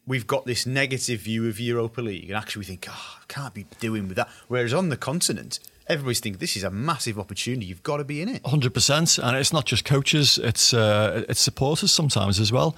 we've 0.06 0.28
got 0.28 0.46
this 0.46 0.68
negative 0.68 1.22
view 1.22 1.48
of 1.50 1.60
Europa 1.60 2.00
League, 2.00 2.30
and 2.30 2.38
actually 2.38 2.60
we 2.60 2.66
think, 2.66 2.86
"Oh, 2.88 3.18
I 3.22 3.26
can't 3.28 3.56
be 3.56 3.66
doing 3.80 4.08
with 4.08 4.18
that." 4.18 4.30
Whereas 4.48 4.72
on 4.72 4.90
the 4.90 4.96
continent, 4.96 5.58
everybody's 5.90 6.20
thinking 6.20 6.40
this 6.40 6.58
is 6.58 6.64
a 6.64 6.72
massive 6.72 7.20
opportunity. 7.20 7.66
You've 7.66 7.84
got 7.84 7.98
to 7.98 8.04
be 8.04 8.22
in 8.22 8.30
it. 8.30 8.46
Hundred 8.46 8.74
percent, 8.74 9.18
and 9.18 9.36
it's 9.38 9.54
not 9.54 9.66
just 9.66 9.86
coaches; 9.86 10.38
it's 10.38 10.74
uh, 10.74 11.24
it's 11.30 11.40
supporters 11.40 11.92
sometimes 11.92 12.40
as 12.40 12.52
well. 12.52 12.76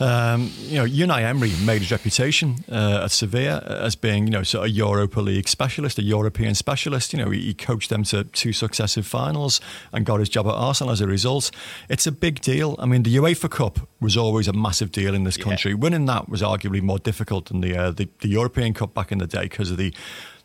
Um, 0.00 0.50
you 0.58 0.78
know, 0.78 0.84
Unai 0.84 1.22
Emery 1.22 1.52
made 1.64 1.80
his 1.80 1.92
reputation 1.92 2.64
uh, 2.68 3.02
at 3.04 3.12
Sevilla 3.12 3.58
as 3.58 3.94
being, 3.94 4.24
you 4.24 4.32
know, 4.32 4.42
sort 4.42 4.66
of 4.66 4.72
a 4.72 4.74
Europa 4.74 5.20
League 5.20 5.46
specialist, 5.46 5.96
a 5.98 6.02
European 6.02 6.56
specialist. 6.56 7.12
You 7.12 7.20
know, 7.20 7.30
he, 7.30 7.40
he, 7.40 7.54
coached 7.54 7.88
them 7.88 8.02
to 8.04 8.24
two 8.24 8.52
successive 8.52 9.06
finals 9.06 9.60
and 9.92 10.04
got 10.04 10.18
his 10.18 10.28
job 10.28 10.46
at 10.48 10.54
Arsenal 10.54 10.92
as 10.92 11.00
a 11.00 11.06
result. 11.06 11.52
It's 11.88 12.06
a 12.06 12.10
big 12.10 12.40
deal. 12.40 12.74
I 12.80 12.86
mean, 12.86 13.04
the 13.04 13.14
UEFA 13.14 13.48
Cup 13.48 13.86
was 14.00 14.16
always 14.16 14.48
a 14.48 14.52
massive 14.52 14.90
deal 14.90 15.14
in 15.14 15.22
this 15.22 15.36
country. 15.36 15.72
Yeah. 15.72 15.78
Winning 15.78 16.06
that 16.06 16.28
was 16.28 16.42
arguably 16.42 16.82
more 16.82 16.98
difficult 16.98 17.46
than 17.46 17.60
the, 17.60 17.76
uh, 17.76 17.90
the 17.92 18.08
the 18.20 18.28
European 18.28 18.74
Cup 18.74 18.94
back 18.94 19.12
in 19.12 19.18
the 19.18 19.28
day 19.28 19.42
because 19.42 19.70
of 19.70 19.76
the 19.76 19.94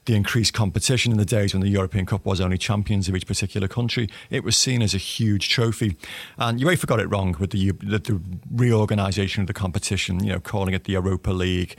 the 0.07 0.15
increased 0.15 0.53
competition 0.53 1.11
in 1.11 1.17
the 1.17 1.25
days 1.25 1.53
when 1.53 1.61
the 1.61 1.69
European 1.69 2.05
Cup 2.05 2.25
was 2.25 2.41
only 2.41 2.57
champions 2.57 3.07
of 3.07 3.15
each 3.15 3.27
particular 3.27 3.67
country. 3.67 4.09
It 4.29 4.43
was 4.43 4.57
seen 4.57 4.81
as 4.81 4.95
a 4.95 4.97
huge 4.97 5.49
trophy. 5.49 5.95
And 6.37 6.59
UEFA 6.59 6.87
got 6.87 6.99
it 6.99 7.07
wrong 7.07 7.35
with 7.39 7.51
the, 7.51 7.71
the, 7.71 7.99
the 7.99 8.21
reorganisation 8.51 9.41
of 9.41 9.47
the 9.47 9.53
competition, 9.53 10.23
you 10.23 10.31
know, 10.31 10.39
calling 10.39 10.73
it 10.73 10.85
the 10.85 10.93
Europa 10.93 11.31
League. 11.31 11.75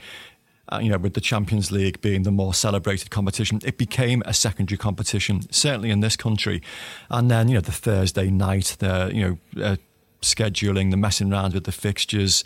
Uh, 0.71 0.77
you 0.77 0.89
know, 0.91 0.99
with 0.99 1.15
the 1.15 1.21
Champions 1.21 1.71
League 1.71 1.99
being 1.99 2.21
the 2.21 2.31
more 2.31 2.53
celebrated 2.53 3.09
competition, 3.09 3.59
it 3.65 3.79
became 3.79 4.21
a 4.27 4.33
secondary 4.35 4.77
competition, 4.77 5.41
certainly 5.51 5.89
in 5.89 6.01
this 6.01 6.15
country. 6.15 6.61
And 7.09 7.31
then, 7.31 7.47
you 7.47 7.55
know, 7.55 7.61
the 7.61 7.71
Thursday 7.71 8.29
night, 8.29 8.75
the, 8.77 9.09
you 9.11 9.39
know, 9.55 9.63
uh, 9.63 9.75
scheduling, 10.21 10.91
the 10.91 10.97
messing 10.97 11.33
around 11.33 11.55
with 11.55 11.63
the 11.63 11.71
fixtures, 11.71 12.43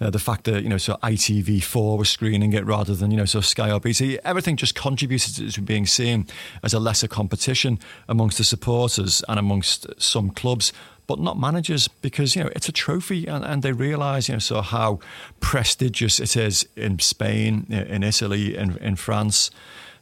uh, 0.00 0.10
the 0.10 0.18
fact 0.18 0.44
that 0.44 0.62
you 0.62 0.68
know 0.68 0.78
so 0.78 0.94
ITV4 1.02 1.98
was 1.98 2.08
screening 2.08 2.52
it 2.52 2.64
rather 2.64 2.94
than 2.94 3.10
you 3.10 3.16
know 3.16 3.24
so 3.24 3.40
Sky 3.40 3.70
or 3.70 3.80
BT, 3.80 4.18
everything 4.24 4.56
just 4.56 4.74
contributed 4.74 5.52
to 5.52 5.60
being 5.60 5.86
seen 5.86 6.26
as 6.62 6.74
a 6.74 6.78
lesser 6.78 7.08
competition 7.08 7.78
amongst 8.08 8.38
the 8.38 8.44
supporters 8.44 9.22
and 9.28 9.38
amongst 9.38 9.86
some 10.00 10.30
clubs 10.30 10.72
but 11.06 11.20
not 11.20 11.38
managers 11.38 11.88
because 11.88 12.34
you 12.34 12.42
know 12.42 12.50
it's 12.54 12.68
a 12.68 12.72
trophy 12.72 13.26
and, 13.26 13.44
and 13.44 13.62
they 13.62 13.72
realise 13.72 14.28
you 14.28 14.34
know 14.34 14.40
so 14.40 14.60
how 14.60 14.98
prestigious 15.40 16.20
it 16.20 16.36
is 16.36 16.66
in 16.76 16.98
Spain, 16.98 17.66
in 17.70 18.02
Italy, 18.02 18.56
in, 18.56 18.76
in 18.78 18.96
France. 18.96 19.50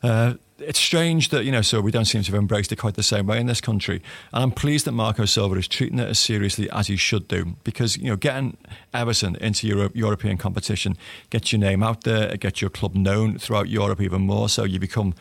Uh, 0.03 0.35
it's 0.59 0.79
strange 0.79 1.31
that 1.31 1.45
you 1.45 1.53
know, 1.53 1.63
so 1.63 1.81
we 1.81 1.91
don't 1.91 2.05
seem 2.05 2.23
to 2.23 2.33
have 2.33 2.39
embraced 2.39 2.71
it 2.73 2.77
quite 2.77 2.95
the 2.95 3.03
same 3.03 3.27
way 3.27 3.41
in 3.41 3.47
this 3.47 3.61
country. 3.61 4.03
And 4.33 4.43
I'm 4.43 4.51
pleased 4.51 4.85
that 4.87 4.93
Marco 4.93 5.25
Silva 5.25 5.57
is 5.57 5.67
treating 5.67 5.99
it 5.99 6.09
as 6.09 6.19
seriously 6.19 6.71
as 6.71 6.87
he 6.87 6.97
should 6.97 7.27
do, 7.29 7.57
because 7.65 7.97
you 7.97 8.05
know, 8.05 8.17
getting 8.17 8.57
Everton 8.93 9.37
into 9.37 9.67
Europe, 9.67 9.93
European 9.95 10.37
competition 10.37 10.97
gets 11.31 11.53
your 11.53 11.61
name 11.61 11.83
out 11.83 12.05
there, 12.05 12.33
it 12.33 12.41
gets 12.41 12.61
your 12.61 12.71
club 12.71 12.95
known 12.95 13.39
throughout 13.39 13.69
Europe 13.69 14.01
even 14.01 14.23
more. 14.23 14.49
So 14.49 14.65
you 14.65 14.79
become 14.79 15.15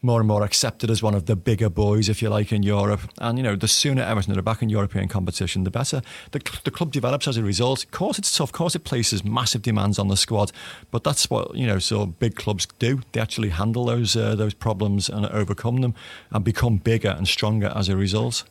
more 0.00 0.20
and 0.20 0.28
more 0.28 0.44
accepted 0.44 0.90
as 0.90 1.02
one 1.02 1.14
of 1.14 1.26
the 1.26 1.34
bigger 1.34 1.68
boys, 1.68 2.08
if 2.08 2.22
you 2.22 2.28
like, 2.28 2.52
in 2.52 2.62
Europe. 2.62 3.00
And, 3.18 3.36
you 3.36 3.42
know, 3.42 3.56
the 3.56 3.66
sooner 3.66 4.02
Everton 4.02 4.38
are 4.38 4.42
back 4.42 4.62
in 4.62 4.68
European 4.68 5.08
competition, 5.08 5.64
the 5.64 5.70
better. 5.70 6.02
The, 6.30 6.40
the 6.64 6.70
club 6.70 6.92
develops 6.92 7.26
as 7.26 7.36
a 7.36 7.42
result. 7.42 7.84
Of 7.84 7.90
course, 7.90 8.18
it's 8.18 8.36
tough. 8.36 8.50
Of 8.50 8.52
course, 8.52 8.76
it 8.76 8.84
places 8.84 9.24
massive 9.24 9.62
demands 9.62 9.98
on 9.98 10.08
the 10.08 10.16
squad. 10.16 10.52
But 10.90 11.02
that's 11.02 11.28
what, 11.28 11.54
you 11.56 11.66
know, 11.66 11.78
so 11.78 12.06
big 12.06 12.36
clubs 12.36 12.66
do. 12.78 13.00
They 13.12 13.20
actually 13.20 13.48
handle 13.50 13.86
those, 13.86 14.16
uh, 14.16 14.36
those 14.36 14.54
problems 14.54 15.08
and 15.08 15.26
overcome 15.26 15.80
them 15.80 15.94
and 16.30 16.44
become 16.44 16.76
bigger 16.76 17.10
and 17.10 17.26
stronger 17.26 17.72
as 17.74 17.88
a 17.88 17.96
result. 17.96 18.44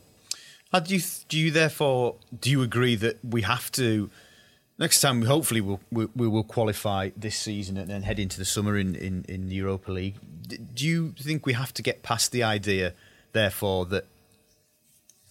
Do 0.74 0.96
you, 0.96 1.02
do 1.30 1.40
you 1.40 1.50
therefore, 1.50 2.16
do 2.42 2.52
you 2.52 2.62
agree 2.62 2.96
that 2.96 3.24
we 3.24 3.44
have 3.44 3.72
to 3.74 4.10
next 4.78 5.02
time 5.02 5.24
hopefully 5.24 5.62
we'll, 5.62 5.80
we, 5.92 6.08
we 6.16 6.28
will 6.28 6.44
qualify 6.44 7.10
this 7.16 7.36
season 7.36 7.78
and 7.78 7.90
then 7.90 8.04
head 8.04 8.20
into 8.20 8.38
the 8.38 8.46
summer 8.46 8.78
in, 8.78 8.96
in, 8.96 9.26
in 9.28 9.50
the 9.50 9.56
Europa 9.56 9.92
League. 9.92 10.16
do 10.74 10.86
you 10.86 11.14
think 11.20 11.46
we 11.46 11.54
have 11.54 11.74
to 11.74 11.82
get 11.82 12.04
past 12.04 12.32
the 12.32 12.44
idea, 12.44 12.94
therefore, 13.34 13.86
that 13.86 14.06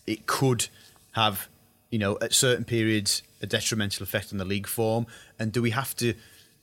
it 0.07 0.27
could 0.27 0.69
have, 1.13 1.49
you 1.91 1.99
know, 1.99 2.19
at 2.21 2.33
certain 2.33 2.65
periods 2.65 3.23
a 3.41 3.47
detrimental 3.47 4.03
effect 4.03 4.33
on 4.33 4.39
the 4.39 4.45
league 4.45 4.67
form? 4.67 5.07
And 5.39 5.53
do 5.53 5.63
we 5.63 5.71
have 5.71 5.95
to 5.97 6.15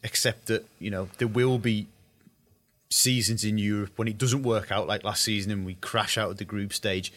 accept 0.03 0.47
that, 0.47 0.65
you 0.79 0.91
know, 0.91 1.09
there 1.17 1.27
will 1.27 1.59
be 1.59 1.87
seasons 2.89 3.43
in 3.43 3.57
Europe 3.57 3.91
when 3.95 4.07
it 4.07 4.17
doesn't 4.17 4.43
work 4.43 4.71
out 4.71 4.87
like 4.87 5.03
last 5.03 5.23
season 5.23 5.51
and 5.51 5.65
we 5.65 5.75
crash 5.75 6.17
out 6.17 6.31
of 6.31 6.37
the 6.37 6.45
group 6.45 6.73
stage? 6.73 7.11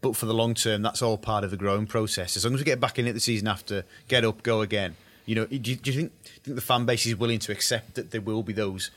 But 0.00 0.16
for 0.16 0.26
the 0.26 0.34
long 0.34 0.54
term, 0.54 0.82
that's 0.82 1.02
all 1.02 1.16
part 1.16 1.44
of 1.44 1.50
the 1.50 1.56
growing 1.56 1.86
process. 1.86 2.36
As 2.36 2.44
long 2.44 2.54
as 2.54 2.60
we 2.60 2.64
get 2.64 2.80
back 2.80 2.98
in 2.98 3.06
it 3.06 3.12
the 3.12 3.20
season 3.20 3.48
after, 3.48 3.84
get 4.08 4.24
up, 4.24 4.42
go 4.42 4.60
again. 4.60 4.96
You 5.26 5.34
know, 5.34 5.46
do 5.46 5.56
you, 5.56 5.76
do 5.76 5.90
you 5.90 5.96
think, 5.96 6.12
do 6.24 6.30
you 6.34 6.40
think 6.42 6.56
the 6.56 6.62
fan 6.62 6.86
base 6.86 7.06
is 7.06 7.16
willing 7.16 7.38
to 7.40 7.52
accept 7.52 7.94
that 7.94 8.10
there 8.10 8.20
will 8.20 8.42
be 8.42 8.52
those 8.52 8.90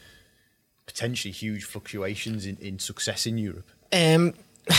potentially 0.85 1.31
huge 1.31 1.63
fluctuations 1.63 2.45
in, 2.45 2.57
in 2.61 2.79
success 2.79 3.25
in 3.25 3.37
Europe? 3.37 3.69
Um, 3.91 4.33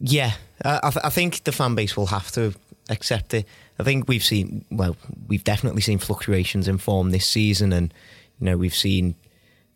yeah, 0.00 0.32
I, 0.64 0.90
th- 0.90 1.04
I 1.04 1.10
think 1.10 1.44
the 1.44 1.52
fan 1.52 1.74
base 1.74 1.96
will 1.96 2.06
have 2.06 2.30
to 2.32 2.54
accept 2.90 3.34
it. 3.34 3.46
I 3.78 3.84
think 3.84 4.08
we've 4.08 4.24
seen, 4.24 4.64
well, 4.70 4.96
we've 5.26 5.44
definitely 5.44 5.82
seen 5.82 5.98
fluctuations 5.98 6.68
in 6.68 6.78
form 6.78 7.10
this 7.10 7.26
season, 7.26 7.72
and 7.72 7.94
you 8.40 8.46
know 8.46 8.56
we've 8.56 8.74
seen 8.74 9.14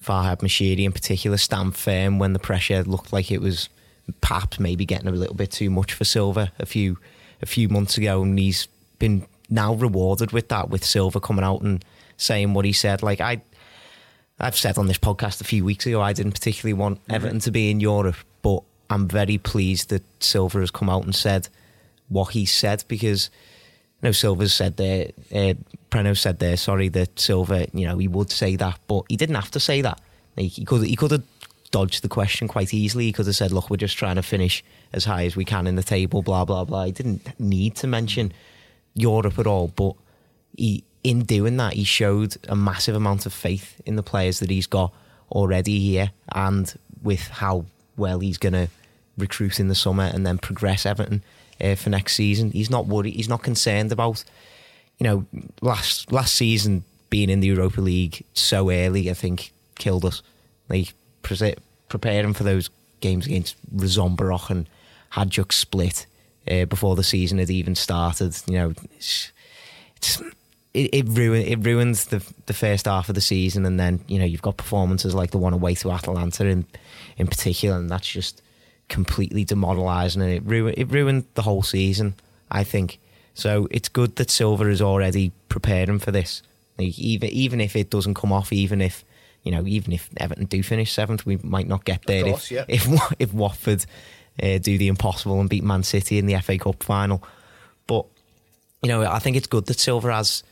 Farhad 0.02 0.40
Moshiri 0.40 0.84
in 0.84 0.92
particular 0.92 1.36
stand 1.36 1.76
firm 1.76 2.18
when 2.18 2.32
the 2.32 2.38
pressure 2.38 2.82
looked 2.82 3.12
like 3.12 3.30
it 3.30 3.40
was 3.40 3.68
perhaps 4.20 4.58
maybe 4.58 4.84
getting 4.84 5.08
a 5.08 5.12
little 5.12 5.34
bit 5.34 5.50
too 5.50 5.70
much 5.70 5.92
for 5.92 6.04
Silva 6.04 6.52
a 6.58 6.66
few 6.66 6.98
a 7.40 7.46
few 7.46 7.68
months 7.68 7.98
ago, 7.98 8.22
and 8.22 8.38
he's 8.38 8.68
been 8.98 9.26
now 9.50 9.74
rewarded 9.74 10.32
with 10.32 10.48
that 10.48 10.70
with 10.70 10.84
Silva 10.84 11.20
coming 11.20 11.44
out 11.44 11.60
and 11.62 11.84
saying 12.16 12.54
what 12.54 12.64
he 12.64 12.72
said. 12.72 13.02
Like 13.02 13.20
I, 13.20 13.42
I've 14.38 14.56
said 14.56 14.78
on 14.78 14.86
this 14.86 14.98
podcast 14.98 15.40
a 15.40 15.44
few 15.44 15.64
weeks 15.64 15.86
ago, 15.86 16.00
I 16.00 16.12
didn't 16.12 16.32
particularly 16.32 16.74
want 16.74 17.00
Everton 17.10 17.40
to 17.40 17.50
be 17.50 17.70
in 17.70 17.80
Europe, 17.80 18.16
but 18.42 18.62
I'm 18.88 19.08
very 19.08 19.38
pleased 19.38 19.90
that 19.90 20.02
Silva 20.22 20.60
has 20.60 20.70
come 20.70 20.88
out 20.88 21.04
and 21.04 21.14
said 21.14 21.48
what 22.08 22.32
he 22.32 22.44
said 22.44 22.84
because 22.88 23.30
you 24.00 24.08
know 24.08 24.12
Silva's 24.12 24.52
said 24.52 24.76
there, 24.76 25.10
uh, 25.32 25.54
Prenno 25.90 26.16
said 26.16 26.38
there, 26.38 26.56
sorry 26.56 26.88
that 26.88 27.18
Silva, 27.18 27.66
you 27.72 27.86
know, 27.86 27.98
he 27.98 28.08
would 28.08 28.30
say 28.30 28.56
that, 28.56 28.78
but 28.86 29.04
he 29.08 29.16
didn't 29.16 29.36
have 29.36 29.50
to 29.52 29.60
say 29.60 29.80
that. 29.82 30.00
He 30.36 30.64
could 30.64 30.86
he 30.86 30.96
could 30.96 31.10
have 31.10 31.31
dodged 31.72 32.04
the 32.04 32.08
question 32.08 32.46
quite 32.46 32.72
easily. 32.72 33.08
because 33.08 33.28
I 33.28 33.32
said, 33.32 33.50
"Look, 33.50 33.68
we're 33.68 33.76
just 33.76 33.98
trying 33.98 34.16
to 34.16 34.22
finish 34.22 34.62
as 34.92 35.04
high 35.04 35.26
as 35.26 35.34
we 35.34 35.44
can 35.44 35.66
in 35.66 35.74
the 35.74 35.82
table." 35.82 36.22
Blah 36.22 36.44
blah 36.44 36.64
blah. 36.64 36.84
He 36.84 36.92
didn't 36.92 37.28
need 37.40 37.74
to 37.76 37.88
mention 37.88 38.32
Europe 38.94 39.38
at 39.38 39.46
all, 39.46 39.68
but 39.68 39.94
he, 40.56 40.84
in 41.02 41.24
doing 41.24 41.56
that, 41.56 41.72
he 41.72 41.84
showed 41.84 42.36
a 42.48 42.54
massive 42.54 42.94
amount 42.94 43.26
of 43.26 43.32
faith 43.32 43.80
in 43.84 43.96
the 43.96 44.02
players 44.02 44.38
that 44.38 44.50
he's 44.50 44.68
got 44.68 44.92
already 45.32 45.80
here, 45.80 46.12
and 46.32 46.78
with 47.02 47.26
how 47.28 47.64
well 47.96 48.20
he's 48.20 48.38
going 48.38 48.52
to 48.52 48.68
recruit 49.18 49.60
in 49.60 49.68
the 49.68 49.74
summer 49.74 50.04
and 50.04 50.26
then 50.26 50.38
progress 50.38 50.86
Everton 50.86 51.22
uh, 51.60 51.74
for 51.74 51.90
next 51.90 52.14
season. 52.14 52.50
He's 52.50 52.70
not 52.70 52.86
worried. 52.86 53.14
He's 53.14 53.28
not 53.28 53.42
concerned 53.42 53.92
about, 53.92 54.24
you 54.98 55.04
know, 55.04 55.26
last 55.60 56.12
last 56.12 56.34
season 56.34 56.84
being 57.10 57.30
in 57.30 57.40
the 57.40 57.48
Europa 57.48 57.80
League 57.80 58.24
so 58.32 58.70
early. 58.70 59.10
I 59.10 59.14
think 59.14 59.52
killed 59.76 60.04
us. 60.04 60.22
Like 60.68 60.94
pre- 61.22 61.56
preparing 61.88 62.34
for 62.34 62.44
those 62.44 62.70
games 63.00 63.26
against 63.26 63.56
Rosenborg 63.72 64.50
and 64.50 64.68
Hajduk 65.12 65.52
Split 65.52 66.06
uh, 66.50 66.64
before 66.64 66.96
the 66.96 67.04
season 67.04 67.38
had 67.38 67.50
even 67.50 67.74
started. 67.74 68.36
You 68.46 68.54
know, 68.54 68.74
it's, 68.96 69.32
it's, 69.96 70.20
it, 70.74 70.90
it 70.92 71.06
ruined 71.08 71.46
it 71.46 71.64
ruins 71.64 72.06
the 72.06 72.22
the 72.46 72.54
first 72.54 72.86
half 72.86 73.08
of 73.08 73.14
the 73.14 73.20
season, 73.20 73.66
and 73.66 73.78
then 73.78 74.00
you 74.06 74.18
know 74.18 74.24
you've 74.24 74.42
got 74.42 74.56
performances 74.56 75.14
like 75.14 75.30
the 75.30 75.38
one 75.38 75.52
away 75.52 75.74
to 75.76 75.90
Atalanta 75.90 76.46
in 76.46 76.66
in 77.16 77.26
particular, 77.26 77.76
and 77.76 77.90
that's 77.90 78.08
just 78.08 78.42
completely 78.88 79.44
demoralising, 79.44 80.22
and 80.22 80.30
it 80.30 80.42
ruined 80.44 80.78
it 80.78 80.90
ruined 80.90 81.24
the 81.34 81.42
whole 81.42 81.62
season. 81.62 82.14
I 82.50 82.64
think 82.64 82.98
so. 83.34 83.68
It's 83.70 83.88
good 83.88 84.16
that 84.16 84.30
Silva 84.30 84.68
is 84.68 84.82
already 84.82 85.32
preparing 85.48 85.98
for 85.98 86.10
this. 86.10 86.42
Like 86.78 86.98
even 86.98 87.28
even 87.30 87.60
if 87.60 87.76
it 87.76 87.90
doesn't 87.90 88.14
come 88.14 88.32
off, 88.32 88.52
even 88.52 88.80
if 88.80 89.04
you 89.42 89.50
know, 89.50 89.66
even 89.66 89.92
if 89.92 90.08
Everton 90.16 90.46
do 90.46 90.62
finish 90.62 90.92
seventh, 90.92 91.26
we 91.26 91.36
might 91.38 91.66
not 91.66 91.84
get 91.84 92.06
there 92.06 92.24
course, 92.24 92.50
if, 92.50 92.50
yeah. 92.50 92.64
if 92.68 92.86
if 93.18 93.34
Watford 93.34 93.84
uh, 94.42 94.58
do 94.58 94.78
the 94.78 94.88
impossible 94.88 95.40
and 95.40 95.50
beat 95.50 95.64
Man 95.64 95.82
City 95.82 96.18
in 96.18 96.26
the 96.26 96.38
FA 96.40 96.58
Cup 96.58 96.82
final. 96.82 97.22
But 97.86 98.06
you 98.82 98.88
know, 98.88 99.02
I 99.02 99.18
think 99.18 99.36
it's 99.36 99.46
good 99.46 99.66
that 99.66 99.78
Silva 99.78 100.12
has 100.12 100.42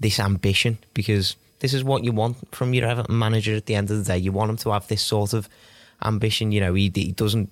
this 0.00 0.18
ambition 0.18 0.78
because 0.94 1.36
this 1.60 1.74
is 1.74 1.84
what 1.84 2.04
you 2.04 2.12
want 2.12 2.54
from 2.54 2.72
your 2.74 2.86
Everton 2.86 3.18
manager. 3.18 3.56
At 3.56 3.66
the 3.66 3.74
end 3.74 3.90
of 3.90 3.98
the 3.98 4.04
day, 4.04 4.18
you 4.18 4.32
want 4.32 4.50
him 4.50 4.56
to 4.58 4.70
have 4.70 4.88
this 4.88 5.02
sort 5.02 5.32
of 5.32 5.48
ambition. 6.02 6.52
You 6.52 6.60
know, 6.60 6.74
he, 6.74 6.90
he 6.94 7.12
doesn't 7.12 7.50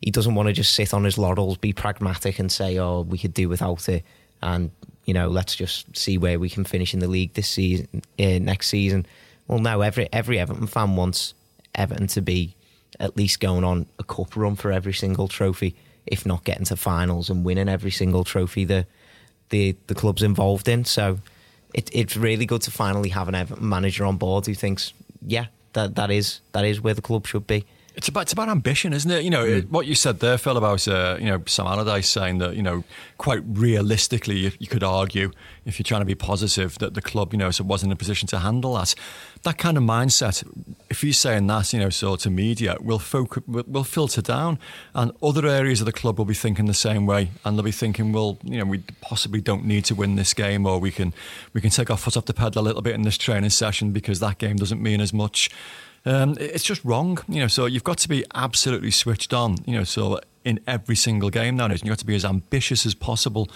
he 0.00 0.10
doesn't 0.10 0.34
want 0.34 0.48
to 0.48 0.52
just 0.52 0.74
sit 0.74 0.94
on 0.94 1.04
his 1.04 1.18
laurels, 1.18 1.58
be 1.58 1.72
pragmatic, 1.72 2.38
and 2.38 2.50
say, 2.50 2.78
"Oh, 2.78 3.02
we 3.02 3.18
could 3.18 3.34
do 3.34 3.48
without 3.48 3.88
it," 3.88 4.04
and 4.42 4.70
you 5.04 5.14
know, 5.14 5.28
let's 5.28 5.56
just 5.56 5.96
see 5.96 6.18
where 6.18 6.38
we 6.38 6.48
can 6.48 6.64
finish 6.64 6.94
in 6.94 7.00
the 7.00 7.08
league 7.08 7.34
this 7.34 7.48
season, 7.48 8.02
uh, 8.18 8.38
next 8.38 8.68
season. 8.68 9.06
Well, 9.50 9.58
no, 9.58 9.80
every 9.80 10.08
every 10.12 10.38
Everton 10.38 10.68
fan 10.68 10.94
wants 10.94 11.34
Everton 11.74 12.06
to 12.06 12.22
be 12.22 12.54
at 13.00 13.16
least 13.16 13.40
going 13.40 13.64
on 13.64 13.86
a 13.98 14.04
cup 14.04 14.36
run 14.36 14.54
for 14.54 14.70
every 14.70 14.92
single 14.92 15.26
trophy, 15.26 15.74
if 16.06 16.24
not 16.24 16.44
getting 16.44 16.66
to 16.66 16.76
finals 16.76 17.28
and 17.28 17.44
winning 17.44 17.68
every 17.68 17.90
single 17.90 18.22
trophy 18.22 18.64
the 18.64 18.86
the 19.48 19.76
the 19.88 19.94
club's 19.96 20.22
involved 20.22 20.68
in. 20.68 20.84
So 20.84 21.18
it, 21.74 21.90
it's 21.92 22.16
really 22.16 22.46
good 22.46 22.62
to 22.62 22.70
finally 22.70 23.08
have 23.08 23.26
an 23.26 23.34
Everton 23.34 23.68
manager 23.68 24.04
on 24.04 24.18
board 24.18 24.46
who 24.46 24.54
thinks, 24.54 24.92
yeah, 25.20 25.46
that 25.72 25.96
that 25.96 26.12
is 26.12 26.42
that 26.52 26.64
is 26.64 26.80
where 26.80 26.94
the 26.94 27.02
club 27.02 27.26
should 27.26 27.48
be. 27.48 27.66
It's 27.94 28.08
about 28.08 28.22
it's 28.22 28.32
about 28.32 28.48
ambition, 28.48 28.92
isn't 28.92 29.10
it? 29.10 29.24
You 29.24 29.30
know 29.30 29.44
it, 29.44 29.70
what 29.70 29.86
you 29.86 29.94
said 29.94 30.20
there, 30.20 30.38
Phil, 30.38 30.56
about 30.56 30.86
uh, 30.86 31.16
you 31.18 31.26
know 31.26 31.42
Sam 31.46 31.66
Allardyce 31.66 32.08
saying 32.08 32.38
that 32.38 32.56
you 32.56 32.62
know 32.62 32.84
quite 33.20 33.42
realistically, 33.46 34.38
you, 34.38 34.50
you 34.58 34.66
could 34.66 34.82
argue 34.82 35.30
if 35.66 35.78
you're 35.78 35.84
trying 35.84 36.00
to 36.00 36.06
be 36.06 36.14
positive 36.14 36.78
that 36.78 36.94
the 36.94 37.02
club, 37.02 37.34
you 37.34 37.38
know, 37.38 37.50
so 37.50 37.62
wasn't 37.62 37.86
in 37.86 37.92
a 37.92 37.96
position 37.96 38.26
to 38.26 38.38
handle 38.38 38.72
that. 38.72 38.94
That 39.42 39.58
kind 39.58 39.76
of 39.76 39.82
mindset, 39.82 40.42
if 40.88 41.02
he's 41.02 41.18
saying 41.18 41.46
that, 41.48 41.70
you 41.74 41.80
know, 41.80 41.90
so 41.90 42.16
to 42.16 42.30
media, 42.30 42.78
will 42.80 42.98
focus, 42.98 43.42
will, 43.46 43.64
will 43.66 43.84
filter 43.84 44.22
down, 44.22 44.58
and 44.94 45.12
other 45.22 45.46
areas 45.46 45.80
of 45.82 45.86
the 45.86 45.92
club 45.92 46.16
will 46.16 46.24
be 46.24 46.32
thinking 46.32 46.64
the 46.64 46.72
same 46.72 47.04
way, 47.04 47.30
and 47.44 47.58
they'll 47.58 47.62
be 47.62 47.72
thinking, 47.72 48.10
well, 48.10 48.38
you 48.42 48.56
know, 48.56 48.64
we 48.64 48.78
possibly 49.02 49.42
don't 49.42 49.66
need 49.66 49.84
to 49.84 49.94
win 49.94 50.16
this 50.16 50.32
game, 50.32 50.64
or 50.64 50.78
we 50.78 50.90
can 50.90 51.12
we 51.52 51.60
can 51.60 51.68
take 51.68 51.90
our 51.90 51.98
foot 51.98 52.16
off 52.16 52.24
the 52.24 52.32
pedal 52.32 52.62
a 52.62 52.64
little 52.64 52.80
bit 52.80 52.94
in 52.94 53.02
this 53.02 53.18
training 53.18 53.50
session 53.50 53.92
because 53.92 54.18
that 54.20 54.38
game 54.38 54.56
doesn't 54.56 54.82
mean 54.82 55.02
as 55.02 55.12
much. 55.12 55.50
Um, 56.04 56.36
it's 56.40 56.64
just 56.64 56.84
wrong, 56.84 57.18
you 57.28 57.40
know. 57.40 57.46
So 57.46 57.66
you've 57.66 57.84
got 57.84 57.98
to 57.98 58.08
be 58.08 58.24
absolutely 58.34 58.90
switched 58.90 59.32
on, 59.32 59.56
you 59.66 59.74
know. 59.74 59.84
So 59.84 60.20
in 60.44 60.60
every 60.66 60.96
single 60.96 61.28
game 61.28 61.56
nowadays, 61.56 61.80
and 61.80 61.86
you've 61.86 61.92
got 61.92 61.98
to 61.98 62.06
be 62.06 62.14
as 62.14 62.24
ambitious 62.24 62.86
as 62.86 62.94
possible. 62.94 63.50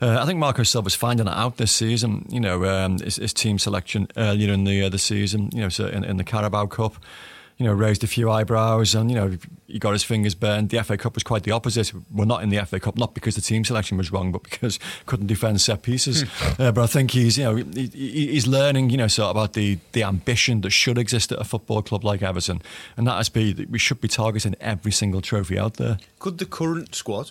Uh, 0.00 0.18
I 0.20 0.26
think 0.26 0.38
Marco 0.38 0.62
Silva's 0.62 0.94
finding 0.94 1.26
it 1.26 1.32
out 1.32 1.56
this 1.56 1.72
season. 1.72 2.26
You 2.28 2.40
know, 2.40 2.64
um, 2.66 2.98
his, 2.98 3.16
his, 3.16 3.32
team 3.32 3.58
selection 3.58 4.08
earlier 4.16 4.52
in 4.52 4.64
the 4.64 4.82
uh, 4.82 4.88
the 4.90 4.98
season. 4.98 5.50
You 5.52 5.62
know, 5.62 5.68
so 5.68 5.86
in, 5.86 6.04
in 6.04 6.16
the 6.18 6.24
Carabao 6.24 6.66
Cup 6.66 6.96
you 7.58 7.64
know, 7.64 7.72
raised 7.72 8.04
a 8.04 8.06
few 8.06 8.30
eyebrows 8.30 8.94
and, 8.94 9.10
you 9.10 9.16
know, 9.16 9.36
he 9.66 9.78
got 9.78 9.92
his 9.92 10.04
fingers 10.04 10.34
burned. 10.34 10.68
The 10.68 10.82
FA 10.84 10.98
Cup 10.98 11.14
was 11.14 11.22
quite 11.22 11.44
the 11.44 11.52
opposite. 11.52 11.90
We're 12.12 12.26
not 12.26 12.42
in 12.42 12.50
the 12.50 12.64
FA 12.66 12.78
Cup, 12.78 12.98
not 12.98 13.14
because 13.14 13.34
the 13.34 13.40
team 13.40 13.64
selection 13.64 13.96
was 13.96 14.12
wrong, 14.12 14.30
but 14.30 14.42
because 14.42 14.78
couldn't 15.06 15.26
defend 15.26 15.60
set 15.62 15.82
pieces. 15.82 16.24
uh, 16.58 16.70
but 16.72 16.78
I 16.78 16.86
think 16.86 17.12
he's, 17.12 17.38
you 17.38 17.44
know, 17.44 17.56
he, 17.56 17.86
he's 17.88 18.46
learning, 18.46 18.90
you 18.90 18.98
know, 18.98 19.08
sort 19.08 19.30
of 19.30 19.36
about 19.36 19.54
the, 19.54 19.78
the 19.92 20.02
ambition 20.02 20.60
that 20.60 20.70
should 20.70 20.98
exist 20.98 21.32
at 21.32 21.40
a 21.40 21.44
football 21.44 21.80
club 21.80 22.04
like 22.04 22.22
Everton. 22.22 22.60
And 22.96 23.06
that 23.06 23.16
has 23.16 23.30
been, 23.30 23.56
that 23.56 23.70
we 23.70 23.78
should 23.78 24.02
be 24.02 24.08
targeting 24.08 24.54
every 24.60 24.92
single 24.92 25.22
trophy 25.22 25.58
out 25.58 25.74
there. 25.74 25.98
Could 26.18 26.36
the 26.36 26.46
current 26.46 26.94
squad 26.94 27.30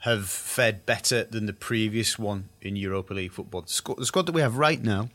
have 0.00 0.28
fared 0.28 0.84
better 0.84 1.24
than 1.24 1.46
the 1.46 1.54
previous 1.54 2.18
one 2.18 2.50
in 2.60 2.76
Europa 2.76 3.14
League 3.14 3.32
football? 3.32 3.62
The 3.62 3.72
squad, 3.72 3.98
the 3.98 4.06
squad 4.06 4.26
that 4.26 4.32
we 4.32 4.42
have 4.42 4.58
right 4.58 4.82
now, 4.82 5.08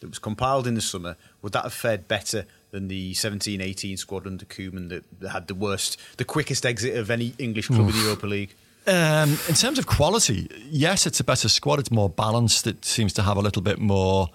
that 0.00 0.08
was 0.08 0.20
compiled 0.20 0.68
in 0.68 0.74
the 0.74 0.80
summer, 0.80 1.16
would 1.42 1.52
that 1.52 1.64
have 1.64 1.74
fared 1.74 2.06
better 2.06 2.46
than 2.70 2.88
the 2.88 3.12
17-18 3.14 3.98
squad 3.98 4.26
under 4.26 4.44
Koeman 4.44 4.88
that, 4.90 5.04
that, 5.20 5.30
had 5.30 5.48
the 5.48 5.54
worst, 5.54 5.98
the 6.16 6.24
quickest 6.24 6.64
exit 6.64 6.96
of 6.96 7.10
any 7.10 7.34
English 7.38 7.68
club 7.68 7.80
Oof. 7.80 7.90
in 7.90 7.96
the 7.96 8.02
Europa 8.02 8.26
League? 8.26 8.54
Um, 8.86 9.38
in 9.48 9.54
terms 9.54 9.78
of 9.78 9.86
quality, 9.86 10.48
yes, 10.70 11.06
it's 11.06 11.20
a 11.20 11.24
better 11.24 11.48
squad. 11.48 11.78
It's 11.80 11.90
more 11.90 12.08
balanced. 12.08 12.66
It 12.66 12.84
seems 12.84 13.12
to 13.14 13.22
have 13.22 13.36
a 13.36 13.40
little 13.40 13.62
bit 13.62 13.78
more, 13.78 14.28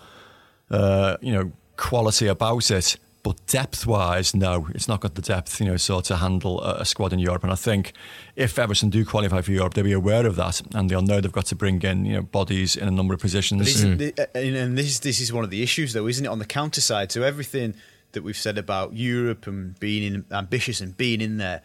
uh, 0.70 1.18
you 1.22 1.34
know, 1.34 1.52
quality 1.78 2.28
about 2.28 2.70
it. 2.72 2.98
But 3.24 3.44
depth-wise, 3.48 4.36
no, 4.36 4.68
it's 4.76 4.88
not 4.88 5.02
got 5.02 5.16
the 5.16 5.22
depth, 5.24 5.60
you 5.60 5.66
know, 5.66 5.78
so 5.78 6.00
to 6.00 6.18
handle 6.18 6.62
a, 6.62 6.82
a 6.82 6.86
squad 6.86 7.12
in 7.12 7.18
Europe. 7.18 7.42
And 7.42 7.52
I 7.52 7.56
think 7.56 7.94
if 8.36 8.60
Everton 8.60 8.92
do 8.92 9.04
qualify 9.04 9.42
for 9.42 9.52
Europe, 9.52 9.74
they'll 9.74 9.84
be 9.84 9.94
aware 9.94 10.28
of 10.28 10.36
that, 10.36 10.62
and 10.76 10.92
they'll 10.92 11.02
know 11.02 11.22
they've 11.22 11.32
got 11.32 11.48
to 11.48 11.56
bring 11.56 11.82
in, 11.82 12.06
you 12.06 12.14
know, 12.14 12.22
bodies 12.22 12.76
in 12.76 12.88
a 12.88 12.92
number 12.92 13.16
of 13.16 13.20
positions. 13.20 13.84
Mm. 13.84 13.98
The, 13.98 14.38
and 14.38 14.78
this 14.78 15.00
this 15.00 15.20
is 15.20 15.34
one 15.34 15.44
of 15.44 15.50
the 15.50 15.64
issues, 15.64 15.94
though, 15.94 16.08
isn't 16.08 16.24
it? 16.24 16.28
On 16.28 16.38
the 16.38 16.46
counter 16.46 16.82
side, 16.82 17.12
so 17.12 17.24
everything 17.24 17.74
that 18.16 18.24
we've 18.24 18.36
said 18.36 18.58
about 18.58 18.94
Europe 18.94 19.48
and 19.48 19.80
being 19.80 20.04
in, 20.04 20.26
ambitious 20.32 20.82
and 20.82 20.98
being 20.98 21.22
in 21.22 21.38
there, 21.38 21.62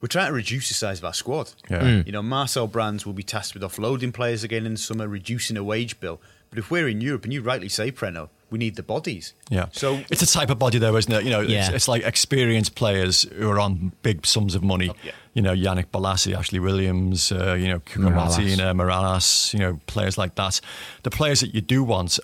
we're 0.00 0.08
trying 0.08 0.28
to 0.28 0.32
reduce 0.32 0.68
the 0.68 0.74
size 0.74 0.98
of 0.98 1.04
our 1.04 1.14
squad. 1.14 1.52
Yeah. 1.70 1.82
Mm. 1.82 2.06
You 2.06 2.12
know, 2.12 2.22
Marcel 2.22 2.66
Brands 2.66 3.06
will 3.06 3.12
be 3.12 3.22
tasked 3.22 3.54
with 3.54 3.62
offloading 3.62 4.12
players 4.12 4.44
again 4.44 4.66
in 4.66 4.72
the 4.72 4.78
summer, 4.78 5.08
reducing 5.08 5.56
a 5.56 5.64
wage 5.64 6.00
bill. 6.00 6.20
But 6.50 6.58
if 6.58 6.70
we're 6.70 6.88
in 6.88 7.00
Europe, 7.00 7.24
and 7.24 7.32
you 7.32 7.42
rightly 7.42 7.68
say, 7.68 7.90
Prenno, 7.90 8.28
we 8.50 8.58
need 8.58 8.76
the 8.76 8.82
bodies. 8.82 9.34
Yeah. 9.50 9.66
So 9.72 10.02
it's 10.10 10.22
a 10.22 10.26
type 10.26 10.50
of 10.50 10.58
body, 10.58 10.78
though, 10.78 10.96
isn't 10.96 11.12
it? 11.12 11.24
You 11.24 11.30
know, 11.30 11.40
yeah. 11.40 11.66
it's, 11.66 11.68
it's, 11.74 11.88
like 11.88 12.04
experienced 12.04 12.74
players 12.74 13.22
who 13.22 13.50
are 13.50 13.58
on 13.58 13.92
big 14.02 14.24
sums 14.24 14.54
of 14.54 14.62
money. 14.62 14.90
Oh, 14.90 14.96
yeah. 15.02 15.12
You 15.34 15.42
know, 15.42 15.52
Yannick 15.52 15.86
Bolasie, 15.86 16.36
Ashley 16.36 16.60
Williams, 16.60 17.32
uh, 17.32 17.54
you 17.54 17.68
know, 17.68 17.80
Cuco 17.80 18.14
Martina, 18.14 18.74
Mirallas, 18.74 19.52
you 19.52 19.58
know, 19.58 19.80
players 19.86 20.16
like 20.16 20.36
that. 20.36 20.60
The 21.02 21.10
players 21.10 21.40
that 21.40 21.54
you 21.54 21.60
do 21.60 21.82
want 21.82 22.18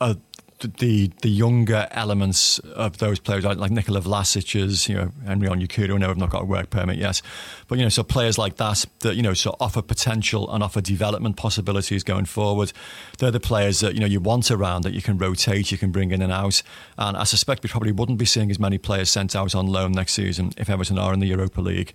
are 0.00 0.16
the 0.62 1.10
the 1.22 1.28
younger 1.28 1.86
elements 1.90 2.58
of 2.60 2.98
those 2.98 3.18
players, 3.18 3.44
like, 3.44 3.58
like 3.58 3.70
Nikola 3.70 4.00
Vlasic's, 4.00 4.88
you 4.88 4.94
know, 4.94 5.12
Henry 5.26 5.48
Onyekuru, 5.48 5.94
I 5.94 5.98
know 5.98 6.08
have 6.08 6.16
not 6.18 6.30
got 6.30 6.42
a 6.42 6.44
work 6.44 6.70
permit 6.70 6.98
yet, 6.98 7.22
but 7.68 7.78
you 7.78 7.84
know, 7.84 7.88
so 7.88 8.02
players 8.02 8.38
like 8.38 8.56
that 8.56 8.84
that 9.00 9.16
you 9.16 9.22
know, 9.22 9.34
so 9.34 9.56
offer 9.60 9.82
potential 9.82 10.52
and 10.52 10.62
offer 10.62 10.80
development 10.80 11.36
possibilities 11.36 12.02
going 12.02 12.24
forward. 12.24 12.72
They're 13.18 13.30
the 13.30 13.40
players 13.40 13.80
that 13.80 13.94
you 13.94 14.00
know 14.00 14.06
you 14.06 14.20
want 14.20 14.50
around 14.50 14.82
that 14.82 14.94
you 14.94 15.02
can 15.02 15.18
rotate, 15.18 15.70
you 15.70 15.78
can 15.78 15.90
bring 15.90 16.10
in 16.10 16.22
and 16.22 16.32
out, 16.32 16.62
and 16.98 17.16
I 17.16 17.24
suspect 17.24 17.62
we 17.62 17.68
probably 17.68 17.92
wouldn't 17.92 18.18
be 18.18 18.26
seeing 18.26 18.50
as 18.50 18.58
many 18.58 18.78
players 18.78 19.10
sent 19.10 19.36
out 19.36 19.54
on 19.54 19.66
loan 19.66 19.92
next 19.92 20.14
season 20.14 20.52
if 20.56 20.68
Everton 20.68 20.98
are 20.98 21.12
in 21.12 21.20
the 21.20 21.28
Europa 21.28 21.60
League. 21.60 21.92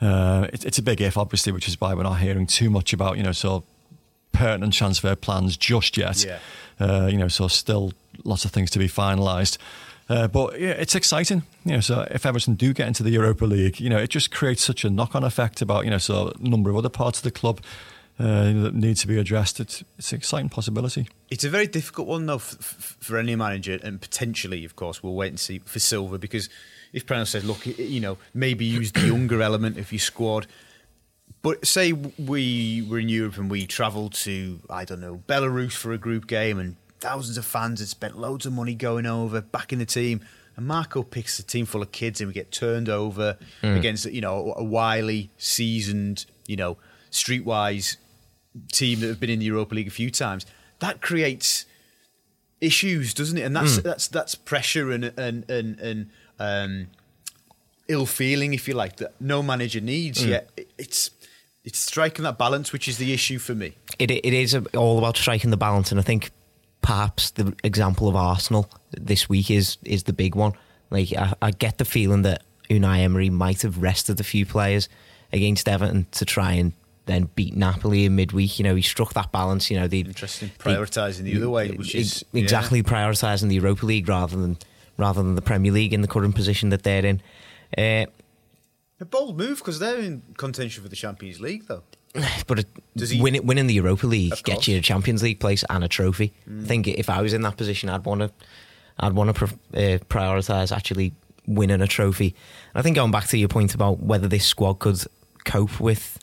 Uh, 0.00 0.48
it, 0.52 0.64
it's 0.64 0.78
a 0.78 0.82
big 0.82 1.00
if, 1.00 1.16
obviously, 1.16 1.52
which 1.52 1.68
is 1.68 1.80
why 1.80 1.94
we're 1.94 2.02
not 2.02 2.18
hearing 2.18 2.46
too 2.46 2.70
much 2.70 2.92
about 2.92 3.16
you 3.16 3.22
know 3.22 3.32
sort 3.32 3.62
of 3.62 3.68
pertinent 4.34 4.74
transfer 4.74 5.16
plans 5.16 5.56
just 5.56 5.96
yet. 5.96 6.24
Yeah. 6.24 6.38
Uh, 6.78 7.06
you 7.06 7.16
know, 7.16 7.28
so 7.28 7.48
still 7.48 7.92
lots 8.24 8.44
of 8.44 8.50
things 8.50 8.70
to 8.70 8.78
be 8.78 8.88
finalised. 8.88 9.58
Uh, 10.08 10.28
but 10.28 10.60
yeah, 10.60 10.70
it's 10.70 10.94
exciting. 10.94 11.42
You 11.64 11.72
know, 11.72 11.80
so 11.80 12.06
if 12.10 12.26
Everton 12.26 12.54
do 12.54 12.72
get 12.72 12.86
into 12.86 13.02
the 13.02 13.10
Europa 13.10 13.44
League, 13.46 13.80
you 13.80 13.88
know, 13.88 13.98
it 13.98 14.10
just 14.10 14.30
creates 14.30 14.62
such 14.62 14.84
a 14.84 14.90
knock-on 14.90 15.24
effect 15.24 15.62
about 15.62 15.84
you 15.84 15.90
know, 15.90 15.98
so 15.98 16.32
a 16.38 16.48
number 16.48 16.70
of 16.70 16.76
other 16.76 16.90
parts 16.90 17.18
of 17.18 17.24
the 17.24 17.30
club 17.30 17.60
uh, 18.18 18.52
that 18.52 18.74
need 18.74 18.96
to 18.98 19.06
be 19.06 19.18
addressed. 19.18 19.60
It's 19.60 19.82
it's 19.98 20.12
an 20.12 20.18
exciting 20.18 20.48
possibility. 20.50 21.08
It's 21.30 21.44
a 21.44 21.50
very 21.50 21.66
difficult 21.66 22.06
one 22.06 22.26
though 22.26 22.36
f- 22.36 22.56
f- 22.60 22.96
for 23.00 23.16
any 23.18 23.34
manager, 23.34 23.78
and 23.82 24.00
potentially, 24.00 24.64
of 24.64 24.76
course, 24.76 25.02
we'll 25.02 25.14
wait 25.14 25.28
and 25.28 25.40
see 25.40 25.58
for 25.60 25.78
Silva 25.78 26.18
because 26.18 26.48
if 26.92 27.06
Prenno 27.06 27.26
says, 27.26 27.44
look, 27.44 27.66
you 27.66 28.00
know, 28.00 28.18
maybe 28.32 28.64
use 28.64 28.92
the 28.92 29.06
younger 29.06 29.42
element 29.42 29.78
of 29.78 29.90
your 29.90 29.98
squad. 29.98 30.46
But 31.42 31.66
say 31.66 31.92
we 31.92 32.86
were 32.88 33.00
in 33.00 33.08
Europe 33.08 33.36
and 33.36 33.50
we 33.50 33.66
travelled 33.66 34.14
to, 34.14 34.60
I 34.70 34.84
don't 34.84 35.00
know, 35.00 35.22
Belarus 35.26 35.72
for 35.72 35.92
a 35.92 35.98
group 35.98 36.26
game 36.26 36.58
and 36.58 36.76
thousands 37.04 37.36
of 37.36 37.44
fans 37.44 37.80
had 37.80 37.88
spent 37.88 38.18
loads 38.18 38.46
of 38.46 38.52
money 38.54 38.74
going 38.74 39.04
over, 39.04 39.42
back 39.42 39.74
in 39.74 39.78
the 39.78 39.84
team. 39.84 40.22
And 40.56 40.66
Marco 40.66 41.02
picks 41.02 41.38
a 41.38 41.42
team 41.42 41.66
full 41.66 41.82
of 41.82 41.92
kids 41.92 42.20
and 42.20 42.28
we 42.28 42.32
get 42.32 42.50
turned 42.50 42.88
over 42.88 43.36
mm. 43.62 43.76
against, 43.76 44.06
you 44.06 44.22
know, 44.22 44.54
a 44.56 44.64
wily, 44.64 45.30
seasoned, 45.36 46.24
you 46.46 46.56
know, 46.56 46.78
streetwise 47.10 47.98
team 48.72 49.00
that 49.00 49.08
have 49.08 49.20
been 49.20 49.28
in 49.28 49.40
the 49.40 49.44
Europa 49.44 49.74
League 49.74 49.88
a 49.88 49.90
few 49.90 50.10
times. 50.10 50.46
That 50.78 51.02
creates 51.02 51.66
issues, 52.62 53.12
doesn't 53.12 53.36
it? 53.36 53.42
And 53.42 53.54
that's 53.54 53.78
mm. 53.78 53.82
that's 53.82 54.08
that's 54.08 54.34
pressure 54.34 54.90
and 54.90 55.04
and 55.18 55.50
and, 55.50 55.78
and 55.80 56.10
um, 56.38 56.86
ill 57.88 58.06
feeling, 58.06 58.54
if 58.54 58.66
you 58.66 58.72
like, 58.72 58.96
that 58.96 59.20
no 59.20 59.42
manager 59.42 59.80
needs. 59.80 60.24
Mm. 60.24 60.28
Yet 60.28 60.60
it's 60.78 61.10
it's 61.64 61.80
striking 61.80 62.22
that 62.22 62.38
balance, 62.38 62.72
which 62.72 62.88
is 62.88 62.96
the 62.96 63.12
issue 63.12 63.38
for 63.38 63.54
me. 63.54 63.74
It 63.98 64.10
it 64.10 64.32
is 64.32 64.54
all 64.74 64.96
about 64.96 65.18
striking 65.18 65.50
the 65.50 65.58
balance, 65.58 65.90
and 65.90 66.00
I 66.00 66.02
think 66.02 66.30
perhaps 66.84 67.30
the 67.30 67.54
example 67.64 68.08
of 68.08 68.14
Arsenal 68.14 68.68
this 68.90 69.26
week 69.28 69.50
is 69.50 69.78
is 69.84 70.04
the 70.04 70.12
big 70.12 70.34
one. 70.34 70.52
Like 70.90 71.12
I, 71.14 71.32
I 71.40 71.50
get 71.50 71.78
the 71.78 71.84
feeling 71.84 72.22
that 72.22 72.42
Unai 72.68 72.98
Emery 72.98 73.30
might 73.30 73.62
have 73.62 73.78
rested 73.78 74.20
a 74.20 74.24
few 74.24 74.44
players 74.44 74.88
against 75.32 75.66
Everton 75.66 76.06
to 76.12 76.24
try 76.24 76.52
and 76.52 76.72
then 77.06 77.30
beat 77.34 77.56
Napoli 77.56 78.04
in 78.04 78.16
midweek. 78.16 78.58
You 78.58 78.64
know, 78.64 78.74
he 78.74 78.82
struck 78.82 79.14
that 79.14 79.32
balance. 79.32 79.70
You 79.70 79.80
know, 79.80 79.88
the 79.88 80.00
interesting 80.00 80.50
prioritising 80.58 81.22
the, 81.22 81.32
the, 81.32 81.36
other 81.38 81.50
way, 81.50 81.70
which 81.70 81.94
is 81.94 82.22
exactly 82.34 82.80
yeah. 82.80 82.84
prioritising 82.84 83.48
the 83.48 83.54
Europa 83.56 83.86
League 83.86 84.08
rather 84.08 84.36
than 84.36 84.58
rather 84.98 85.22
than 85.22 85.36
the 85.36 85.42
Premier 85.42 85.72
League 85.72 85.94
in 85.94 86.02
the 86.02 86.08
current 86.08 86.34
position 86.34 86.68
that 86.68 86.82
they're 86.82 87.06
in. 87.06 87.22
Uh, 87.76 88.06
a 89.00 89.04
bold 89.04 89.36
move 89.38 89.58
because 89.58 89.78
they're 89.78 89.98
in 89.98 90.22
contention 90.36 90.82
for 90.82 90.88
the 90.88 90.96
Champions 90.96 91.40
League, 91.40 91.66
though. 91.66 91.82
But 92.46 92.60
it, 92.60 92.66
he, 92.94 93.20
win, 93.20 93.44
winning 93.44 93.66
the 93.66 93.74
Europa 93.74 94.06
League 94.06 94.34
gets 94.44 94.68
you 94.68 94.78
a 94.78 94.80
Champions 94.80 95.22
League 95.22 95.40
place 95.40 95.64
and 95.68 95.82
a 95.82 95.88
trophy. 95.88 96.32
Mm. 96.48 96.62
I 96.62 96.66
think 96.66 96.88
if 96.88 97.10
I 97.10 97.22
was 97.22 97.32
in 97.32 97.42
that 97.42 97.56
position, 97.56 97.88
I'd 97.88 98.04
want 98.04 98.20
to, 98.20 98.30
I'd 98.98 99.14
want 99.14 99.34
to 99.34 99.44
uh, 99.44 99.98
prioritise 100.08 100.74
actually 100.74 101.12
winning 101.46 101.80
a 101.80 101.86
trophy. 101.86 102.34
And 102.72 102.80
I 102.80 102.82
think 102.82 102.96
going 102.96 103.10
back 103.10 103.26
to 103.28 103.38
your 103.38 103.48
point 103.48 103.74
about 103.74 104.00
whether 104.00 104.28
this 104.28 104.46
squad 104.46 104.78
could 104.78 105.02
cope 105.44 105.80
with 105.80 106.18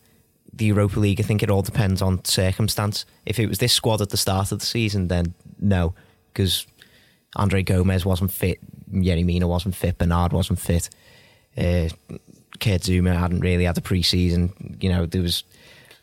the 0.54 0.66
Europa 0.66 1.00
League, 1.00 1.20
I 1.20 1.24
think 1.24 1.44
it 1.44 1.50
all 1.50 1.62
depends 1.62 2.02
on 2.02 2.24
circumstance. 2.24 3.06
If 3.26 3.40
it 3.40 3.48
was 3.48 3.58
this 3.60 3.74
squad 3.74 4.02
at 4.02 4.10
the 4.10 4.18
start 4.18 4.52
of 4.52 4.60
the 4.60 4.66
season, 4.66 5.08
then 5.08 5.34
no, 5.60 5.94
because 6.34 6.66
Andre 7.36 7.64
Gomes 7.64 8.06
wasn't 8.06 8.32
fit, 8.32 8.60
Yerry 8.92 9.26
Mina 9.26 9.48
wasn't 9.48 9.76
fit, 9.76 9.98
Bernard 9.98 10.34
wasn't 10.34 10.60
fit. 10.60 10.90
Uh, 11.58 11.90
Kurt 12.60 12.82
Zouma 12.82 13.18
hadn't 13.18 13.42
really 13.42 13.66
had 13.66 13.78
a 13.78 13.82
pre-season. 13.82 14.78
You 14.80 14.90
know, 14.90 15.06
there 15.06 15.22
was 15.22 15.44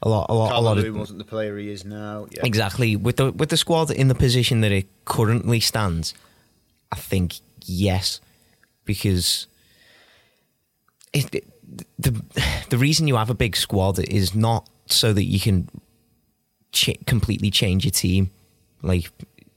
a 0.02 0.08
lot, 0.08 0.26
a 0.28 0.34
lot, 0.34 0.52
a 0.52 0.60
lot 0.60 0.78
of 0.78 0.94
wasn't 0.94 1.18
the 1.18 1.24
player 1.24 1.58
he 1.58 1.70
is 1.70 1.84
now. 1.84 2.26
Yeah. 2.30 2.42
Exactly 2.44 2.96
with 2.96 3.16
the 3.16 3.32
with 3.32 3.48
the 3.48 3.56
squad 3.56 3.90
in 3.90 4.08
the 4.08 4.14
position 4.14 4.60
that 4.60 4.72
it 4.72 4.86
currently 5.04 5.60
stands. 5.60 6.14
I 6.92 6.96
think 6.96 7.40
yes, 7.64 8.20
because 8.84 9.46
it, 11.12 11.34
it, 11.34 11.44
the 11.98 12.22
the 12.70 12.78
reason 12.78 13.08
you 13.08 13.16
have 13.16 13.30
a 13.30 13.34
big 13.34 13.56
squad 13.56 13.98
is 13.98 14.34
not 14.34 14.68
so 14.86 15.12
that 15.12 15.24
you 15.24 15.40
can 15.40 15.68
ch- 16.72 16.98
completely 17.06 17.50
change 17.50 17.84
your 17.84 17.92
team, 17.92 18.30
like 18.82 19.10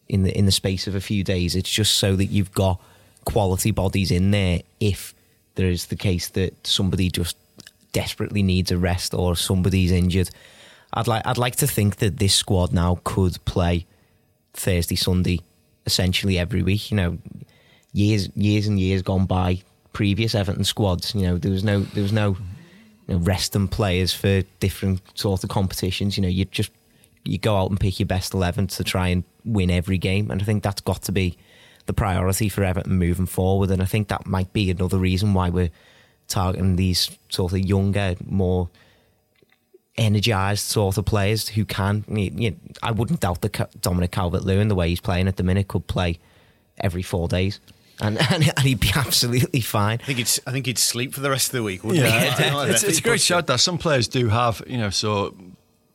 in 0.10 0.24
the 0.24 0.36
in 0.38 0.46
the 0.46 0.52
space 0.52 0.88
of 0.88 0.96
a 0.96 1.02
few 1.02 1.24
days. 1.24 1.56
It's 1.56 1.72
just 1.72 1.96
so 1.96 2.16
that 2.16 2.26
you've 2.26 2.52
got 2.52 2.82
quality 3.26 3.70
bodies 3.70 4.10
in 4.10 4.32
there 4.32 4.62
if 4.80 5.14
there 5.56 5.68
is 5.68 5.86
the 5.88 5.96
case 5.96 6.30
that 6.30 6.66
somebody 6.66 7.10
just 7.10 7.38
desperately 7.92 8.44
needs 8.44 8.72
a 8.72 8.78
rest 8.78 9.14
or 9.14 9.36
somebody's 9.36 9.92
injured. 9.92 10.30
I'd 10.94 11.08
like 11.08 11.26
I'd 11.26 11.38
like 11.38 11.56
to 11.58 11.68
think 11.68 11.98
that 11.98 12.18
this 12.18 12.36
squad 12.36 12.74
now 12.74 13.00
could 13.04 13.44
play 13.46 13.86
Thursday, 14.54 14.96
Sunday, 14.96 15.40
essentially 15.86 16.38
every 16.38 16.64
week. 16.64 16.92
You 16.92 16.98
know, 16.98 17.18
years 17.94 18.30
years 18.36 18.68
and 18.68 18.80
years 18.80 19.02
gone 19.02 19.26
by, 19.26 19.62
previous 19.94 20.36
Everton 20.36 20.64
squads. 20.64 21.16
You 21.16 21.24
know, 21.24 21.38
there 21.38 21.52
was 21.52 21.64
no 21.64 21.82
there 21.82 22.04
was 22.04 22.14
no 22.14 22.38
you 23.08 23.18
know, 23.18 23.68
players 23.68 24.14
for 24.14 24.42
different 24.60 25.02
sort 25.18 25.44
of 25.44 25.50
competitions. 25.50 26.18
You 26.18 26.24
know, 26.24 26.30
you 26.30 26.46
just 26.46 26.72
you 27.24 27.38
go 27.38 27.56
out 27.56 27.70
and 27.70 27.80
pick 27.80 28.00
your 28.00 28.08
best 28.08 28.34
eleven 28.34 28.68
to 28.68 28.84
try 28.84 29.10
and 29.10 29.24
win 29.46 29.70
every 29.70 29.98
game, 29.98 30.32
and 30.32 30.42
I 30.42 30.46
think 30.46 30.64
that's 30.64 30.82
got 30.82 31.02
to 31.04 31.12
be 31.12 31.38
the 31.86 31.94
priority 31.94 32.50
for 32.50 32.64
Everton 32.64 32.98
moving 32.98 33.26
forward. 33.26 33.72
And 33.72 33.82
I 33.82 33.86
think 33.86 34.08
that 34.10 34.26
might 34.26 34.52
be 34.54 34.70
another 34.70 34.98
reason 34.98 35.34
why 35.34 35.50
we're 35.50 35.72
targeting 36.32 36.76
these 36.76 37.18
sort 37.30 37.54
of 37.54 37.60
younger, 37.60 38.16
more 38.26 38.70
energised 39.98 40.66
sort 40.66 40.98
of 40.98 41.06
players 41.06 41.50
who 41.50 41.66
can. 41.66 42.04
You 42.08 42.52
know, 42.52 42.58
I 42.82 42.92
wouldn't 42.92 43.20
doubt 43.20 43.42
that 43.42 43.82
Dominic 43.82 44.12
Calvert 44.12 44.44
Lewin, 44.44 44.68
the 44.68 44.76
way 44.76 44.90
he's 44.90 45.02
playing 45.02 45.28
at 45.28 45.38
the 45.38 45.44
minute, 45.44 45.68
could 45.68 45.88
play 45.88 46.20
every 46.78 47.04
four 47.04 47.28
days. 47.28 47.60
And, 48.00 48.18
and, 48.32 48.44
he'd 48.44 48.80
be 48.80 48.92
absolutely 48.96 49.62
fine. 49.62 50.00
I 50.02 50.06
think 50.06 50.18
he'd 50.18 50.40
I 50.48 50.52
think 50.52 50.66
he'd 50.66 50.80
sleep 50.80 51.14
for 51.14 51.22
the 51.22 51.30
rest 51.30 51.50
of 51.50 51.54
the 51.54 51.64
week. 51.64 51.84
Wouldn't 51.84 52.04
yeah, 52.04 52.36
he? 52.36 52.72
it's, 52.72 52.84
it's 52.84 53.00
a 53.00 53.02
great 53.02 53.22
shout. 53.22 53.48
That 53.48 53.60
some 53.60 53.78
players 53.78 54.08
do 54.08 54.30
have, 54.30 54.64
you 54.66 54.78
know, 54.78 54.90
so 54.90 55.36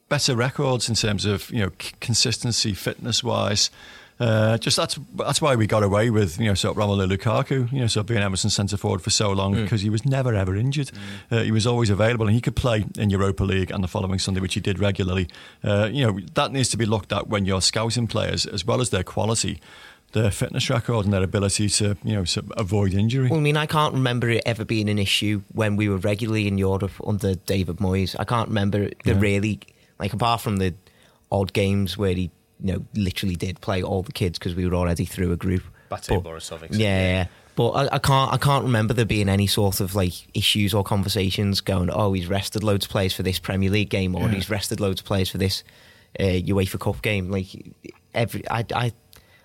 better 0.09 0.37
records 0.37 0.89
in 0.89 0.95
terms 0.95 1.25
of 1.25 1.51
you 1.51 1.61
know 1.61 1.73
consistency, 2.01 2.75
fitness 2.75 3.25
wise. 3.25 3.71
Uh, 4.19 4.57
just 4.57 4.77
that's 4.77 4.99
that's 5.15 5.43
why 5.43 5.55
we 5.55 5.67
got 5.67 5.83
away 5.83 6.09
with 6.09 6.41
you 6.41 6.47
know 6.47 6.55
sort 6.55 6.77
of 6.77 6.83
Romelu 6.83 7.17
Lukaku, 7.17 7.71
you 7.71 7.81
know, 7.81 7.87
sort 7.87 8.03
of 8.03 8.07
being 8.07 8.23
Emerson 8.23 8.49
centre 8.49 8.77
forward 8.77 9.03
for 9.03 9.11
so 9.11 9.31
long 9.31 9.55
mm. 9.55 9.63
because 9.63 9.83
he 9.83 9.91
was 9.91 10.07
never 10.07 10.35
ever 10.35 10.57
injured. 10.57 10.91
Mm. 11.31 11.39
Uh, 11.39 11.43
he 11.43 11.53
was 11.53 11.67
always 11.67 11.91
available 11.91 12.27
and 12.27 12.35
he 12.35 12.41
could 12.41 12.57
play 12.57 12.87
in 12.99 13.11
Europa 13.11 13.45
League 13.45 13.71
and 13.71 13.85
the 13.85 13.89
following 13.89 14.19
Sunday, 14.19 14.41
which 14.41 14.55
he 14.55 14.61
did 14.61 14.79
regularly. 14.79 15.29
Uh, 15.63 15.89
you 15.93 16.07
know 16.07 16.19
that 16.35 16.51
needs 16.51 16.71
to 16.71 16.79
be 16.79 16.87
looked 16.87 17.13
at 17.13 17.29
when 17.29 17.45
you're 17.45 17.61
scouting 17.61 18.07
players 18.07 18.47
as 18.47 18.65
well 18.65 18.81
as 18.81 18.91
their 18.91 19.05
quality 19.05 19.61
their 20.13 20.31
fitness 20.31 20.71
record 20.71 21.05
and 21.05 21.13
their 21.13 21.23
ability 21.23 21.69
to 21.69 21.97
you 22.03 22.15
know 22.15 22.25
to 22.25 22.43
avoid 22.57 22.95
injury. 22.95 23.29
Well, 23.29 23.39
I 23.39 23.43
mean, 23.43 23.57
I 23.57 23.67
can't 23.67 23.93
remember 23.93 24.31
it 24.31 24.43
ever 24.47 24.65
being 24.65 24.89
an 24.89 24.99
issue 24.99 25.43
when 25.53 25.77
we 25.77 25.91
were 25.91 25.99
regularly 25.99 26.49
in 26.49 26.57
Europe 26.57 26.93
under 27.07 27.35
David 27.35 27.77
Moyes. 27.77 28.17
I 28.19 28.25
can't 28.25 28.49
remember 28.49 28.89
the 29.05 29.13
yeah. 29.13 29.21
really 29.21 29.61
like 29.99 30.15
apart 30.15 30.41
from 30.41 30.57
the 30.57 30.75
odd 31.31 31.53
games 31.53 31.99
where 31.99 32.15
he 32.15 32.31
you 32.61 32.73
know, 32.73 32.85
literally 32.95 33.37
did 33.37 33.61
play 33.61 33.83
all 33.83 34.03
the 34.03 34.13
kids 34.13 34.39
because 34.39 34.55
we 34.55 34.67
were 34.67 34.75
already 34.75 35.05
through 35.05 35.33
a 35.33 35.37
group. 35.37 35.63
Bate 35.89 36.03
Borisov, 36.03 36.67
yeah, 36.71 36.79
yeah. 36.79 37.27
But 37.55 37.71
I, 37.71 37.95
I, 37.95 37.99
can't, 37.99 38.33
I 38.33 38.37
can't 38.37 38.65
remember 38.65 38.93
there 38.93 39.07
being 39.07 39.29
any 39.29 39.47
sort 39.47 39.81
of 39.81 39.95
like 39.95 40.13
issues 40.35 40.75
or 40.75 40.85
conversations 40.85 41.61
going. 41.61 41.91
Oh, 41.91 42.13
he's 42.13 42.27
rested 42.27 42.63
loads 42.63 42.85
of 42.85 42.91
players 42.91 43.15
for 43.15 43.23
this 43.23 43.39
Premier 43.39 43.71
League 43.71 43.89
game, 43.89 44.15
or 44.15 44.23
yeah. 44.23 44.35
he's 44.35 44.51
rested 44.51 44.81
loads 44.81 45.01
of 45.01 45.07
players 45.07 45.31
for 45.31 45.39
this 45.39 45.65
uh, 46.21 46.25
UEFA 46.25 46.79
Cup 46.79 47.01
game. 47.03 47.31
Like 47.31 47.47
every, 48.13 48.47
I, 48.49 48.65
I, 48.75 48.93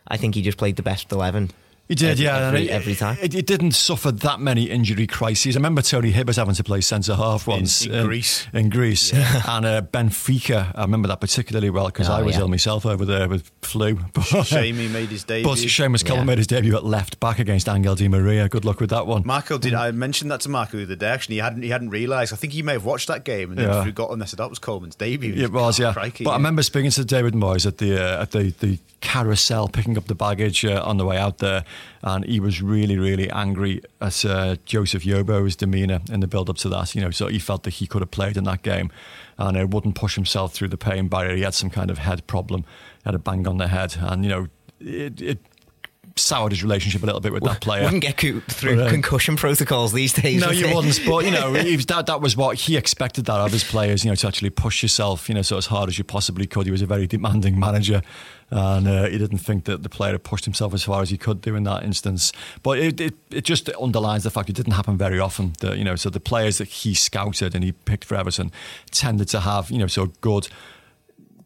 I 0.07 0.17
think 0.17 0.35
he 0.35 0.41
just 0.41 0.57
played 0.57 0.75
the 0.75 0.83
best 0.83 1.11
eleven 1.11 1.51
He 1.91 1.95
did, 1.95 2.11
every, 2.11 2.23
yeah. 2.23 2.47
every, 2.47 2.69
it, 2.69 2.71
every 2.71 2.95
time. 2.95 3.17
It, 3.21 3.35
it 3.35 3.45
didn't 3.45 3.73
suffer 3.73 4.13
that 4.13 4.39
many 4.39 4.69
injury 4.69 5.07
crises. 5.07 5.57
I 5.57 5.59
remember 5.59 5.81
Tony 5.81 6.11
Hibbert 6.11 6.37
having 6.37 6.55
to 6.55 6.63
play 6.63 6.79
centre 6.79 7.15
half 7.15 7.47
once 7.47 7.85
in 7.85 8.05
Greece. 8.05 8.47
In 8.53 8.69
Greece, 8.69 9.11
and 9.13 9.65
uh, 9.65 9.81
Benfica. 9.81 10.71
I 10.73 10.83
remember 10.83 11.09
that 11.09 11.19
particularly 11.19 11.69
well 11.69 11.87
because 11.87 12.07
Oh, 12.07 12.13
I 12.13 12.21
was 12.21 12.35
yeah. 12.35 12.41
ill 12.43 12.47
myself 12.47 12.85
over 12.85 13.03
there 13.03 13.27
with 13.27 13.51
flu. 13.61 13.99
But, 14.13 14.43
Shame 14.45 14.75
he 14.77 14.87
made 14.87 15.09
his 15.09 15.25
debut. 15.25 15.43
but 15.43 15.57
Seamus 15.57 16.05
Coleman 16.05 16.25
Yeah. 16.27 16.31
made 16.31 16.37
his 16.37 16.47
debut 16.47 16.77
at 16.77 16.85
left 16.85 17.19
back 17.19 17.39
against 17.39 17.67
Angel 17.67 17.93
Di 17.95 18.07
Maria. 18.07 18.47
Good 18.47 18.63
luck 18.63 18.79
with 18.79 18.91
that 18.91 19.05
one. 19.05 19.23
Marco 19.25 19.57
did. 19.57 19.73
I 19.73 19.91
mentioned 19.91 20.31
that 20.31 20.39
to 20.41 20.49
Marco 20.49 20.77
the 20.77 20.83
other 20.83 20.95
day. 20.95 21.07
Actually, 21.07 21.35
he 21.35 21.41
hadn't. 21.41 21.61
He 21.63 21.69
hadn't 21.69 21.89
realised. 21.89 22.31
I 22.31 22.37
think 22.37 22.53
he 22.53 22.63
may 22.63 22.71
have 22.73 22.85
watched 22.85 23.09
that 23.09 23.25
game 23.25 23.49
and 23.49 23.59
then 23.59 23.67
Yeah. 23.67 23.83
forgot. 23.83 24.11
And 24.11 24.23
I 24.23 24.27
said 24.27 24.39
that 24.39 24.49
was 24.49 24.59
Coleman's 24.59 24.95
debut. 24.95 25.33
It 25.35 25.51
was, 25.51 25.77
Oh, 25.79 25.83
yeah. 25.83 25.91
crikey, 25.93 26.23
but 26.23 26.31
I 26.31 26.35
remember 26.35 26.63
speaking 26.63 26.91
to 26.91 27.03
David 27.03 27.33
Moyes 27.33 27.65
at 27.65 27.79
the 27.79 28.01
uh, 28.01 28.21
at 28.21 28.31
the, 28.31 28.53
the 28.61 28.79
carousel, 29.01 29.67
picking 29.67 29.97
up 29.97 30.05
the 30.05 30.15
baggage 30.15 30.63
uh, 30.63 30.81
on 30.85 30.97
the 30.97 31.05
way 31.05 31.17
out 31.17 31.39
there, 31.39 31.65
and 32.01 32.25
he 32.25 32.39
was 32.39 32.61
really, 32.61 32.97
really 32.97 33.29
angry 33.29 33.81
at 33.99 34.25
uh, 34.25 34.55
Joseph 34.65 35.05
Yobo's 35.05 35.55
demeanour 35.55 36.01
in 36.11 36.19
the 36.19 36.27
build 36.27 36.49
up 36.49 36.57
to 36.57 36.69
that. 36.69 36.95
You 36.95 37.01
know, 37.01 37.11
so 37.11 37.27
he 37.27 37.39
felt 37.39 37.63
that 37.63 37.75
he 37.75 37.87
could 37.87 38.01
have 38.01 38.11
played 38.11 38.37
in 38.37 38.43
that 38.45 38.61
game, 38.63 38.91
and 39.37 39.57
uh, 39.57 39.67
wouldn't 39.67 39.95
push 39.95 40.15
himself 40.15 40.53
through 40.53 40.69
the 40.69 40.77
pain 40.77 41.07
barrier. 41.07 41.35
He 41.35 41.43
had 41.43 41.53
some 41.53 41.69
kind 41.69 41.89
of 41.89 41.99
head 41.99 42.25
problem, 42.27 42.61
he 43.03 43.05
had 43.05 43.15
a 43.15 43.19
bang 43.19 43.47
on 43.47 43.57
the 43.57 43.67
head, 43.67 43.95
and 43.99 44.23
you 44.23 44.29
know, 44.29 44.47
it. 44.79 45.21
it 45.21 45.39
soured 46.15 46.51
his 46.51 46.63
relationship 46.63 47.03
a 47.03 47.05
little 47.05 47.21
bit 47.21 47.33
with 47.33 47.43
that 47.43 47.61
player. 47.61 47.83
Wouldn't 47.83 48.01
get 48.01 48.17
co- 48.17 48.41
through 48.47 48.75
But, 48.77 48.87
uh, 48.87 48.89
concussion 48.89 49.35
protocols 49.35 49.93
these 49.93 50.13
days. 50.13 50.41
No, 50.41 50.51
you 50.51 50.73
wouldn't. 50.73 51.01
But 51.05 51.25
you 51.25 51.31
know, 51.31 51.51
was, 51.51 51.85
that 51.87 52.05
that 52.07 52.21
was 52.21 52.35
what 52.35 52.57
he 52.57 52.77
expected 52.77 53.25
that 53.25 53.39
of 53.39 53.51
his 53.51 53.63
players. 53.63 54.03
You 54.03 54.11
know, 54.11 54.15
to 54.15 54.27
actually 54.27 54.49
push 54.49 54.81
yourself, 54.83 55.29
you 55.29 55.35
know, 55.35 55.41
so 55.41 55.57
as 55.57 55.67
hard 55.67 55.89
as 55.89 55.97
you 55.97 56.03
possibly 56.03 56.45
could. 56.45 56.65
He 56.65 56.71
was 56.71 56.81
a 56.81 56.85
very 56.85 57.07
demanding 57.07 57.59
manager, 57.59 58.01
and 58.49 58.87
uh, 58.87 59.07
he 59.07 59.17
didn't 59.17 59.39
think 59.39 59.65
that 59.65 59.83
the 59.83 59.89
player 59.89 60.13
had 60.13 60.23
pushed 60.23 60.45
himself 60.45 60.73
as 60.73 60.83
far 60.83 61.01
as 61.01 61.09
he 61.09 61.17
could 61.17 61.41
do 61.41 61.55
in 61.55 61.63
that 61.63 61.83
instance. 61.83 62.31
But 62.63 62.79
it, 62.79 62.99
it 62.99 63.13
it 63.31 63.43
just 63.43 63.69
underlines 63.79 64.23
the 64.23 64.31
fact 64.31 64.49
it 64.49 64.55
didn't 64.55 64.73
happen 64.73 64.97
very 64.97 65.19
often. 65.19 65.53
That 65.59 65.77
you 65.77 65.83
know, 65.83 65.95
so 65.95 66.09
the 66.09 66.19
players 66.19 66.57
that 66.57 66.67
he 66.67 66.93
scouted 66.93 67.55
and 67.55 67.63
he 67.63 67.71
picked 67.71 68.05
for 68.05 68.15
Everton 68.15 68.51
tended 68.91 69.29
to 69.29 69.41
have 69.41 69.71
you 69.71 69.77
know 69.77 69.87
so 69.87 70.07
good 70.21 70.47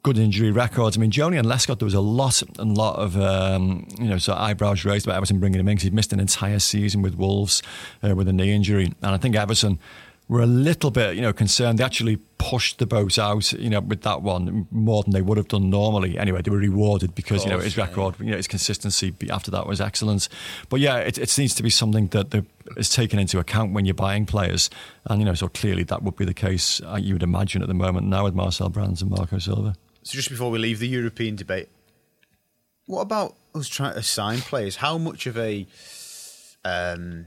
good 0.05 0.19
injury 0.19 0.51
records. 0.51 0.95
I 0.95 0.99
mean, 0.99 1.09
Joleon 1.09 1.45
Lescott, 1.45 1.79
there 1.79 1.87
was 1.87 1.95
a 1.95 1.99
lot 1.99 2.43
and 2.59 2.77
lot 2.77 2.97
of 2.97 3.17
um, 3.17 3.87
you 3.99 4.07
know, 4.07 4.19
so 4.19 4.35
eyebrows 4.35 4.85
raised 4.85 5.07
about 5.07 5.15
Everton 5.17 5.39
bringing 5.39 5.59
him 5.59 5.67
in 5.67 5.73
because 5.73 5.83
he'd 5.85 5.95
missed 5.95 6.13
an 6.13 6.19
entire 6.19 6.59
season 6.59 7.01
with 7.01 7.15
Wolves 7.15 7.63
uh, 8.03 8.13
with 8.13 8.27
a 8.27 8.33
knee 8.33 8.53
injury, 8.53 8.93
and 9.01 9.15
I 9.15 9.17
think 9.17 9.35
Everton 9.35 9.79
were 10.27 10.41
a 10.41 10.45
little 10.45 10.91
bit 10.91 11.15
you 11.15 11.23
know 11.23 11.33
concerned. 11.33 11.79
They 11.79 11.83
actually 11.83 12.17
pushed 12.37 12.77
the 12.77 12.85
boat 12.85 13.17
out, 13.17 13.51
you 13.53 13.71
know, 13.71 13.79
with 13.79 14.01
that 14.01 14.21
one 14.21 14.67
more 14.69 15.01
than 15.01 15.11
they 15.11 15.23
would 15.23 15.37
have 15.37 15.47
done 15.47 15.71
normally. 15.71 16.19
Anyway, 16.19 16.43
they 16.43 16.51
were 16.51 16.57
rewarded 16.57 17.15
because 17.15 17.43
you 17.43 17.49
know 17.49 17.57
his 17.57 17.75
record, 17.75 18.19
you 18.19 18.29
know, 18.29 18.37
his 18.37 18.47
consistency 18.47 19.11
after 19.31 19.49
that 19.49 19.65
was 19.65 19.81
excellent. 19.81 20.29
But 20.69 20.81
yeah, 20.81 20.97
it, 20.97 21.17
it 21.17 21.35
needs 21.35 21.55
to 21.55 21.63
be 21.63 21.71
something 21.71 22.09
that 22.09 22.29
the, 22.29 22.45
is 22.77 22.89
taken 22.89 23.17
into 23.17 23.39
account 23.39 23.73
when 23.73 23.85
you're 23.85 23.95
buying 23.95 24.27
players, 24.27 24.69
and 25.05 25.19
you 25.19 25.25
know, 25.25 25.33
so 25.33 25.47
clearly 25.47 25.81
that 25.85 26.03
would 26.03 26.15
be 26.15 26.25
the 26.25 26.35
case. 26.35 26.79
Uh, 26.83 26.99
you 27.01 27.15
would 27.15 27.23
imagine 27.23 27.63
at 27.63 27.67
the 27.67 27.73
moment 27.73 28.05
now 28.05 28.25
with 28.25 28.35
Marcel 28.35 28.69
Brands 28.69 29.01
and 29.01 29.09
Marco 29.09 29.39
Silva. 29.39 29.75
So 30.05 30.13
just 30.13 30.29
before 30.29 30.51
we 30.51 30.59
leave 30.59 30.77
the 30.77 30.87
European 30.87 31.35
debate, 31.35 31.67
what 32.85 33.01
about 33.01 33.35
us 33.55 33.67
trying 33.67 33.95
to 33.95 34.03
sign 34.03 34.37
players? 34.37 34.75
How 34.75 34.99
much 34.99 35.25
of 35.25 35.35
a 35.35 35.65
um, 36.63 37.25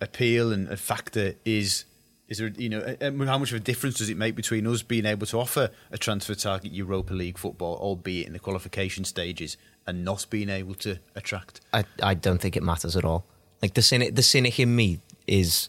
appeal 0.00 0.50
and 0.50 0.66
a 0.68 0.78
factor 0.78 1.34
is 1.44 1.84
is 2.26 2.38
there? 2.38 2.48
You 2.48 2.70
know, 2.70 2.96
how 3.26 3.36
much 3.36 3.52
of 3.52 3.56
a 3.56 3.60
difference 3.60 3.98
does 3.98 4.08
it 4.08 4.16
make 4.16 4.34
between 4.34 4.66
us 4.66 4.80
being 4.80 5.04
able 5.04 5.26
to 5.26 5.38
offer 5.38 5.70
a 5.90 5.98
transfer 5.98 6.34
target 6.34 6.72
Europa 6.72 7.12
League 7.12 7.36
football, 7.36 7.76
albeit 7.76 8.26
in 8.26 8.32
the 8.32 8.38
qualification 8.38 9.04
stages, 9.04 9.58
and 9.86 10.02
not 10.02 10.24
being 10.30 10.48
able 10.48 10.74
to 10.76 10.98
attract? 11.14 11.60
I, 11.74 11.84
I 12.02 12.14
don't 12.14 12.40
think 12.40 12.56
it 12.56 12.62
matters 12.62 12.96
at 12.96 13.04
all. 13.04 13.26
Like 13.60 13.74
the 13.74 13.82
cynic, 13.82 14.14
the 14.14 14.22
cynic 14.22 14.58
in 14.58 14.74
me 14.74 15.00
is 15.26 15.68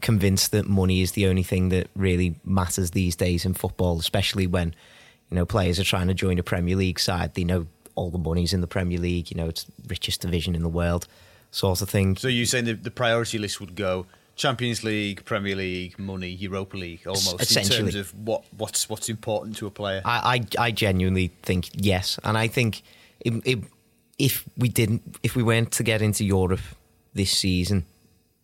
convinced 0.00 0.52
that 0.52 0.66
money 0.66 1.02
is 1.02 1.12
the 1.12 1.26
only 1.26 1.42
thing 1.42 1.68
that 1.68 1.88
really 1.94 2.36
matters 2.44 2.92
these 2.92 3.14
days 3.14 3.44
in 3.44 3.52
football, 3.52 3.98
especially 3.98 4.46
when 4.46 4.74
you 5.32 5.36
know 5.36 5.46
players 5.46 5.80
are 5.80 5.84
trying 5.84 6.08
to 6.08 6.14
join 6.14 6.38
a 6.38 6.42
Premier 6.42 6.76
League 6.76 7.00
side. 7.00 7.32
They 7.32 7.44
know 7.44 7.66
all 7.94 8.10
the 8.10 8.18
money's 8.18 8.52
in 8.52 8.60
the 8.60 8.66
Premier 8.66 8.98
League. 8.98 9.30
You 9.30 9.38
know, 9.38 9.48
it's 9.48 9.64
the 9.64 9.72
richest 9.88 10.20
division 10.20 10.54
in 10.54 10.62
the 10.62 10.68
world, 10.68 11.06
sort 11.50 11.80
of 11.80 11.88
thing. 11.88 12.16
So 12.16 12.28
you're 12.28 12.44
saying 12.44 12.66
the, 12.66 12.74
the 12.74 12.90
priority 12.90 13.38
list 13.38 13.58
would 13.58 13.74
go 13.74 14.04
Champions 14.36 14.84
League, 14.84 15.24
Premier 15.24 15.56
League, 15.56 15.98
money, 15.98 16.28
Europa 16.28 16.76
League, 16.76 17.06
almost 17.06 17.56
in 17.56 17.64
terms 17.64 17.94
of 17.94 18.14
what 18.14 18.44
what's 18.58 18.90
what's 18.90 19.08
important 19.08 19.56
to 19.56 19.66
a 19.66 19.70
player. 19.70 20.02
I, 20.04 20.44
I, 20.58 20.66
I 20.66 20.70
genuinely 20.70 21.28
think 21.42 21.70
yes, 21.72 22.20
and 22.24 22.36
I 22.36 22.46
think 22.46 22.82
it, 23.20 23.32
it, 23.46 23.58
if 24.18 24.44
we 24.58 24.68
didn't, 24.68 25.16
if 25.22 25.34
we 25.34 25.42
weren't 25.42 25.72
to 25.72 25.82
get 25.82 26.02
into 26.02 26.24
Europe 26.24 26.60
this 27.14 27.30
season, 27.30 27.86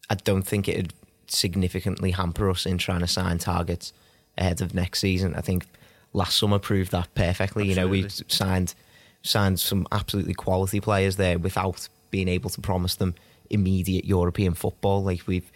I 0.09 0.15
don't 0.15 0.45
think 0.45 0.69
it'd 0.69 0.95
significantly 1.27 2.13
hamper 2.13 2.49
us 2.49 2.65
in 2.65 2.79
trying 2.79 3.01
to 3.01 3.07
sign 3.07 3.37
targets 3.37 3.93
ahead 4.39 4.63
of 4.63 4.75
next 4.75 5.01
season. 5.01 5.35
I 5.35 5.43
think 5.43 5.67
last 6.13 6.39
summer 6.39 6.59
proved 6.59 6.93
that 6.93 7.13
perfectly. 7.15 7.69
You 7.69 7.75
know, 7.75 7.89
we 7.89 8.07
signed 8.29 8.75
signed 9.23 9.61
some 9.61 9.87
absolutely 9.93 10.35
quality 10.35 10.81
players 10.81 11.17
there 11.17 11.39
without 11.39 11.89
being 12.11 12.29
able 12.29 12.51
to 12.51 12.61
promise 12.61 12.95
them 12.95 13.15
immediate 13.51 14.05
European 14.05 14.55
football. 14.55 15.03
Like 15.03 15.27
we've 15.27 15.51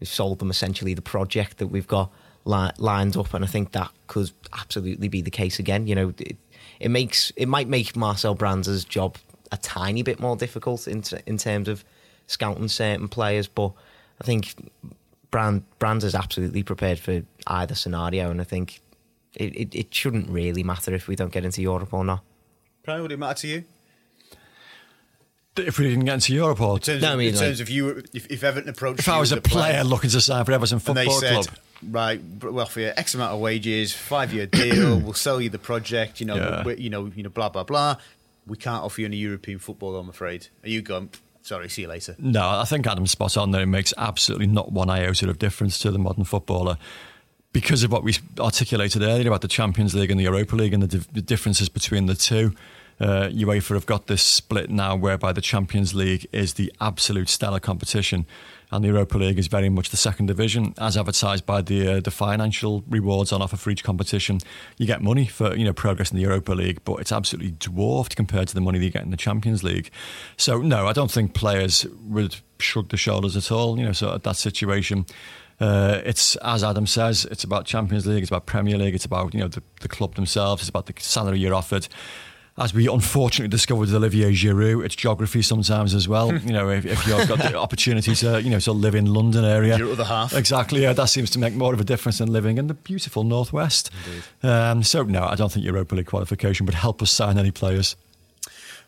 we've 0.00 0.08
sold 0.08 0.38
them 0.38 0.50
essentially 0.50 0.94
the 0.94 1.02
project 1.02 1.58
that 1.58 1.68
we've 1.68 1.86
got 1.86 2.10
li- 2.44 2.70
lined 2.78 3.16
up, 3.16 3.34
and 3.34 3.44
I 3.44 3.48
think 3.48 3.72
that 3.72 3.90
could 4.06 4.30
absolutely 4.52 5.08
be 5.08 5.22
the 5.22 5.30
case 5.30 5.58
again. 5.58 5.86
You 5.86 5.94
know, 5.94 6.14
it, 6.18 6.36
it 6.80 6.88
makes 6.90 7.32
it 7.36 7.46
might 7.46 7.68
make 7.68 7.96
Marcel 7.96 8.34
Brands' 8.34 8.84
job 8.84 9.16
a 9.50 9.56
tiny 9.58 10.02
bit 10.02 10.18
more 10.18 10.36
difficult 10.36 10.88
in 10.88 11.02
t- 11.02 11.18
in 11.26 11.36
terms 11.36 11.68
of 11.68 11.84
scouting 12.26 12.68
certain 12.68 13.08
players, 13.08 13.46
but 13.46 13.72
I 14.20 14.24
think 14.24 14.54
Brand 15.30 15.64
Brands 15.78 16.04
is 16.04 16.14
absolutely 16.14 16.62
prepared 16.62 16.98
for 16.98 17.22
either 17.46 17.74
scenario, 17.74 18.30
and 18.30 18.40
I 18.40 18.44
think 18.44 18.80
it, 19.34 19.54
it, 19.56 19.74
it 19.74 19.94
shouldn't 19.94 20.28
really 20.28 20.62
matter 20.62 20.94
if 20.94 21.08
we 21.08 21.16
don't 21.16 21.32
get 21.32 21.44
into 21.44 21.62
Europe 21.62 21.92
or 21.92 22.04
not. 22.04 22.22
Brian, 22.84 23.02
would 23.02 23.12
it 23.12 23.18
matter 23.18 23.40
to 23.42 23.48
you? 23.48 23.64
If 25.54 25.78
we 25.78 25.88
didn't 25.90 26.06
get 26.06 26.14
into 26.14 26.32
Europe, 26.32 26.60
or 26.62 26.76
In 26.76 26.80
terms, 26.80 27.02
No, 27.02 27.12
I 27.12 27.16
mean, 27.16 27.28
in 27.28 27.34
terms 27.34 27.60
of 27.60 27.68
you, 27.68 28.02
if, 28.14 28.26
if 28.30 28.42
Everton 28.42 28.70
approached 28.70 29.00
if 29.00 29.06
you 29.06 29.12
I 29.12 29.20
was 29.20 29.32
a 29.32 29.40
player 29.40 29.84
looking 29.84 30.08
to 30.10 30.20
sign 30.20 30.44
for 30.46 30.52
Everton 30.52 30.80
and 30.86 30.96
they 30.96 31.04
Football 31.04 31.20
said, 31.20 31.32
Club, 31.44 31.58
right, 31.90 32.20
well, 32.42 32.64
for 32.66 32.80
you, 32.80 32.90
X 32.96 33.14
amount 33.14 33.34
of 33.34 33.40
wages, 33.40 33.92
five 33.92 34.32
year 34.32 34.46
deal, 34.60 34.98
we'll 34.98 35.12
sell 35.12 35.42
you 35.42 35.50
the 35.50 35.58
project, 35.58 36.20
you 36.20 36.26
know, 36.26 36.36
Yeah. 36.36 36.64
we- 36.64 36.76
you 36.76 36.88
know, 36.88 37.12
you 37.14 37.22
know, 37.22 37.28
blah 37.28 37.50
blah 37.50 37.64
blah. 37.64 37.96
We 38.46 38.56
can't 38.56 38.82
offer 38.82 39.02
you 39.02 39.06
any 39.06 39.18
European 39.18 39.58
football, 39.58 39.94
I'm 39.96 40.08
afraid. 40.08 40.48
Are 40.64 40.68
you 40.70 40.80
going? 40.82 41.10
Sorry, 41.42 41.68
see 41.68 41.82
you 41.82 41.88
later. 41.88 42.16
No, 42.18 42.48
I 42.48 42.64
think 42.64 42.86
Adam's 42.86 43.10
spot 43.10 43.36
on 43.36 43.50
there. 43.50 43.62
It 43.62 43.66
makes 43.66 43.92
absolutely 43.98 44.46
not 44.46 44.72
one 44.72 44.88
iota 44.88 45.28
of 45.28 45.38
difference 45.38 45.78
to 45.80 45.90
the 45.90 45.98
modern 45.98 46.24
footballer 46.24 46.78
because 47.52 47.82
of 47.82 47.92
what 47.92 48.02
we 48.02 48.16
articulated 48.38 49.02
earlier 49.02 49.28
about 49.28 49.42
the 49.42 49.48
Champions 49.48 49.94
League 49.94 50.10
and 50.10 50.18
the 50.18 50.24
Europa 50.24 50.56
League 50.56 50.72
and 50.72 50.82
the, 50.82 50.98
di- 50.98 51.06
the 51.12 51.22
differences 51.22 51.68
between 51.68 52.06
the 52.06 52.14
two. 52.14 52.54
Uh, 53.00 53.28
UEFA 53.30 53.74
have 53.74 53.86
got 53.86 54.06
this 54.06 54.22
split 54.22 54.70
now 54.70 54.94
whereby 54.94 55.32
the 55.32 55.40
Champions 55.40 55.94
League 55.94 56.26
is 56.30 56.54
the 56.54 56.72
absolute 56.80 57.28
stellar 57.28 57.58
competition 57.58 58.26
and 58.72 58.82
the 58.82 58.88
Europa 58.88 59.18
League 59.18 59.38
is 59.38 59.48
very 59.48 59.68
much 59.68 59.90
the 59.90 59.96
second 59.96 60.26
division 60.26 60.74
as 60.78 60.96
advertised 60.96 61.44
by 61.44 61.60
the 61.60 61.96
uh, 61.96 62.00
the 62.00 62.10
financial 62.10 62.82
rewards 62.88 63.30
on 63.30 63.42
offer 63.42 63.56
for 63.56 63.70
each 63.70 63.84
competition. 63.84 64.38
You 64.78 64.86
get 64.86 65.02
money 65.02 65.26
for 65.26 65.54
you 65.54 65.64
know 65.64 65.74
progress 65.74 66.10
in 66.10 66.16
the 66.16 66.22
Europa 66.22 66.52
League, 66.52 66.80
but 66.84 66.94
it's 66.94 67.12
absolutely 67.12 67.52
dwarfed 67.58 68.16
compared 68.16 68.48
to 68.48 68.54
the 68.54 68.60
money 68.62 68.78
that 68.78 68.84
you 68.84 68.90
get 68.90 69.02
in 69.02 69.10
the 69.10 69.16
Champions 69.16 69.62
League. 69.62 69.90
So 70.36 70.62
no, 70.62 70.86
I 70.86 70.92
don't 70.92 71.10
think 71.10 71.34
players 71.34 71.86
would 72.06 72.36
shrug 72.58 72.88
their 72.88 72.98
shoulders 72.98 73.36
at 73.36 73.52
all. 73.52 73.78
You 73.78 73.86
know, 73.86 73.92
so 73.92 74.14
at 74.14 74.22
that 74.22 74.36
situation. 74.36 75.06
Uh, 75.62 76.00
it's 76.04 76.34
as 76.36 76.64
Adam 76.64 76.86
says, 76.86 77.24
it's 77.30 77.44
about 77.44 77.66
Champions 77.66 78.04
League, 78.06 78.22
it's 78.22 78.30
about 78.30 78.46
Premier 78.46 78.76
League, 78.76 78.94
it's 78.96 79.04
about 79.04 79.32
you 79.32 79.40
know 79.40 79.48
the, 79.48 79.62
the 79.80 79.88
club 79.88 80.14
themselves, 80.16 80.62
it's 80.62 80.68
about 80.68 80.86
the 80.86 80.94
salary 80.98 81.38
you're 81.38 81.54
offered. 81.54 81.86
As 82.58 82.74
we 82.74 82.86
unfortunately 82.86 83.48
discovered 83.48 83.80
with 83.80 83.94
Olivier 83.94 84.32
Giroud, 84.32 84.84
it's 84.84 84.94
geography 84.94 85.40
sometimes 85.40 85.94
as 85.94 86.06
well. 86.06 86.34
you 86.36 86.52
know, 86.52 86.68
if, 86.68 86.84
if 86.84 87.06
you've 87.06 87.26
got 87.26 87.38
the 87.38 87.56
opportunity 87.66 88.14
to 88.16 88.42
you 88.42 88.50
know 88.50 88.58
to 88.58 88.72
live 88.72 88.94
in 88.94 89.06
London 89.06 89.44
area, 89.44 89.78
Your 89.78 89.92
other 89.92 90.04
half. 90.04 90.34
exactly, 90.34 90.82
yeah, 90.82 90.92
that 90.92 91.08
seems 91.08 91.30
to 91.30 91.38
make 91.38 91.54
more 91.54 91.72
of 91.72 91.80
a 91.80 91.84
difference 91.84 92.18
than 92.18 92.30
living 92.32 92.58
in 92.58 92.66
the 92.66 92.74
beautiful 92.74 93.22
northwest. 93.24 93.90
Um, 94.42 94.82
so 94.82 95.04
no, 95.04 95.22
I 95.24 95.34
don't 95.36 95.50
think 95.52 95.64
Europa 95.64 95.94
League 95.94 96.06
qualification 96.06 96.66
would 96.66 96.74
help 96.74 97.00
us 97.00 97.10
sign 97.10 97.38
any 97.38 97.52
players. 97.52 97.96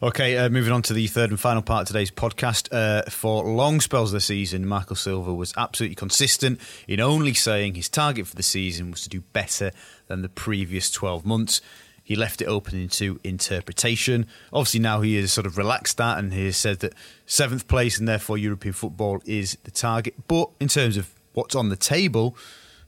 Okay, 0.04 0.36
uh, 0.36 0.50
moving 0.50 0.70
on 0.70 0.82
to 0.82 0.92
the 0.92 1.06
third 1.06 1.30
and 1.30 1.40
final 1.40 1.62
part 1.62 1.80
of 1.80 1.86
today's 1.86 2.10
podcast. 2.10 2.68
Uh, 2.70 3.08
for 3.08 3.42
long 3.42 3.80
spells 3.80 4.10
of 4.10 4.18
the 4.18 4.20
season, 4.20 4.66
Marco 4.66 4.92
Silva 4.92 5.32
was 5.32 5.54
absolutely 5.56 5.94
consistent 5.94 6.60
in 6.86 7.00
only 7.00 7.32
saying 7.32 7.74
his 7.74 7.88
target 7.88 8.26
for 8.26 8.36
the 8.36 8.42
season 8.42 8.90
was 8.90 9.00
to 9.04 9.08
do 9.08 9.22
better 9.32 9.70
than 10.08 10.20
the 10.20 10.28
previous 10.28 10.90
12 10.90 11.24
months. 11.24 11.62
He 12.02 12.16
left 12.16 12.42
it 12.42 12.44
open 12.44 12.78
into 12.78 13.18
interpretation. 13.24 14.26
Obviously, 14.52 14.80
now 14.80 15.00
he 15.00 15.16
has 15.16 15.32
sort 15.32 15.46
of 15.46 15.56
relaxed 15.56 15.96
that 15.96 16.18
and 16.18 16.34
he 16.34 16.44
has 16.44 16.58
said 16.58 16.80
that 16.80 16.92
seventh 17.24 17.66
place 17.66 17.98
and 17.98 18.06
therefore 18.06 18.36
European 18.36 18.74
football 18.74 19.22
is 19.24 19.56
the 19.64 19.70
target. 19.70 20.28
But 20.28 20.50
in 20.60 20.68
terms 20.68 20.98
of 20.98 21.14
what's 21.32 21.54
on 21.54 21.70
the 21.70 21.76
table, 21.76 22.36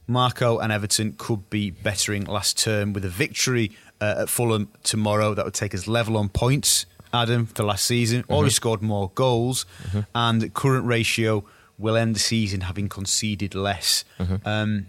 Marco 0.05 0.59
and 0.59 0.71
Everton 0.71 1.15
could 1.17 1.49
be 1.49 1.71
bettering 1.71 2.25
last 2.25 2.59
term 2.59 2.93
with 2.93 3.03
a 3.03 3.09
victory 3.09 3.71
uh, 3.99 4.17
at 4.19 4.29
Fulham 4.29 4.71
tomorrow. 4.83 5.33
That 5.33 5.45
would 5.45 5.55
take 5.55 5.73
us 5.73 5.87
level 5.87 6.15
on 6.15 6.29
points 6.29 6.85
Adam, 7.13 7.45
for 7.45 7.63
last 7.63 7.85
season. 7.85 8.23
Mm-hmm. 8.23 8.33
Already 8.33 8.51
scored 8.51 8.81
more 8.81 9.11
goals, 9.15 9.65
and 10.13 10.53
current 10.53 10.85
ratio 10.85 11.43
will 11.77 11.95
end 11.95 12.15
the 12.15 12.19
season 12.19 12.61
having 12.61 12.89
conceded 12.89 13.53
less. 13.53 14.03
Mm-hmm. 14.19 14.47
Um, 14.47 14.87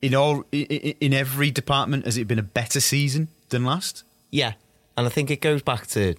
in 0.00 0.14
all, 0.14 0.44
in 0.50 1.12
every 1.12 1.50
department, 1.50 2.04
has 2.06 2.16
it 2.16 2.26
been 2.26 2.38
a 2.38 2.44
better 2.44 2.80
season 2.80 3.28
than 3.50 3.64
last? 3.64 4.02
Yeah, 4.30 4.54
and 4.96 5.06
I 5.06 5.10
think 5.10 5.30
it 5.30 5.40
goes 5.40 5.62
back 5.62 5.86
to 5.88 6.10
it 6.10 6.18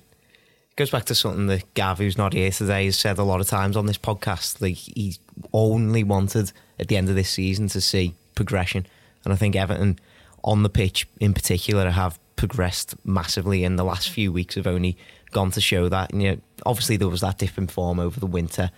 goes 0.76 0.92
back 0.92 1.06
to 1.06 1.16
something 1.16 1.48
that 1.48 1.74
Gav, 1.74 1.98
who's 1.98 2.18
not 2.18 2.34
here 2.34 2.52
today, 2.52 2.86
has 2.86 2.98
said 2.98 3.18
a 3.18 3.24
lot 3.24 3.42
of 3.42 3.48
times 3.48 3.76
on 3.76 3.88
this 3.88 3.98
podcast. 3.98 4.62
Like 4.62 4.76
he 4.76 5.18
only 5.52 6.04
wanted 6.04 6.52
at 6.80 6.88
the 6.88 6.98
end 6.98 7.10
of 7.10 7.16
this 7.16 7.30
season 7.30 7.68
to 7.70 7.82
see 7.82 8.14
progression, 8.36 8.86
and 9.24 9.34
I 9.34 9.36
think 9.36 9.56
Everton 9.56 10.00
on 10.44 10.64
the 10.64 10.70
pitch 10.70 11.08
in 11.20 11.34
particular 11.34 11.90
have 11.92 12.20
progressed 12.42 12.96
massively 13.06 13.64
in 13.64 13.76
the 13.76 13.84
last 13.84 14.10
few 14.10 14.32
weeks. 14.32 14.56
Have 14.56 14.66
only 14.66 14.98
gone 15.30 15.52
to 15.52 15.62
show 15.62 15.88
that. 15.90 16.12
And, 16.12 16.24
you 16.24 16.32
know, 16.32 16.38
obviously 16.66 16.98
there 16.98 17.08
was 17.08 17.22
that 17.22 17.38
dip 17.38 17.56
in 17.56 17.68
form 17.68 18.00
over 18.00 18.20
the 18.20 18.26
winter. 18.26 18.72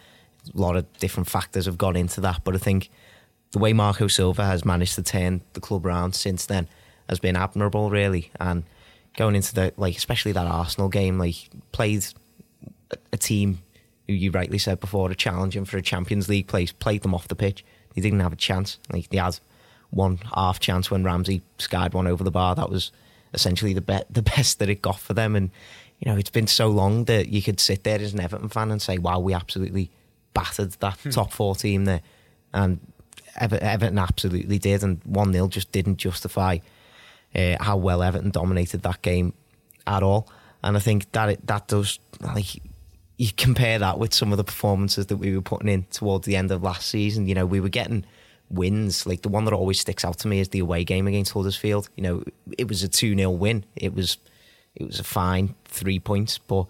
A 0.53 0.57
lot 0.59 0.75
of 0.75 0.91
different 0.97 1.29
factors 1.29 1.65
have 1.65 1.77
gone 1.77 1.95
into 1.95 2.19
that, 2.19 2.43
but 2.43 2.55
I 2.55 2.57
think 2.57 2.89
the 3.51 3.59
way 3.59 3.71
Marco 3.71 4.07
Silva 4.07 4.43
has 4.43 4.65
managed 4.65 4.95
to 4.95 5.01
turn 5.01 5.39
the 5.53 5.61
club 5.61 5.85
around 5.85 6.13
since 6.13 6.45
then 6.45 6.67
has 7.07 7.21
been 7.21 7.37
admirable, 7.37 7.89
really. 7.89 8.31
And 8.37 8.65
going 9.15 9.33
into 9.33 9.53
the 9.53 9.73
like, 9.77 9.95
especially 9.95 10.33
that 10.33 10.45
Arsenal 10.45 10.89
game, 10.89 11.17
like 11.17 11.35
played 11.71 12.05
a, 13.13 13.17
team 13.17 13.59
who 14.07 14.13
you 14.13 14.29
rightly 14.31 14.57
said 14.57 14.81
before 14.81 15.09
are 15.09 15.13
challenging 15.13 15.63
for 15.63 15.77
a 15.77 15.81
Champions 15.81 16.27
League 16.27 16.47
place, 16.47 16.73
played 16.73 17.03
them 17.03 17.15
off 17.15 17.29
the 17.29 17.35
pitch. 17.35 17.63
They 17.95 18.01
didn't 18.01 18.19
have 18.19 18.33
a 18.33 18.35
chance. 18.35 18.77
Like 18.91 19.13
had 19.13 19.39
one 19.89 20.19
half 20.35 20.59
chance 20.59 20.91
when 20.91 21.05
Ramsey 21.05 21.43
skied 21.59 21.93
one 21.93 22.07
over 22.07 22.25
the 22.25 22.31
bar. 22.31 22.55
That 22.55 22.69
was 22.69 22.91
essentially 23.33 23.73
the 23.73 23.81
be- 23.81 24.03
the 24.09 24.21
best 24.35 24.59
that 24.59 24.69
it 24.69 24.81
got 24.81 24.99
for 24.99 25.13
them. 25.13 25.35
And 25.35 25.51
you 25.99 26.11
know, 26.11 26.17
it's 26.17 26.29
been 26.29 26.47
so 26.47 26.67
long 26.67 27.05
that 27.05 27.29
you 27.29 27.41
could 27.41 27.59
sit 27.59 27.83
there 27.83 27.99
as 27.99 28.13
an 28.13 28.19
Everton 28.19 28.49
fan 28.49 28.71
and 28.71 28.81
say, 28.81 28.97
"Wow, 28.97 29.19
we 29.19 29.33
absolutely 29.33 29.89
battered 30.33 30.71
that 30.73 30.97
top 31.11 31.31
four 31.31 31.55
team 31.55 31.85
there." 31.85 32.01
And 32.53 32.79
Ever- 33.39 33.57
Everton 33.61 33.97
absolutely 33.97 34.59
did, 34.59 34.83
and 34.83 35.01
one 35.05 35.33
0 35.33 35.47
just 35.47 35.71
didn't 35.71 35.97
justify 35.97 36.59
uh, 37.33 37.55
how 37.59 37.77
well 37.77 38.03
Everton 38.03 38.29
dominated 38.29 38.83
that 38.83 39.01
game 39.01 39.33
at 39.87 40.03
all. 40.03 40.29
And 40.63 40.77
I 40.77 40.79
think 40.79 41.11
that 41.13 41.29
it, 41.29 41.47
that 41.47 41.67
does 41.67 41.99
like 42.21 42.61
you 43.17 43.29
compare 43.35 43.79
that 43.79 43.97
with 43.97 44.13
some 44.13 44.31
of 44.31 44.37
the 44.37 44.43
performances 44.43 45.07
that 45.07 45.17
we 45.17 45.35
were 45.35 45.41
putting 45.41 45.67
in 45.67 45.83
towards 45.85 46.25
the 46.25 46.35
end 46.35 46.51
of 46.51 46.61
last 46.61 46.87
season. 46.89 47.27
You 47.27 47.35
know, 47.35 47.45
we 47.45 47.59
were 47.59 47.69
getting 47.69 48.05
wins. 48.49 49.05
Like 49.05 49.21
the 49.21 49.29
one 49.29 49.45
that 49.45 49.53
always 49.53 49.79
sticks 49.79 50.05
out 50.05 50.19
to 50.19 50.27
me 50.27 50.39
is 50.39 50.49
the 50.49 50.59
away 50.59 50.83
game 50.83 51.07
against 51.07 51.31
Huddersfield. 51.31 51.89
You 51.95 52.03
know, 52.03 52.23
it 52.57 52.67
was 52.67 52.83
a 52.83 52.87
two 52.87 53.15
0 53.15 53.31
win. 53.31 53.65
It 53.75 53.93
was 53.93 54.17
it 54.75 54.85
was 54.85 54.99
a 54.99 55.03
fine 55.03 55.55
three 55.65 55.99
points, 55.99 56.37
but. 56.37 56.65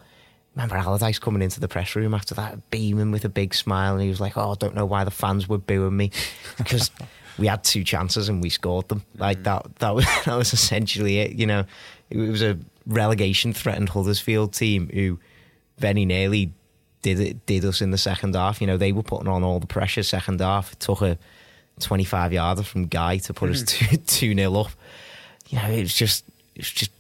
Remember 0.56 0.76
Allardyce 0.76 1.18
coming 1.18 1.42
into 1.42 1.60
the 1.60 1.68
press 1.68 1.96
room 1.96 2.14
after 2.14 2.36
that, 2.36 2.70
beaming 2.70 3.10
with 3.10 3.26
a 3.26 3.30
big 3.30 3.56
smile, 3.56 3.94
and 3.94 4.04
he 4.04 4.10
was 4.10 4.22
like, 4.22 4.38
"Oh, 4.38 4.52
I 4.52 4.56
don't 4.60 4.76
know 4.76 4.86
why 4.86 5.04
the 5.04 5.10
fans 5.10 5.50
were 5.50 5.58
booing 5.58 5.98
me, 5.98 6.12
because 6.60 6.92
we 7.38 7.48
had 7.48 7.64
two 7.64 7.84
chances 7.84 8.30
and 8.30 8.42
we 8.42 8.50
scored 8.50 8.88
them. 8.90 9.04
Like 9.18 9.40
mm. 9.40 9.44
that, 9.46 9.76
that 9.78 9.96
was 9.96 10.06
that 10.26 10.36
was 10.36 10.54
essentially 10.54 11.20
it. 11.20 11.34
You 11.34 11.48
know, 11.48 11.66
it 12.10 12.18
was 12.18 12.42
a 12.42 12.58
relegation 12.86 13.54
threatened 13.54 13.90
Huddersfield 13.90 14.54
team 14.54 14.90
who 14.94 15.20
very 15.78 16.06
nearly 16.06 16.54
did 17.02 17.20
it, 17.20 17.46
did 17.46 17.66
us 17.66 17.82
in 17.82 17.92
the 17.92 17.98
second 17.98 18.36
half. 18.36 18.62
You 18.62 18.68
know, 18.68 18.78
they 18.78 18.92
were 18.92 19.04
putting 19.04 19.28
on 19.28 19.44
all 19.44 19.60
the 19.60 19.68
pressure 19.68 20.04
second 20.04 20.40
half. 20.40 20.74
It 20.74 20.80
took 20.80 21.02
a 21.02 21.18
25 21.80 22.34
yarder 22.34 22.64
from 22.64 22.88
Gueye 22.88 23.24
to 23.26 23.34
put 23.34 23.50
us 23.50 23.62
hmm. 23.62 23.96
2 23.96 23.98
2 24.06 24.36
nil 24.36 24.58
up. 24.58 24.72
You 25.50 25.60
know, 25.60 25.70
it 25.70 25.82
was 25.82 25.94
just 25.94 26.26
it 26.56 26.62
was 26.62 26.72
just 26.72 26.92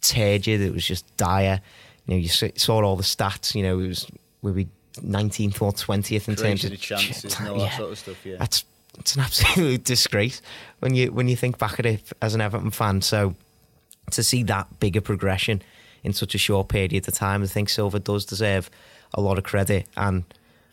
turgid. 0.00 0.60
It 0.60 0.72
was 0.72 0.84
just 0.84 1.16
dire. 1.16 1.60
You 2.06 2.14
know, 2.14 2.20
you 2.20 2.28
saw 2.28 2.82
all 2.82 2.96
the 2.96 3.02
stats. 3.02 3.54
You 3.54 3.62
know, 3.62 3.78
it 3.78 3.88
was 3.88 4.06
we 4.42 4.52
were 4.52 4.64
19th 5.00 5.62
or 5.62 5.72
20th 5.72 6.28
in 6.28 6.36
terms 6.36 6.64
of 6.64 6.80
chances 6.80 7.38
and 7.38 7.48
all 7.48 7.58
that 7.58 7.76
sort 7.76 7.92
of 7.92 7.98
stuff, 7.98 8.26
yeah. 8.26 8.36
That's 8.38 8.64
it's 8.98 9.16
an 9.16 9.22
absolute 9.22 9.84
disgrace 9.84 10.42
when 10.80 10.94
you 10.94 11.12
when 11.12 11.28
you 11.28 11.36
think 11.36 11.58
back 11.58 11.78
at 11.78 11.86
it 11.86 12.12
as 12.20 12.34
an 12.34 12.40
Everton 12.40 12.70
fan. 12.70 13.00
So 13.00 13.34
to 14.10 14.22
see 14.22 14.42
that 14.44 14.80
bigger 14.80 15.00
progression 15.00 15.62
in 16.04 16.12
such 16.12 16.34
a 16.34 16.38
short 16.38 16.68
period 16.68 17.08
of 17.08 17.14
time, 17.14 17.42
I 17.42 17.46
think 17.46 17.70
Silva 17.70 18.00
does 18.00 18.24
deserve 18.26 18.68
a 19.14 19.20
lot 19.20 19.38
of 19.38 19.44
credit. 19.44 19.86
And 19.96 20.24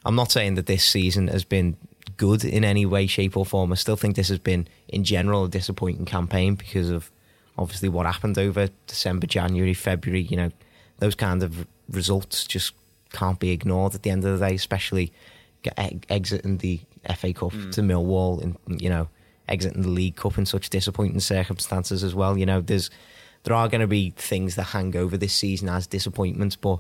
I'm 0.05 0.15
not 0.15 0.31
saying 0.31 0.55
that 0.55 0.65
this 0.65 0.83
season 0.83 1.27
has 1.29 1.45
been 1.45 1.77
good 2.19 2.43
in 2.43 2.65
any 2.65 2.85
way, 2.85 3.07
shape, 3.07 3.37
or 3.37 3.45
form. 3.45 3.71
I 3.71 3.75
still 3.75 3.95
think 3.95 4.15
this 4.15 4.27
has 4.27 4.39
been, 4.39 4.67
in 4.89 5.03
general, 5.03 5.45
a 5.45 5.49
disappointing 5.49 6.05
campaign 6.05 6.55
because 6.55 6.89
of 6.89 7.09
obviously 7.57 7.89
what 7.89 8.05
happened 8.05 8.37
over 8.37 8.69
December, 8.85 9.25
January, 9.25 9.73
February. 9.73 10.21
You 10.21 10.37
know, 10.37 10.51
those 10.99 11.15
kind 11.15 11.41
of 11.41 11.65
results 11.89 12.45
just 12.45 12.73
can't 13.13 13.39
be 13.39 13.51
ignored 13.51 13.95
at 13.95 14.03
the 14.03 14.09
end 14.11 14.25
of 14.25 14.37
the 14.37 14.47
day, 14.47 14.53
especially 14.53 15.13
e- 15.65 15.99
exiting 16.09 16.57
the 16.57 16.81
FA 17.15 17.33
Cup 17.33 17.53
hmm. 17.53 17.69
to 17.71 17.81
Millwall 17.81 18.43
and 18.43 18.81
you 18.81 18.89
know 18.89 19.07
exiting 19.47 19.81
the 19.81 19.89
League 19.89 20.17
Cup 20.17 20.37
in 20.37 20.45
such 20.45 20.69
disappointing 20.69 21.21
circumstances 21.21 22.03
as 22.03 22.13
well. 22.13 22.37
You 22.37 22.45
know, 22.45 22.59
there's 22.59 22.89
there 23.43 23.55
are 23.55 23.69
going 23.69 23.81
to 23.81 23.87
be 23.87 24.11
things 24.17 24.55
that 24.55 24.63
hang 24.63 24.95
over 24.97 25.15
this 25.15 25.33
season 25.33 25.69
as 25.69 25.87
disappointments, 25.87 26.57
but 26.57 26.79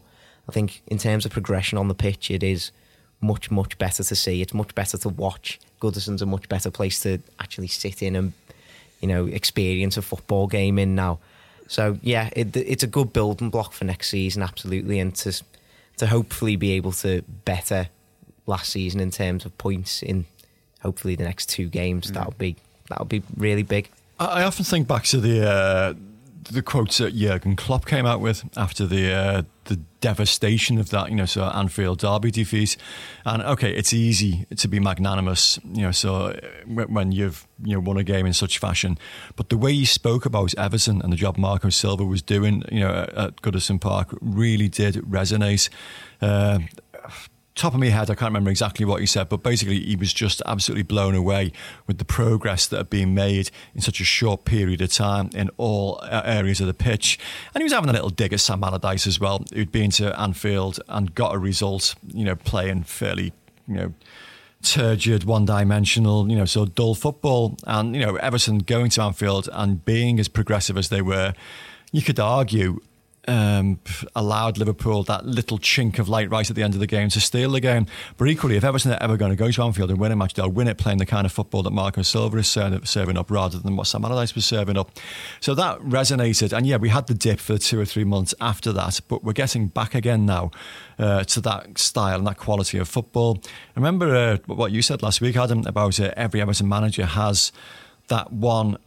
I 0.49 0.51
think 0.51 0.81
in 0.87 0.97
terms 0.97 1.25
of 1.25 1.31
progression 1.31 1.77
on 1.77 1.87
the 1.87 1.95
pitch, 1.95 2.29
it 2.29 2.43
is 2.43 2.71
much 3.21 3.51
much 3.51 3.77
better 3.77 4.03
to 4.03 4.15
see. 4.15 4.41
It's 4.41 4.53
much 4.53 4.73
better 4.75 4.97
to 4.97 5.09
watch. 5.09 5.59
Goodison's 5.79 6.21
a 6.21 6.25
much 6.25 6.47
better 6.49 6.71
place 6.71 6.99
to 7.01 7.19
actually 7.39 7.67
sit 7.67 8.01
in 8.01 8.15
and 8.15 8.33
you 9.01 9.07
know 9.07 9.25
experience 9.25 9.97
a 9.97 10.01
football 10.01 10.47
game 10.47 10.79
in 10.79 10.95
now. 10.95 11.19
So 11.67 11.99
yeah, 12.01 12.29
it, 12.35 12.55
it's 12.55 12.83
a 12.83 12.87
good 12.87 13.13
building 13.13 13.49
block 13.49 13.73
for 13.73 13.85
next 13.85 14.09
season, 14.09 14.41
absolutely, 14.41 14.99
and 14.99 15.15
to 15.17 15.41
to 15.97 16.07
hopefully 16.07 16.55
be 16.55 16.71
able 16.71 16.93
to 16.93 17.21
better 17.45 17.89
last 18.45 18.71
season 18.71 18.99
in 18.99 19.11
terms 19.11 19.45
of 19.45 19.55
points 19.57 20.01
in 20.01 20.25
hopefully 20.81 21.15
the 21.15 21.23
next 21.23 21.49
two 21.49 21.67
games. 21.67 22.11
That'll 22.11 22.33
be 22.37 22.55
that'll 22.89 23.05
be 23.05 23.21
really 23.37 23.63
big. 23.63 23.89
I 24.19 24.25
I 24.25 24.43
often 24.43 24.65
think 24.65 24.87
back 24.87 25.03
to 25.05 25.19
the 25.19 25.47
uh, 25.47 25.93
the 26.51 26.61
quotes 26.61 26.97
that 26.97 27.15
Jurgen 27.15 27.55
Klopp 27.55 27.85
came 27.85 28.05
out 28.05 28.21
with 28.21 28.43
after 28.57 28.85
the 28.85 29.11
uh, 29.13 29.41
the 29.65 29.77
devastation 30.01 30.79
of 30.79 30.89
that, 30.89 31.09
you 31.09 31.15
know, 31.15 31.25
so 31.25 31.43
Anfield 31.43 31.99
derby 31.99 32.31
defeat. 32.31 32.75
And 33.25 33.43
okay, 33.43 33.71
it's 33.71 33.93
easy 33.93 34.45
to 34.57 34.67
be 34.67 34.79
magnanimous, 34.79 35.59
you 35.73 35.83
know, 35.83 35.91
so 35.91 36.15
uh, 36.27 36.39
when 36.87 37.11
you've 37.11 37.47
you 37.63 37.73
know 37.73 37.79
won 37.79 37.97
a 37.97 38.03
game 38.03 38.25
in 38.25 38.33
such 38.33 38.57
fashion, 38.57 38.97
but 39.35 39.49
the 39.49 39.57
way 39.57 39.73
he 39.73 39.85
spoke 39.85 40.25
about 40.25 40.53
Everton 40.57 41.01
and 41.01 41.13
the 41.13 41.17
job 41.17 41.37
Marco 41.37 41.69
Silva 41.69 42.03
was 42.03 42.21
doing, 42.21 42.63
you 42.71 42.79
know, 42.79 42.89
at- 42.89 43.13
at 43.13 43.41
Goodison 43.41 43.79
Park 43.79 44.15
really 44.21 44.69
did 44.69 44.95
resonate. 44.95 45.69
Uh, 46.21 46.59
top 47.59 47.73
of 47.73 47.79
my 47.79 47.87
head, 47.87 48.09
I 48.09 48.15
can't 48.15 48.29
remember 48.29 48.49
exactly 48.49 48.85
what 48.85 49.01
he 49.01 49.05
said, 49.05 49.29
but 49.29 49.43
basically 49.43 49.79
he 49.79 49.95
was 49.95 50.13
just 50.13 50.41
absolutely 50.45 50.83
blown 50.83 51.13
away 51.13 51.51
with 51.87 51.97
the 51.97 52.05
progress 52.05 52.65
that 52.67 52.77
had 52.77 52.89
been 52.89 53.13
made 53.13 53.51
in 53.75 53.81
such 53.81 53.99
a 53.99 54.03
short 54.03 54.45
period 54.45 54.81
of 54.81 54.91
time 54.91 55.29
in 55.35 55.49
all 55.57 55.99
uh, 56.03 56.21
areas 56.25 56.61
of 56.61 56.67
the 56.67 56.73
pitch. 56.73 57.19
And 57.53 57.61
he 57.61 57.63
was 57.63 57.73
having 57.73 57.89
a 57.89 57.93
little 57.93 58.09
dig 58.09 58.33
at 58.33 58.39
Sam 58.39 58.63
Allardyce 58.63 59.05
as 59.05 59.19
well, 59.19 59.43
who'd 59.53 59.71
been 59.71 59.91
to 59.91 60.17
Anfield 60.19 60.79
and 60.87 61.13
got 61.13 61.35
a 61.35 61.37
result, 61.37 61.95
you 62.07 62.23
know, 62.23 62.35
playing 62.35 62.83
fairly, 62.83 63.33
you 63.67 63.75
know, 63.75 63.93
turgid, 64.61 65.23
one 65.23 65.45
dimensional, 65.45 66.29
you 66.29 66.35
know, 66.35 66.45
so 66.45 66.65
dull 66.65 66.95
football. 66.95 67.57
And, 67.67 67.95
you 67.95 68.05
know, 68.05 68.15
Everton 68.15 68.59
going 68.59 68.89
to 68.91 69.03
Anfield 69.03 69.49
and 69.51 69.83
being 69.83 70.19
as 70.19 70.27
progressive 70.27 70.77
as 70.77 70.89
they 70.89 71.01
were, 71.01 71.33
you 71.91 72.01
could 72.01 72.19
argue 72.19 72.79
um, 73.29 73.79
allowed 74.15 74.57
Liverpool 74.57 75.03
that 75.03 75.25
little 75.25 75.59
chink 75.59 75.99
of 75.99 76.09
light 76.09 76.29
right 76.29 76.49
at 76.49 76.55
the 76.55 76.63
end 76.63 76.73
of 76.73 76.79
the 76.79 76.87
game 76.87 77.09
to 77.09 77.21
steal 77.21 77.51
the 77.51 77.59
game. 77.59 77.85
But 78.17 78.27
equally, 78.27 78.57
if 78.57 78.63
Everton 78.63 78.91
are 78.91 79.01
ever 79.01 79.17
going 79.17 79.31
to 79.31 79.35
go 79.35 79.51
to 79.51 79.63
Anfield 79.63 79.91
and 79.91 79.99
win 79.99 80.11
a 80.11 80.15
match, 80.15 80.33
they'll 80.33 80.49
win 80.49 80.67
it 80.67 80.77
playing 80.77 80.97
the 80.97 81.05
kind 81.05 81.25
of 81.25 81.31
football 81.31 81.63
that 81.63 81.71
Marco 81.71 82.01
Silva 82.01 82.37
is 82.37 82.47
serving, 82.47 83.17
up 83.17 83.31
rather 83.31 83.59
than 83.59 83.75
what 83.75 83.87
Sam 83.87 84.03
Allardyce 84.03 84.35
was 84.35 84.45
serving 84.45 84.77
up. 84.77 84.91
So 85.39 85.53
that 85.55 85.79
resonated. 85.79 86.51
And 86.55 86.65
yeah, 86.65 86.77
we 86.77 86.89
had 86.89 87.07
the 87.07 87.13
dip 87.13 87.39
for 87.39 87.57
two 87.57 87.79
or 87.79 87.85
three 87.85 88.03
months 88.03 88.33
after 88.41 88.73
that, 88.73 88.99
but 89.07 89.23
we're 89.23 89.33
getting 89.33 89.67
back 89.67 89.93
again 89.93 90.25
now 90.25 90.51
uh, 90.97 91.23
to 91.25 91.41
that 91.41 91.77
style 91.77 92.17
and 92.17 92.27
that 92.27 92.37
quality 92.37 92.79
of 92.79 92.89
football. 92.89 93.41
I 93.45 93.79
Remember 93.79 94.15
uh, 94.15 94.37
what 94.47 94.71
you 94.71 94.81
said 94.81 95.03
last 95.03 95.21
week, 95.21 95.37
Adam, 95.37 95.65
about 95.65 95.99
uh, 95.99 96.11
every 96.17 96.41
Everton 96.41 96.67
manager 96.67 97.05
has 97.05 97.51
that 98.07 98.31
one 98.31 98.77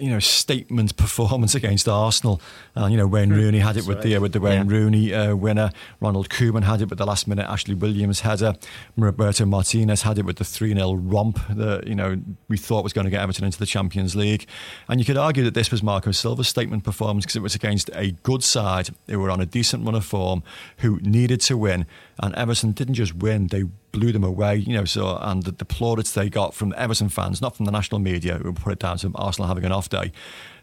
you 0.00 0.10
know 0.10 0.18
statement 0.18 0.96
performance 0.96 1.54
against 1.54 1.88
Arsenal. 1.88 2.40
And 2.74 2.92
you 2.92 2.98
know 2.98 3.06
Wayne 3.06 3.30
Rooney 3.30 3.58
had 3.58 3.76
it 3.76 3.86
with 3.86 4.02
the 4.02 4.16
uh, 4.16 4.20
with 4.20 4.32
the 4.32 4.40
Wayne 4.40 4.68
Yeah. 4.68 4.76
Rooney 4.76 5.14
uh, 5.14 5.34
winner. 5.34 5.70
Ronald 6.00 6.28
Koeman 6.28 6.64
had 6.64 6.82
it 6.82 6.90
with 6.90 6.98
the 6.98 7.06
last 7.06 7.26
minute 7.26 7.46
Ashley 7.48 7.74
Williams 7.74 8.20
header. 8.20 8.54
Roberto 8.96 9.44
Martinez 9.46 10.02
had 10.02 10.18
it 10.18 10.24
with 10.24 10.36
the 10.36 10.44
three 10.44 10.74
0 10.74 10.94
romp 10.94 11.40
that 11.48 11.86
you 11.86 11.94
know 11.94 12.20
we 12.48 12.56
thought 12.56 12.84
was 12.84 12.92
going 12.92 13.04
to 13.06 13.10
get 13.10 13.20
Everton 13.22 13.44
into 13.44 13.58
the 13.58 13.66
Champions 13.66 14.14
League. 14.14 14.46
And 14.88 15.00
you 15.00 15.06
could 15.06 15.16
argue 15.16 15.44
that 15.44 15.54
this 15.54 15.70
was 15.70 15.82
Marco 15.82 16.10
Silva's 16.12 16.48
statement 16.48 16.84
performance 16.84 17.24
because 17.24 17.36
it 17.36 17.42
was 17.42 17.54
against 17.54 17.90
a 17.94 18.12
good 18.22 18.42
side 18.44 18.90
who 19.08 19.18
were 19.18 19.30
on 19.30 19.40
a 19.40 19.46
decent 19.46 19.84
run 19.84 19.94
of 19.94 20.04
form, 20.04 20.42
who 20.78 20.98
needed 21.00 21.40
to 21.42 21.56
win. 21.56 21.86
And 22.20 22.34
Everton 22.34 22.72
didn't 22.72 22.94
just 22.94 23.14
win; 23.14 23.46
they 23.46 23.64
blew 23.92 24.12
them 24.12 24.24
away. 24.24 24.56
You 24.56 24.74
know, 24.74 24.84
so 24.84 25.18
and 25.20 25.42
the, 25.42 25.52
the 25.52 25.64
plaudits 25.64 26.12
they 26.12 26.28
got 26.28 26.54
from 26.54 26.74
Everton 26.76 27.08
fans, 27.08 27.40
not 27.40 27.56
from 27.56 27.66
the 27.66 27.72
national 27.72 28.00
media, 28.00 28.38
who 28.38 28.52
put 28.52 28.72
it 28.72 28.78
down 28.78 28.98
to 28.98 29.12
Arsenal 29.14 29.48
having 29.48 29.64
an 29.64 29.72
off 29.72 29.88
day, 29.88 30.12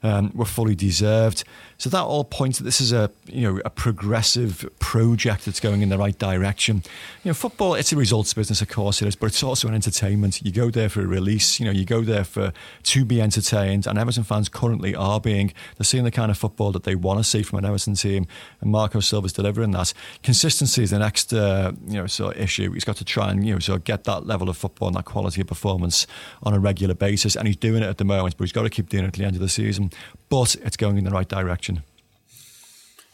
um, 0.06 0.32
were 0.36 0.46
fully 0.46 0.76
deserved. 0.76 1.44
So 1.78 1.90
that 1.90 2.04
all 2.04 2.24
points 2.24 2.60
that 2.60 2.64
this 2.64 2.80
is 2.80 2.94
a 2.94 3.12
you 3.26 3.42
know 3.42 3.60
a 3.66 3.70
progressive 3.70 4.70
project 4.80 5.44
that's 5.44 5.60
going 5.60 5.82
in 5.82 5.90
the 5.90 5.98
right 5.98 6.18
direction. 6.18 6.84
You 7.24 7.30
know, 7.30 7.34
football 7.34 7.74
it's 7.74 7.92
a 7.92 7.98
results 7.98 8.34
business, 8.34 8.62
of 8.62 8.70
course 8.70 9.02
it 9.02 9.08
is, 9.08 9.16
but 9.16 9.26
it's 9.26 9.44
also 9.44 9.68
an 9.68 9.74
entertainment. 9.74 10.42
You 10.42 10.52
go 10.52 10.70
there 10.70 10.88
for 10.88 11.02
a 11.02 11.08
release. 11.08 11.60
You 11.60 11.66
know, 11.66 11.72
you 11.72 11.84
go 11.84 12.02
there 12.02 12.24
for 12.24 12.54
to 12.84 13.06
be 13.06 13.22
entertained, 13.22 13.88
and 13.88 14.00
Everton 14.00 14.24
fans 14.24 14.48
currently 14.48 14.96
are 14.96 15.20
being. 15.20 15.54
They're 15.78 15.86
seeing 15.86 16.06
the 16.06 16.12
kind 16.12 16.32
of 16.32 16.38
football 16.38 16.72
that 16.72 16.84
they 16.84 16.96
want 16.96 17.20
to 17.20 17.24
see 17.24 17.44
from 17.44 17.60
an 17.60 17.66
Everton 17.66 17.96
team, 17.96 18.26
and 18.62 18.72
Marco 18.72 19.02
Silva's 19.02 19.34
delivering 19.34 19.72
that. 19.72 19.94
Consistency 20.24 20.84
is 20.84 20.92
the 20.92 21.00
next 21.00 21.34
uh, 21.34 21.74
you 21.88 21.96
know 21.96 22.08
sort 22.08 22.36
of 22.36 22.42
issue. 22.42 22.72
He's 22.72 22.86
got 22.86 22.98
to 22.98 23.06
try 23.06 23.32
and 23.32 23.46
you 23.46 23.54
know 23.54 23.60
sort 23.60 23.80
of 23.80 23.84
get 23.84 24.06
that 24.06 24.26
level 24.26 24.50
of 24.50 24.56
football 24.56 24.88
and 24.88 24.96
that 24.96 25.06
quality 25.06 25.42
of 25.42 25.48
performance 25.48 26.08
on 26.44 26.54
a 26.54 26.60
regular 26.60 26.96
basis, 26.96 27.36
and 27.36 27.48
he's 27.48 27.58
doing 27.58 27.84
it 27.84 27.88
at 27.90 27.98
the 27.98 28.06
moment. 28.06 28.38
But 28.38 28.46
he's 28.46 28.54
got 28.54 28.64
to 28.64 28.70
keep 28.70 28.88
doing 28.88 29.04
it 29.04 29.08
at 29.08 29.14
the 29.14 29.26
end 29.26 29.36
of 29.36 29.42
the 29.42 29.50
season 29.50 29.92
but 30.30 30.56
it's 30.56 30.78
going 30.78 30.98
in 30.98 31.04
the 31.04 31.12
right 31.12 31.28
direction. 31.28 31.84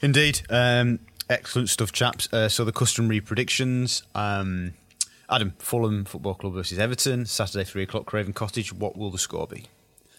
Indeed. 0.02 0.42
Um, 0.50 1.00
excellent 1.30 1.70
stuff, 1.70 1.92
chaps. 1.92 2.32
Uh, 2.32 2.50
so 2.50 2.64
the 2.66 2.72
customary 2.72 3.22
predictions. 3.22 4.04
Um, 4.16 4.74
Adam, 5.30 5.54
Fulham 5.60 6.04
Football 6.04 6.36
Club 6.36 6.54
versus 6.54 6.78
Everton, 6.78 7.26
Saturday, 7.26 7.64
3 7.64 7.84
o'clock, 7.84 8.06
Craven 8.06 8.34
Cottage. 8.34 8.74
What 8.74 8.98
will 8.98 9.12
the 9.12 9.18
score 9.18 9.48
be? 9.48 9.66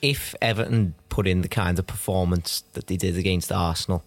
If 0.00 0.34
Everton 0.40 0.94
put 1.10 1.26
in 1.26 1.42
the 1.42 1.48
kind 1.48 1.78
of 1.78 1.86
performance 1.86 2.64
that 2.72 2.86
they 2.86 2.96
did 2.96 3.16
against 3.16 3.52
Arsenal 3.52 4.02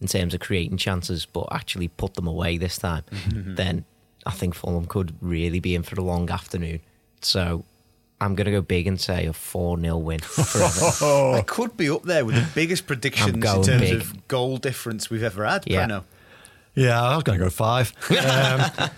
in 0.00 0.06
terms 0.06 0.34
of 0.34 0.40
creating 0.40 0.76
chances, 0.76 1.24
but 1.24 1.48
actually 1.50 1.88
put 1.88 2.14
them 2.14 2.26
away 2.26 2.58
this 2.58 2.76
time, 2.76 3.04
mm-hmm. 3.10 3.54
then 3.54 3.86
I 4.26 4.32
think 4.32 4.54
Fulham 4.54 4.86
could 4.86 5.14
really 5.20 5.58
be 5.58 5.74
in 5.74 5.82
for 5.82 5.98
a 5.98 6.04
long 6.04 6.30
afternoon. 6.30 6.80
So 7.22 7.64
I'm 8.20 8.34
going 8.34 8.46
to 8.46 8.50
go 8.50 8.62
big 8.62 8.86
and 8.86 9.00
say 9.00 9.26
a 9.26 9.32
4 9.32 9.78
0 9.78 9.98
win 9.98 10.20
forever. 10.20 11.36
I 11.36 11.42
could 11.46 11.76
be 11.76 11.90
up 11.90 12.04
there 12.04 12.24
with 12.24 12.34
the 12.34 12.48
biggest 12.54 12.86
predictions 12.86 13.34
in 13.34 13.40
terms 13.40 13.66
big. 13.66 13.94
of 13.94 14.28
goal 14.28 14.56
difference 14.56 15.10
we've 15.10 15.22
ever 15.22 15.44
had. 15.44 15.64
Yeah. 15.66 15.86
Prenno. 15.86 16.04
Yeah, 16.74 17.02
I 17.02 17.14
was 17.14 17.24
going 17.24 17.38
to 17.38 17.44
go 17.44 17.50
five. 17.50 17.92
Um, 18.10 18.90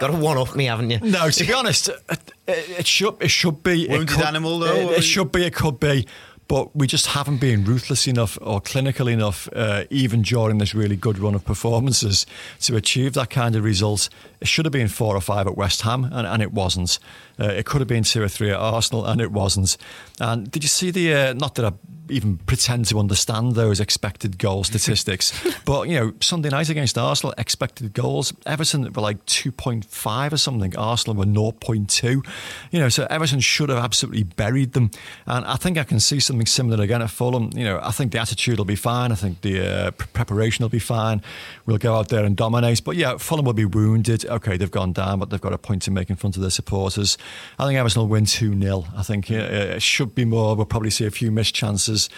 Got 0.00 0.10
a 0.10 0.16
one 0.16 0.38
off 0.38 0.56
me, 0.56 0.66
haven't 0.66 0.90
you? 0.90 1.00
No, 1.00 1.28
to 1.28 1.44
be 1.44 1.52
honest, 1.52 1.88
it, 1.88 2.32
it 2.46 2.86
should 2.86 3.16
it 3.20 3.28
should 3.28 3.62
be 3.62 3.86
wounded 3.88 4.08
could, 4.08 4.24
animal 4.24 4.58
though. 4.58 4.74
It, 4.74 4.98
it 4.98 5.02
should 5.02 5.32
be. 5.32 5.44
It 5.44 5.54
could 5.54 5.78
be 5.78 6.06
but 6.48 6.74
we 6.76 6.86
just 6.86 7.08
haven't 7.08 7.38
been 7.38 7.64
ruthless 7.64 8.06
enough 8.06 8.38
or 8.40 8.60
clinical 8.60 9.08
enough, 9.08 9.48
uh, 9.54 9.84
even 9.90 10.22
during 10.22 10.58
this 10.58 10.74
really 10.74 10.96
good 10.96 11.18
run 11.18 11.34
of 11.34 11.44
performances, 11.44 12.26
to 12.60 12.76
achieve 12.76 13.14
that 13.14 13.30
kind 13.30 13.56
of 13.56 13.64
result. 13.64 14.08
It 14.40 14.48
should 14.48 14.64
have 14.64 14.72
been 14.72 14.88
four 14.88 15.16
or 15.16 15.20
five 15.20 15.46
at 15.46 15.56
West 15.56 15.82
Ham, 15.82 16.04
and, 16.04 16.26
and 16.26 16.42
it 16.42 16.52
wasn't. 16.52 16.98
Uh, 17.38 17.46
it 17.46 17.66
could 17.66 17.80
have 17.80 17.88
been 17.88 18.04
two 18.04 18.22
or 18.22 18.28
three 18.28 18.50
at 18.50 18.58
Arsenal, 18.58 19.04
and 19.06 19.20
it 19.20 19.32
wasn't. 19.32 19.76
And 20.20 20.50
did 20.50 20.62
you 20.62 20.68
see 20.68 20.90
the? 20.90 21.14
Uh, 21.14 21.32
not 21.34 21.54
that 21.56 21.64
I 21.64 21.72
even 22.10 22.38
pretend 22.38 22.86
to 22.86 22.98
understand 22.98 23.54
those 23.54 23.80
expected 23.80 24.38
goal 24.38 24.64
statistics. 24.72 25.32
but, 25.64 25.88
you 25.88 25.98
know, 25.98 26.12
Sunday 26.20 26.48
night 26.48 26.68
against 26.68 26.98
Arsenal, 26.98 27.34
expected 27.38 27.92
goals, 27.92 28.32
Everton 28.44 28.92
were 28.92 29.02
like 29.02 29.24
2.5 29.26 30.32
or 30.32 30.36
something. 30.36 30.76
Arsenal 30.76 31.16
were 31.16 31.24
0.2. 31.24 32.26
You 32.70 32.80
know, 32.80 32.88
so 32.88 33.06
Everton 33.10 33.40
should 33.40 33.68
have 33.68 33.78
absolutely 33.78 34.24
buried 34.24 34.72
them. 34.72 34.90
And 35.26 35.44
I 35.44 35.56
think 35.56 35.78
I 35.78 35.84
can 35.84 36.00
see 36.00 36.20
something 36.20 36.46
similar 36.46 36.82
again 36.82 37.02
at 37.02 37.10
Fulham. 37.10 37.50
You 37.54 37.64
know, 37.64 37.80
I 37.82 37.90
think 37.90 38.12
the 38.12 38.18
attitude 38.18 38.58
will 38.58 38.64
be 38.64 38.76
fine. 38.76 39.12
I 39.12 39.16
think 39.16 39.40
the 39.40 39.86
uh, 39.86 39.90
preparation 39.90 40.62
will 40.62 40.70
be 40.70 40.78
fine. 40.78 41.22
We'll 41.66 41.78
go 41.78 41.94
out 41.94 42.08
there 42.08 42.24
and 42.24 42.36
dominate. 42.36 42.84
But 42.84 42.96
yeah, 42.96 43.16
Fulham 43.18 43.44
will 43.44 43.52
be 43.52 43.64
wounded. 43.64 44.25
Okay, 44.28 44.56
they've 44.56 44.70
gone 44.70 44.92
down, 44.92 45.18
but 45.18 45.30
they've 45.30 45.40
got 45.40 45.52
a 45.52 45.58
point 45.58 45.82
to 45.82 45.90
make 45.90 46.10
in 46.10 46.16
front 46.16 46.36
of 46.36 46.42
their 46.42 46.50
supporters. 46.50 47.16
I 47.58 47.66
think 47.66 47.78
Everton 47.78 48.02
will 48.02 48.08
win 48.08 48.26
2 48.26 48.58
0. 48.60 48.84
I 48.96 49.02
think 49.02 49.30
uh, 49.30 49.34
it 49.34 49.82
should 49.82 50.14
be 50.14 50.24
more. 50.24 50.54
We'll 50.54 50.66
probably 50.66 50.90
see 50.90 51.06
a 51.06 51.10
few 51.10 51.30
missed 51.30 51.54
chances 51.54 52.08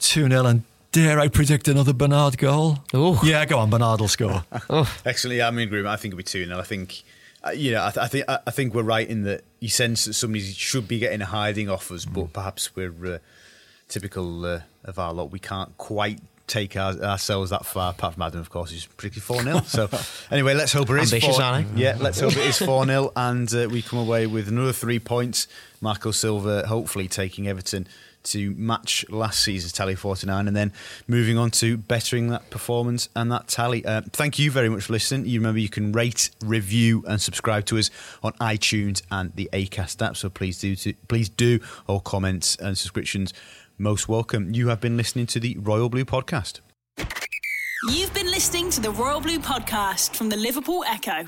2 0.00 0.28
0 0.28 0.46
and 0.46 0.62
dare 0.92 1.20
I 1.20 1.28
predict 1.28 1.68
another 1.68 1.92
Bernard 1.92 2.38
goal? 2.38 2.78
Ooh. 2.94 3.18
Yeah, 3.22 3.44
go 3.44 3.58
on, 3.58 3.70
Bernard 3.70 4.00
will 4.00 4.08
score. 4.08 4.44
Excellent. 5.04 5.36
Yeah, 5.36 5.48
I'm 5.48 5.58
in 5.58 5.68
agreement. 5.68 5.88
I 5.88 5.96
think 5.96 6.12
it'll 6.12 6.18
be 6.18 6.22
2 6.24 6.46
0. 6.46 6.58
I 6.58 6.62
think. 6.62 7.02
Uh, 7.44 7.50
you 7.50 7.70
know, 7.70 7.84
I, 7.84 7.90
th- 7.90 8.04
I, 8.04 8.08
think 8.08 8.24
I 8.28 8.50
think 8.50 8.74
we're 8.74 8.82
right 8.82 9.06
in 9.06 9.22
that 9.22 9.44
you 9.60 9.68
sense 9.68 10.06
that 10.06 10.14
somebody 10.14 10.42
should 10.42 10.88
be 10.88 10.98
getting 10.98 11.20
a 11.20 11.26
hiding 11.26 11.68
offers, 11.68 12.04
mm. 12.04 12.14
but 12.14 12.32
perhaps 12.32 12.74
we're 12.74 13.14
uh, 13.14 13.18
typical 13.88 14.44
uh, 14.44 14.60
of 14.84 14.98
our 14.98 15.12
lot. 15.12 15.30
We 15.30 15.38
can't 15.38 15.76
quite 15.78 16.18
take 16.46 16.76
our, 16.76 16.92
ourselves 17.02 17.50
that 17.50 17.66
far. 17.66 17.90
Apart 17.90 18.14
from 18.14 18.22
Adam, 18.22 18.40
of 18.40 18.50
course, 18.50 18.72
is 18.72 18.86
pretty 18.86 19.20
4 19.20 19.42
0. 19.42 19.60
So, 19.62 19.88
anyway, 20.30 20.54
let's 20.54 20.72
hope 20.72 20.90
it 20.90 20.96
is 20.96 21.12
Ambitious, 21.12 21.36
4 21.36 21.64
Yeah, 21.74 21.96
let's 22.00 22.20
hope 22.20 22.32
it 22.32 22.46
is 22.46 22.58
4 22.58 22.86
0 22.86 23.12
and 23.16 23.52
uh, 23.54 23.68
we 23.70 23.82
come 23.82 23.98
away 23.98 24.26
with 24.26 24.48
another 24.48 24.72
three 24.72 24.98
points. 24.98 25.48
Marco 25.80 26.10
Silva 26.10 26.66
hopefully 26.66 27.08
taking 27.08 27.46
Everton 27.48 27.86
to 28.26 28.52
match 28.56 29.08
last 29.08 29.40
season's 29.40 29.72
tally 29.72 29.94
49 29.94 30.48
and 30.48 30.56
then 30.56 30.72
moving 31.06 31.38
on 31.38 31.50
to 31.52 31.76
bettering 31.76 32.28
that 32.28 32.50
performance 32.50 33.08
and 33.14 33.30
that 33.30 33.48
tally. 33.48 33.84
Uh, 33.84 34.02
thank 34.12 34.38
you 34.38 34.50
very 34.50 34.68
much 34.68 34.84
for 34.84 34.92
listening. 34.92 35.26
You 35.26 35.40
remember 35.40 35.60
you 35.60 35.68
can 35.68 35.92
rate, 35.92 36.30
review, 36.44 37.04
and 37.06 37.20
subscribe 37.20 37.66
to 37.66 37.78
us 37.78 37.90
on 38.22 38.32
iTunes 38.34 39.02
and 39.10 39.32
the 39.36 39.48
Acast 39.52 40.04
app. 40.04 40.16
So 40.16 40.28
please 40.28 40.60
do, 40.60 40.76
to, 40.76 40.94
please 41.08 41.28
do. 41.28 41.60
All 41.86 42.00
comments 42.00 42.56
and 42.56 42.76
subscriptions 42.76 43.32
most 43.78 44.08
welcome. 44.08 44.54
You 44.54 44.68
have 44.68 44.80
been 44.80 44.96
listening 44.96 45.26
to 45.26 45.40
the 45.40 45.56
Royal 45.58 45.88
Blue 45.88 46.04
podcast. 46.04 46.60
You've 47.90 48.12
been 48.14 48.26
listening 48.26 48.70
to 48.70 48.80
the 48.80 48.90
Royal 48.90 49.20
Blue 49.20 49.38
podcast 49.38 50.16
from 50.16 50.28
the 50.28 50.36
Liverpool 50.36 50.84
Echo. 50.88 51.26